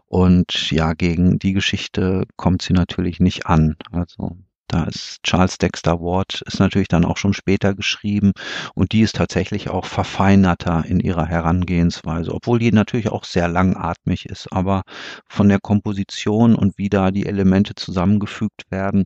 Und 0.07 0.71
ja, 0.71 0.93
gegen 0.93 1.37
die 1.39 1.53
Geschichte 1.53 2.25
kommt 2.37 2.61
sie 2.61 2.73
natürlich 2.73 3.19
nicht 3.19 3.45
an. 3.45 3.75
Also 3.91 4.37
da 4.69 4.83
ist 4.83 5.21
Charles 5.23 5.57
Dexter 5.57 5.99
Ward, 5.99 6.41
ist 6.45 6.59
natürlich 6.59 6.87
dann 6.87 7.03
auch 7.03 7.17
schon 7.17 7.33
später 7.33 7.73
geschrieben 7.73 8.33
und 8.75 8.91
die 8.91 9.01
ist 9.01 9.15
tatsächlich 9.15 9.69
auch 9.69 9.85
verfeinerter 9.85 10.85
in 10.87 10.99
ihrer 10.99 11.25
Herangehensweise, 11.25 12.33
obwohl 12.33 12.59
die 12.59 12.71
natürlich 12.71 13.09
auch 13.09 13.23
sehr 13.23 13.47
langatmig 13.47 14.27
ist, 14.27 14.51
aber 14.53 14.83
von 15.27 15.49
der 15.49 15.59
Komposition 15.59 16.55
und 16.55 16.77
wie 16.77 16.89
da 16.89 17.11
die 17.11 17.25
Elemente 17.25 17.73
zusammengefügt 17.75 18.69
werden, 18.69 19.05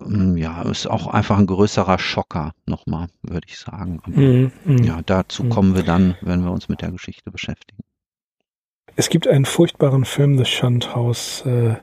ähm, 0.00 0.36
ja, 0.36 0.62
ist 0.62 0.86
auch 0.86 1.06
einfach 1.06 1.38
ein 1.38 1.46
größerer 1.46 1.98
Schocker, 1.98 2.52
nochmal, 2.66 3.08
würde 3.22 3.46
ich 3.48 3.58
sagen. 3.58 4.00
Aber, 4.04 4.14
mm, 4.14 4.52
mm, 4.64 4.84
ja, 4.84 5.00
dazu 5.04 5.44
mm. 5.44 5.48
kommen 5.48 5.74
wir 5.74 5.84
dann, 5.84 6.16
wenn 6.20 6.44
wir 6.44 6.50
uns 6.52 6.68
mit 6.68 6.82
der 6.82 6.90
Geschichte 6.90 7.30
beschäftigen. 7.30 7.82
Es 8.94 9.08
gibt 9.08 9.26
einen 9.26 9.46
furchtbaren 9.46 10.04
Film, 10.04 10.36
The 10.36 10.44
Shunt 10.44 10.94
House, 10.94 11.44
äh, 11.46 11.76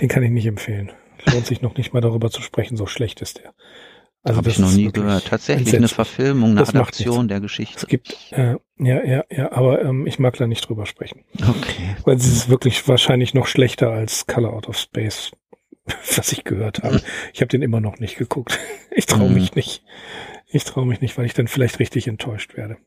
den 0.00 0.08
kann 0.08 0.22
ich 0.22 0.30
nicht 0.30 0.46
empfehlen. 0.46 0.92
Lohnt 1.32 1.46
sich 1.46 1.62
noch 1.62 1.76
nicht 1.76 1.92
mal 1.92 2.00
darüber 2.00 2.30
zu 2.30 2.42
sprechen, 2.42 2.76
so 2.76 2.86
schlecht 2.86 3.20
ist 3.20 3.38
der. 3.38 3.54
Also 4.22 4.38
Habe 4.38 4.50
ich 4.50 4.58
noch 4.58 4.72
nie 4.72 4.90
gehört. 4.90 5.26
Tatsächlich 5.26 5.74
eine 5.74 5.88
Verfilmung, 5.88 6.50
eine 6.50 6.60
das 6.60 6.70
Adaption 6.70 7.28
der 7.28 7.40
Geschichte. 7.40 7.76
Es 7.76 7.86
gibt, 7.86 8.32
äh, 8.32 8.56
ja, 8.78 9.04
ja, 9.04 9.24
ja, 9.30 9.52
aber 9.52 9.82
ähm, 9.82 10.06
ich 10.06 10.18
mag 10.18 10.36
da 10.36 10.46
nicht 10.46 10.68
drüber 10.68 10.86
sprechen. 10.86 11.24
Okay. 11.34 11.96
Weil 12.04 12.16
es 12.16 12.26
ist 12.26 12.48
wirklich 12.48 12.86
wahrscheinlich 12.88 13.32
noch 13.32 13.46
schlechter 13.46 13.90
als 13.90 14.26
Color 14.26 14.52
Out 14.52 14.68
of 14.68 14.76
Space 14.76 15.30
was 16.16 16.32
ich 16.32 16.44
gehört 16.44 16.82
habe. 16.82 17.00
Ich 17.32 17.40
habe 17.40 17.48
den 17.48 17.62
immer 17.62 17.80
noch 17.80 17.98
nicht 17.98 18.16
geguckt. 18.16 18.58
Ich 18.90 19.06
traue 19.06 19.30
mich 19.30 19.52
mhm. 19.52 19.58
nicht. 19.58 19.84
Ich 20.50 20.64
traue 20.64 20.84
mich 20.84 21.00
nicht, 21.00 21.16
weil 21.16 21.26
ich 21.26 21.34
dann 21.34 21.46
vielleicht 21.46 21.78
richtig 21.78 22.08
enttäuscht 22.08 22.56
werde. 22.56 22.78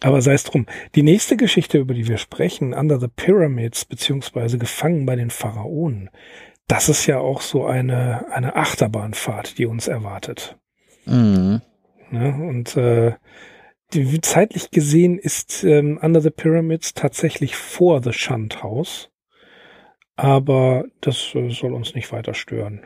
Aber 0.00 0.20
sei 0.20 0.34
es 0.34 0.44
drum. 0.44 0.66
Die 0.94 1.02
nächste 1.02 1.38
Geschichte, 1.38 1.78
über 1.78 1.94
die 1.94 2.06
wir 2.06 2.18
sprechen, 2.18 2.74
Under 2.74 3.00
the 3.00 3.08
Pyramids, 3.08 3.86
beziehungsweise 3.86 4.58
Gefangen 4.58 5.06
bei 5.06 5.16
den 5.16 5.30
Pharaonen, 5.30 6.10
das 6.68 6.88
ist 6.88 7.06
ja 7.06 7.18
auch 7.18 7.40
so 7.40 7.66
eine, 7.66 8.26
eine 8.32 8.56
Achterbahnfahrt, 8.56 9.58
die 9.58 9.66
uns 9.66 9.88
erwartet. 9.88 10.56
Mhm. 11.06 11.60
Ja, 12.10 12.34
und 12.34 12.76
äh, 12.76 13.14
die, 13.92 14.20
zeitlich 14.20 14.70
gesehen 14.70 15.18
ist 15.18 15.64
ähm, 15.64 15.98
Under 16.00 16.20
the 16.20 16.30
Pyramids 16.30 16.94
tatsächlich 16.94 17.56
vor 17.56 18.02
The 18.02 18.12
Shunt 18.12 18.62
House 18.62 19.10
aber 20.18 20.84
das 21.00 21.32
äh, 21.36 21.48
soll 21.48 21.72
uns 21.72 21.94
nicht 21.94 22.10
weiter 22.10 22.34
stören. 22.34 22.84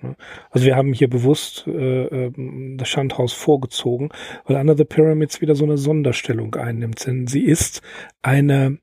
Ne? 0.00 0.16
Also 0.50 0.64
wir 0.64 0.76
haben 0.76 0.94
hier 0.94 1.10
bewusst 1.10 1.66
äh, 1.66 2.06
ähm, 2.06 2.78
das 2.78 2.88
Schandhaus 2.88 3.34
vorgezogen, 3.34 4.08
weil 4.46 4.56
Under 4.56 4.74
the 4.74 4.86
Pyramids 4.86 5.42
wieder 5.42 5.54
so 5.54 5.64
eine 5.64 5.76
Sonderstellung 5.76 6.54
einnimmt. 6.54 7.06
Denn 7.06 7.26
sie 7.26 7.44
ist 7.44 7.82
eine, 8.22 8.78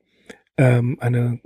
ähm, 0.56 0.96
eine 1.00 1.40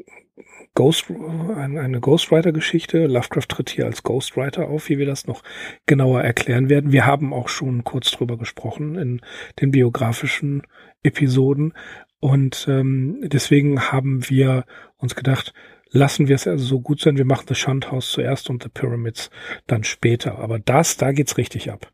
Ghost, 0.75 1.11
eine 1.11 2.01
Ghostwriter-Geschichte. 2.01 3.07
Lovecraft 3.07 3.49
tritt 3.49 3.71
hier 3.71 3.85
als 3.85 4.03
Ghostwriter 4.03 4.69
auf, 4.69 4.89
wie 4.89 4.99
wir 4.99 5.07
das 5.07 5.27
noch 5.27 5.43
genauer 5.87 6.23
erklären 6.23 6.71
werden. 6.71 6.93
Wir 6.93 7.05
haben 7.05 7.35
auch 7.35 7.49
schon 7.49 7.85
kurz 7.85 8.11
drüber 8.11 8.39
gesprochen 8.39 8.97
in 8.97 9.21
den 9.61 9.71
biografischen 9.71 10.63
Episoden. 11.03 11.75
Und 12.21 12.67
ähm, 12.69 13.19
deswegen 13.23 13.93
haben 13.93 14.29
wir 14.31 14.65
uns 14.97 15.15
gedacht, 15.15 15.53
lassen 15.91 16.29
wir 16.29 16.37
es 16.37 16.47
also 16.47 16.65
so 16.65 16.81
gut 16.81 17.01
sein, 17.01 17.19
wir 17.19 17.27
machen 17.27 17.47
das 17.49 17.59
Schandhaus 17.59 18.11
zuerst 18.11 18.49
und 18.49 18.63
The 18.63 18.71
Pyramids 18.71 19.31
dann 19.67 19.85
später. 19.85 20.39
Aber 20.39 20.59
das, 20.59 20.97
da 20.97 21.13
geht's 21.13 21.37
richtig 21.37 21.71
ab. 21.71 21.93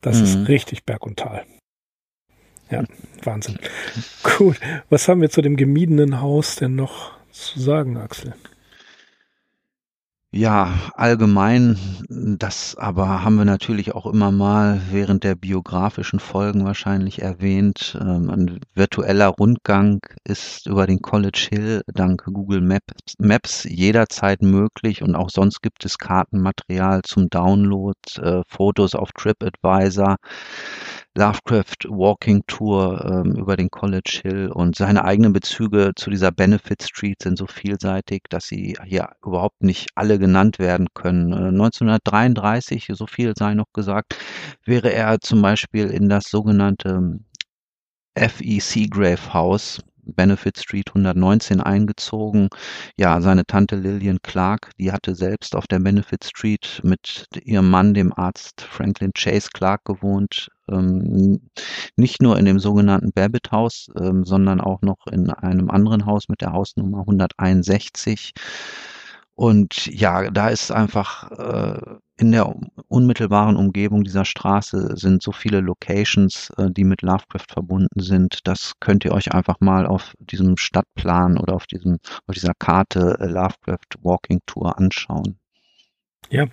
Das 0.00 0.18
mhm. 0.18 0.24
ist 0.24 0.48
richtig 0.48 0.84
Berg 0.84 1.06
und 1.06 1.18
Tal. 1.18 1.44
Ja, 2.70 2.84
Wahnsinn. 3.22 3.58
Gut, 4.38 4.58
was 4.90 5.08
haben 5.08 5.20
wir 5.20 5.30
zu 5.30 5.40
dem 5.40 5.56
gemiedenen 5.56 6.20
Haus 6.20 6.56
denn 6.56 6.74
noch 6.74 7.17
zu 7.38 7.60
sagen, 7.60 7.96
Axel? 7.96 8.34
Ja, 10.30 10.74
allgemein, 10.94 11.78
das 12.10 12.76
aber 12.76 13.24
haben 13.24 13.36
wir 13.36 13.46
natürlich 13.46 13.94
auch 13.94 14.04
immer 14.06 14.30
mal 14.30 14.78
während 14.90 15.24
der 15.24 15.34
biografischen 15.34 16.20
Folgen 16.20 16.66
wahrscheinlich 16.66 17.22
erwähnt. 17.22 17.96
Ähm, 17.98 18.28
ein 18.28 18.60
virtueller 18.74 19.28
Rundgang 19.28 20.00
ist 20.24 20.66
über 20.66 20.86
den 20.86 21.00
College 21.00 21.48
Hill 21.50 21.82
dank 21.94 22.24
Google 22.26 22.60
Maps, 22.60 23.14
Maps 23.18 23.64
jederzeit 23.64 24.42
möglich 24.42 25.00
und 25.02 25.14
auch 25.14 25.30
sonst 25.30 25.62
gibt 25.62 25.86
es 25.86 25.96
Kartenmaterial 25.96 27.00
zum 27.04 27.30
Download, 27.30 27.98
äh, 28.20 28.42
Fotos 28.48 28.94
auf 28.94 29.12
TripAdvisor. 29.12 30.16
Lovecraft 31.16 31.86
Walking 31.88 32.42
Tour 32.46 33.04
ähm, 33.04 33.32
über 33.36 33.56
den 33.56 33.70
College 33.70 34.20
Hill 34.22 34.48
und 34.52 34.76
seine 34.76 35.04
eigenen 35.04 35.32
Bezüge 35.32 35.92
zu 35.96 36.10
dieser 36.10 36.30
Benefit 36.30 36.82
Street 36.84 37.20
sind 37.22 37.36
so 37.38 37.46
vielseitig, 37.46 38.22
dass 38.30 38.46
sie 38.46 38.76
hier 38.84 39.10
überhaupt 39.24 39.62
nicht 39.62 39.88
alle 39.96 40.17
genannt 40.18 40.58
werden 40.58 40.88
können. 40.94 41.32
Äh, 41.32 41.48
1933, 41.48 42.88
so 42.92 43.06
viel 43.06 43.34
sei 43.36 43.54
noch 43.54 43.72
gesagt, 43.72 44.16
wäre 44.64 44.92
er 44.92 45.20
zum 45.20 45.42
Beispiel 45.42 45.86
in 45.88 46.08
das 46.08 46.24
sogenannte 46.24 47.20
F.E. 48.14 48.60
Seagrave 48.60 49.32
House 49.32 49.80
Benefit 50.14 50.58
Street 50.58 50.88
119 50.88 51.60
eingezogen. 51.60 52.48
Ja, 52.96 53.20
seine 53.20 53.44
Tante 53.44 53.76
Lillian 53.76 54.18
Clark, 54.22 54.70
die 54.78 54.92
hatte 54.92 55.14
selbst 55.14 55.54
auf 55.54 55.66
der 55.66 55.78
Benefit 55.78 56.24
Street 56.24 56.80
mit 56.82 57.26
ihrem 57.44 57.70
Mann, 57.70 57.94
dem 57.94 58.12
Arzt 58.12 58.62
Franklin 58.62 59.12
Chase 59.14 59.48
Clark, 59.52 59.84
gewohnt. 59.84 60.48
Ähm, 60.70 61.40
nicht 61.96 62.22
nur 62.22 62.38
in 62.38 62.44
dem 62.44 62.58
sogenannten 62.58 63.12
Babbitt 63.12 63.52
House, 63.52 63.88
ähm, 63.98 64.24
sondern 64.24 64.60
auch 64.60 64.82
noch 64.82 65.06
in 65.10 65.30
einem 65.30 65.70
anderen 65.70 66.06
Haus 66.06 66.28
mit 66.28 66.40
der 66.40 66.52
Hausnummer 66.52 67.00
161. 67.00 68.32
Und 69.38 69.86
ja, 69.86 70.32
da 70.32 70.48
ist 70.48 70.72
einfach 70.72 71.30
äh, 71.30 71.80
in 72.16 72.32
der 72.32 72.56
unmittelbaren 72.88 73.54
Umgebung 73.54 74.02
dieser 74.02 74.24
Straße 74.24 74.96
sind 74.96 75.22
so 75.22 75.30
viele 75.30 75.60
Locations, 75.60 76.50
äh, 76.56 76.72
die 76.72 76.82
mit 76.82 77.02
Lovecraft 77.02 77.46
verbunden 77.48 78.00
sind. 78.00 78.40
Das 78.48 78.72
könnt 78.80 79.04
ihr 79.04 79.12
euch 79.12 79.30
einfach 79.32 79.60
mal 79.60 79.86
auf 79.86 80.14
diesem 80.18 80.56
Stadtplan 80.56 81.38
oder 81.38 81.54
auf 81.54 81.68
diesem 81.68 81.98
auf 82.26 82.34
dieser 82.34 82.52
Karte 82.58 83.16
äh, 83.20 83.26
Lovecraft 83.26 84.02
Walking 84.02 84.40
Tour 84.44 84.76
anschauen. 84.76 85.38
Ja, 86.30 86.46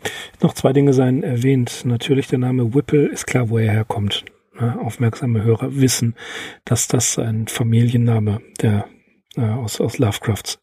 noch 0.44 0.54
zwei 0.54 0.72
Dinge 0.72 0.94
seien 0.94 1.24
erwähnt. 1.24 1.86
Natürlich 1.86 2.28
der 2.28 2.38
Name 2.38 2.76
Whipple 2.76 3.08
ist 3.08 3.26
klar, 3.26 3.50
wo 3.50 3.58
er 3.58 3.72
herkommt. 3.72 4.26
Aufmerksame 4.60 5.44
Hörer 5.44 5.76
wissen, 5.76 6.14
dass 6.66 6.88
das 6.88 7.18
ein 7.18 7.48
Familienname 7.48 8.42
der 8.62 8.86
äh, 9.38 9.42
aus, 9.42 9.82
aus 9.82 9.98
Lovecrafts 9.98 10.60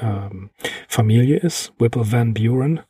ähm, 0.00 0.50
Familie 0.88 1.38
ist, 1.38 1.72
Whipple 1.78 2.10
Van 2.10 2.34
Buren. 2.34 2.80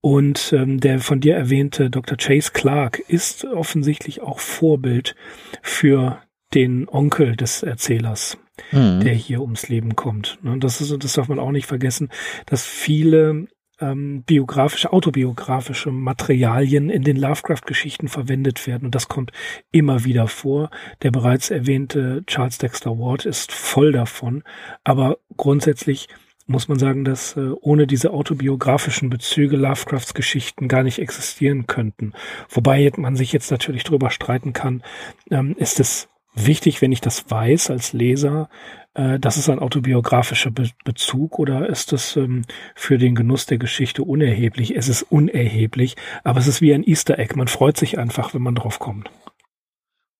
Und 0.00 0.52
ähm, 0.52 0.80
der 0.80 1.00
von 1.00 1.20
dir 1.20 1.34
erwähnte 1.34 1.88
Dr. 1.88 2.18
Chase 2.18 2.50
Clark 2.52 2.98
ist 2.98 3.44
offensichtlich 3.46 4.20
auch 4.20 4.38
Vorbild 4.38 5.14
für 5.62 6.20
den 6.52 6.88
Onkel 6.88 7.36
des 7.36 7.62
Erzählers, 7.62 8.38
mhm. 8.70 9.00
der 9.00 9.14
hier 9.14 9.40
ums 9.40 9.68
Leben 9.68 9.96
kommt. 9.96 10.38
Und 10.44 10.62
das, 10.62 10.80
ist, 10.80 11.02
das 11.02 11.14
darf 11.14 11.28
man 11.28 11.38
auch 11.38 11.52
nicht 11.52 11.66
vergessen, 11.66 12.10
dass 12.46 12.66
viele 12.66 13.48
ähm, 13.80 14.22
biografische, 14.22 14.92
autobiografische 14.92 15.90
Materialien 15.90 16.90
in 16.90 17.02
den 17.02 17.16
Lovecraft-Geschichten 17.16 18.08
verwendet 18.08 18.66
werden. 18.66 18.86
Und 18.86 18.94
das 18.94 19.08
kommt 19.08 19.32
immer 19.72 20.04
wieder 20.04 20.28
vor. 20.28 20.70
Der 21.02 21.10
bereits 21.10 21.50
erwähnte 21.50 22.24
Charles 22.26 22.58
Dexter 22.58 22.98
Ward 22.98 23.24
ist 23.24 23.52
voll 23.52 23.92
davon. 23.92 24.42
Aber 24.84 25.18
grundsätzlich 25.36 26.08
muss 26.46 26.68
man 26.68 26.78
sagen, 26.78 27.04
dass 27.04 27.36
äh, 27.36 27.50
ohne 27.60 27.86
diese 27.86 28.12
autobiografischen 28.12 29.10
Bezüge 29.10 29.56
Lovecrafts 29.56 30.14
Geschichten 30.14 30.68
gar 30.68 30.82
nicht 30.82 30.98
existieren 30.98 31.66
könnten. 31.66 32.12
Wobei 32.48 32.90
man 32.96 33.16
sich 33.16 33.32
jetzt 33.32 33.50
natürlich 33.50 33.84
darüber 33.84 34.10
streiten 34.10 34.52
kann, 34.52 34.82
ähm, 35.30 35.54
ist 35.58 35.80
es 35.80 36.08
wichtig, 36.34 36.82
wenn 36.82 36.92
ich 36.92 37.00
das 37.00 37.30
weiß 37.30 37.70
als 37.70 37.92
Leser, 37.92 38.48
äh, 38.94 39.18
das 39.18 39.36
ist 39.36 39.48
ein 39.48 39.58
autobiografischer 39.58 40.50
Be 40.50 40.68
Bezug 40.84 41.38
oder 41.38 41.68
ist 41.68 41.92
es 41.92 42.16
ähm, 42.16 42.42
für 42.74 42.98
den 42.98 43.14
Genuss 43.14 43.46
der 43.46 43.58
Geschichte 43.58 44.02
unerheblich? 44.02 44.76
Es 44.76 44.88
ist 44.88 45.02
unerheblich, 45.02 45.96
aber 46.22 46.40
es 46.40 46.46
ist 46.46 46.60
wie 46.60 46.74
ein 46.74 46.84
Easter 46.84 47.18
Egg. 47.18 47.34
Man 47.36 47.48
freut 47.48 47.76
sich 47.76 47.98
einfach, 47.98 48.34
wenn 48.34 48.42
man 48.42 48.54
drauf 48.54 48.78
kommt. 48.78 49.10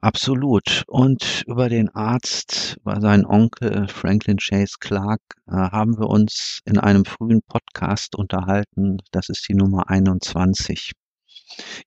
Absolut. 0.04 0.84
Und 0.86 1.44
über 1.46 1.70
den 1.70 1.88
Arzt, 1.88 2.76
über 2.82 3.00
seinen 3.00 3.24
Onkel 3.24 3.88
Franklin 3.88 4.36
Chase 4.36 4.74
Clark, 4.78 5.22
äh, 5.48 5.52
haben 5.52 5.98
wir 5.98 6.10
uns 6.10 6.60
in 6.66 6.78
einem 6.78 7.06
frühen 7.06 7.40
Podcast 7.40 8.14
unterhalten. 8.14 8.98
Das 9.12 9.30
ist 9.30 9.48
die 9.48 9.54
Nummer 9.54 9.88
21. 9.88 10.92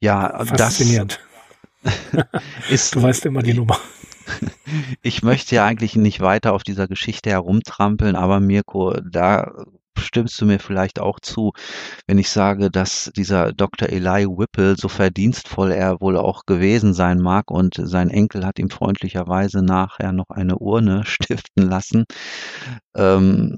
Ja, 0.01 0.43
Faszinierend. 0.43 1.19
das 1.83 2.31
ist. 2.71 2.95
Du 2.95 3.03
weißt 3.03 3.27
immer 3.27 3.43
die 3.43 3.53
Nummer. 3.53 3.77
Ich 5.01 5.23
möchte 5.23 5.55
ja 5.55 5.65
eigentlich 5.65 5.95
nicht 5.95 6.19
weiter 6.19 6.51
auf 6.51 6.63
dieser 6.63 6.89
Geschichte 6.89 7.29
herumtrampeln, 7.29 8.17
aber 8.17 8.41
Mirko, 8.41 8.93
da 8.99 9.53
stimmst 9.99 10.39
du 10.41 10.45
mir 10.45 10.59
vielleicht 10.59 10.99
auch 10.99 11.19
zu, 11.19 11.53
wenn 12.07 12.17
ich 12.17 12.29
sage, 12.29 12.69
dass 12.71 13.11
dieser 13.15 13.53
Dr. 13.53 13.89
Eli 13.89 14.27
Whipple, 14.27 14.75
so 14.77 14.87
verdienstvoll 14.87 15.71
er 15.71 15.99
wohl 16.01 16.17
auch 16.17 16.45
gewesen 16.45 16.93
sein 16.93 17.19
mag 17.19 17.51
und 17.51 17.75
sein 17.77 18.09
Enkel 18.09 18.45
hat 18.45 18.59
ihm 18.59 18.69
freundlicherweise 18.69 19.61
nachher 19.63 20.11
noch 20.11 20.29
eine 20.29 20.57
Urne 20.57 21.03
stiften 21.05 21.67
lassen, 21.69 22.05
ähm, 22.95 23.57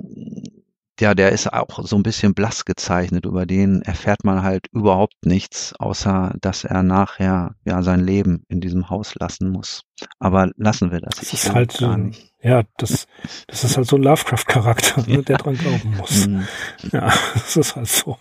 ja, 1.00 1.14
der 1.14 1.32
ist 1.32 1.52
auch 1.52 1.84
so 1.84 1.95
ein 1.95 2.04
bisschen 2.04 2.34
blass 2.34 2.66
gezeichnet. 2.66 3.26
Über 3.26 3.45
den 3.45 3.82
erfährt 3.82 4.24
man 4.24 4.43
halt 4.43 4.68
überhaupt 4.72 5.26
nichts, 5.26 5.74
außer 5.80 6.36
dass 6.41 6.64
er 6.64 6.84
nachher 6.84 7.56
ja 7.66 7.82
sein 7.82 8.00
Leben 8.02 8.43
in 8.47 8.62
diesem 8.62 8.89
Haus 8.89 9.16
lassen 9.16 9.50
muss. 9.50 9.86
Aber 10.20 10.52
lassen 10.56 10.91
wir 10.91 11.00
das. 11.00 11.16
Das 11.16 11.34
ist 11.34 11.54
halt 11.54 11.78
gar 11.78 11.97
nicht. 11.97 12.34
Ja, 12.41 12.64
das, 12.78 13.08
das 13.47 13.64
ist 13.64 13.76
halt 13.76 13.88
so 13.88 13.97
ein 13.97 14.04
Lovecraft-Charakter, 14.04 15.04
ne, 15.08 15.24
der 15.24 15.38
dran 15.38 15.58
glauben 15.58 15.97
muss. 15.97 16.28
Mhm. 16.28 16.47
Ja, 16.91 17.12
das 17.34 17.58
ist 17.58 17.76
halt 17.76 17.88
so. 17.88 18.18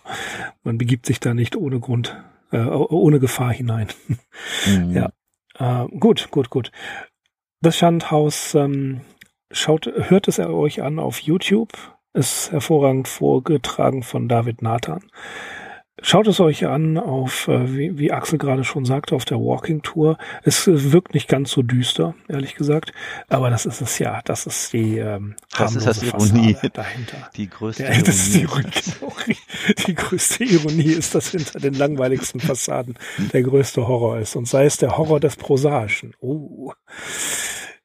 Man 0.63 0.77
begibt 0.77 1.05
sich 1.05 1.19
da 1.19 1.33
nicht 1.33 1.55
ohne 1.55 1.79
Grund, 1.79 2.21
äh, 2.51 2.57
ohne 2.65 3.19
Gefahr 3.19 3.53
hinein. 3.53 3.87
Mhm. 4.67 4.91
Ja, 4.91 5.11
äh, 5.57 5.87
gut, 5.99 6.31
gut, 6.31 6.49
gut. 6.49 6.71
Das 7.61 7.77
Schandhaus, 7.77 8.55
ähm, 8.55 9.01
schaut, 9.51 9.85
hört 9.85 10.27
es 10.27 10.39
euch 10.39 10.81
an 10.81 10.99
auf 10.99 11.19
YouTube 11.19 11.71
ist 12.19 12.51
hervorragend 12.51 13.07
vorgetragen 13.07 14.03
von 14.03 14.27
David 14.27 14.61
Nathan. 14.61 15.01
Schaut 16.01 16.27
es 16.27 16.39
euch 16.39 16.65
an 16.65 16.97
auf, 16.97 17.47
äh, 17.49 17.75
wie, 17.75 17.97
wie 17.97 18.11
Axel 18.11 18.37
gerade 18.37 18.63
schon 18.63 18.85
sagte, 18.85 19.15
auf 19.15 19.25
der 19.25 19.37
Walking 19.37 19.81
Tour. 19.81 20.17
Es 20.43 20.65
wirkt 20.65 21.13
nicht 21.13 21.27
ganz 21.27 21.51
so 21.51 21.61
düster, 21.61 22.15
ehrlich 22.29 22.55
gesagt, 22.55 22.93
aber 23.27 23.49
das 23.49 23.65
ist 23.65 23.81
es 23.81 23.99
ja. 23.99 24.21
Das 24.23 24.45
ist 24.45 24.71
die 24.71 24.97
ähm, 24.97 25.35
das 25.57 25.75
ist 25.75 25.87
das 25.87 26.03
Ironie 26.03 26.55
dahinter. 26.73 27.29
Die 27.35 27.49
größte 27.49 27.83
ja, 27.83 27.89
ist 27.89 28.33
die, 28.33 28.41
Ironie. 28.41 29.37
die 29.87 29.95
größte 29.95 30.43
Ironie 30.45 30.91
ist, 30.91 31.15
dass 31.15 31.31
hinter 31.31 31.59
den 31.59 31.73
langweiligsten 31.73 32.39
Fassaden 32.39 32.95
der 33.33 33.43
größte 33.43 33.85
Horror 33.87 34.19
ist 34.19 34.35
und 34.35 34.47
sei 34.47 34.65
es 34.65 34.77
der 34.77 34.97
Horror 34.97 35.19
des 35.19 35.35
Prosaischen. 35.35 36.13
Oh. 36.21 36.71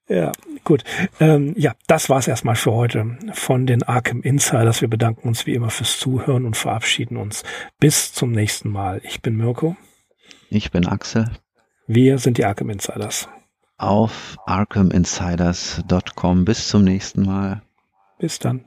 Ja, 0.08 0.32
gut. 0.64 0.82
Ähm, 1.18 1.54
ja, 1.56 1.72
das 1.86 2.10
war's 2.10 2.28
erstmal 2.28 2.56
für 2.56 2.72
heute 2.72 3.16
von 3.32 3.66
den 3.66 3.82
Arkham 3.82 4.20
Insiders. 4.20 4.82
Wir 4.82 4.88
bedanken 4.88 5.28
uns 5.28 5.46
wie 5.46 5.54
immer 5.54 5.70
fürs 5.70 5.98
Zuhören 5.98 6.44
und 6.44 6.56
verabschieden 6.56 7.16
uns. 7.16 7.42
Bis 7.80 8.12
zum 8.12 8.32
nächsten 8.32 8.70
Mal. 8.70 9.00
Ich 9.04 9.22
bin 9.22 9.36
Mirko. 9.36 9.76
Ich 10.50 10.70
bin 10.70 10.86
Axel. 10.86 11.30
Wir 11.86 12.18
sind 12.18 12.36
die 12.38 12.44
Arkham 12.44 12.70
Insiders. 12.70 13.28
Auf 13.78 14.36
arkhaminsiders.com. 14.44 16.44
Bis 16.44 16.68
zum 16.68 16.84
nächsten 16.84 17.22
Mal. 17.22 17.62
Bis 18.18 18.38
dann. 18.38 18.66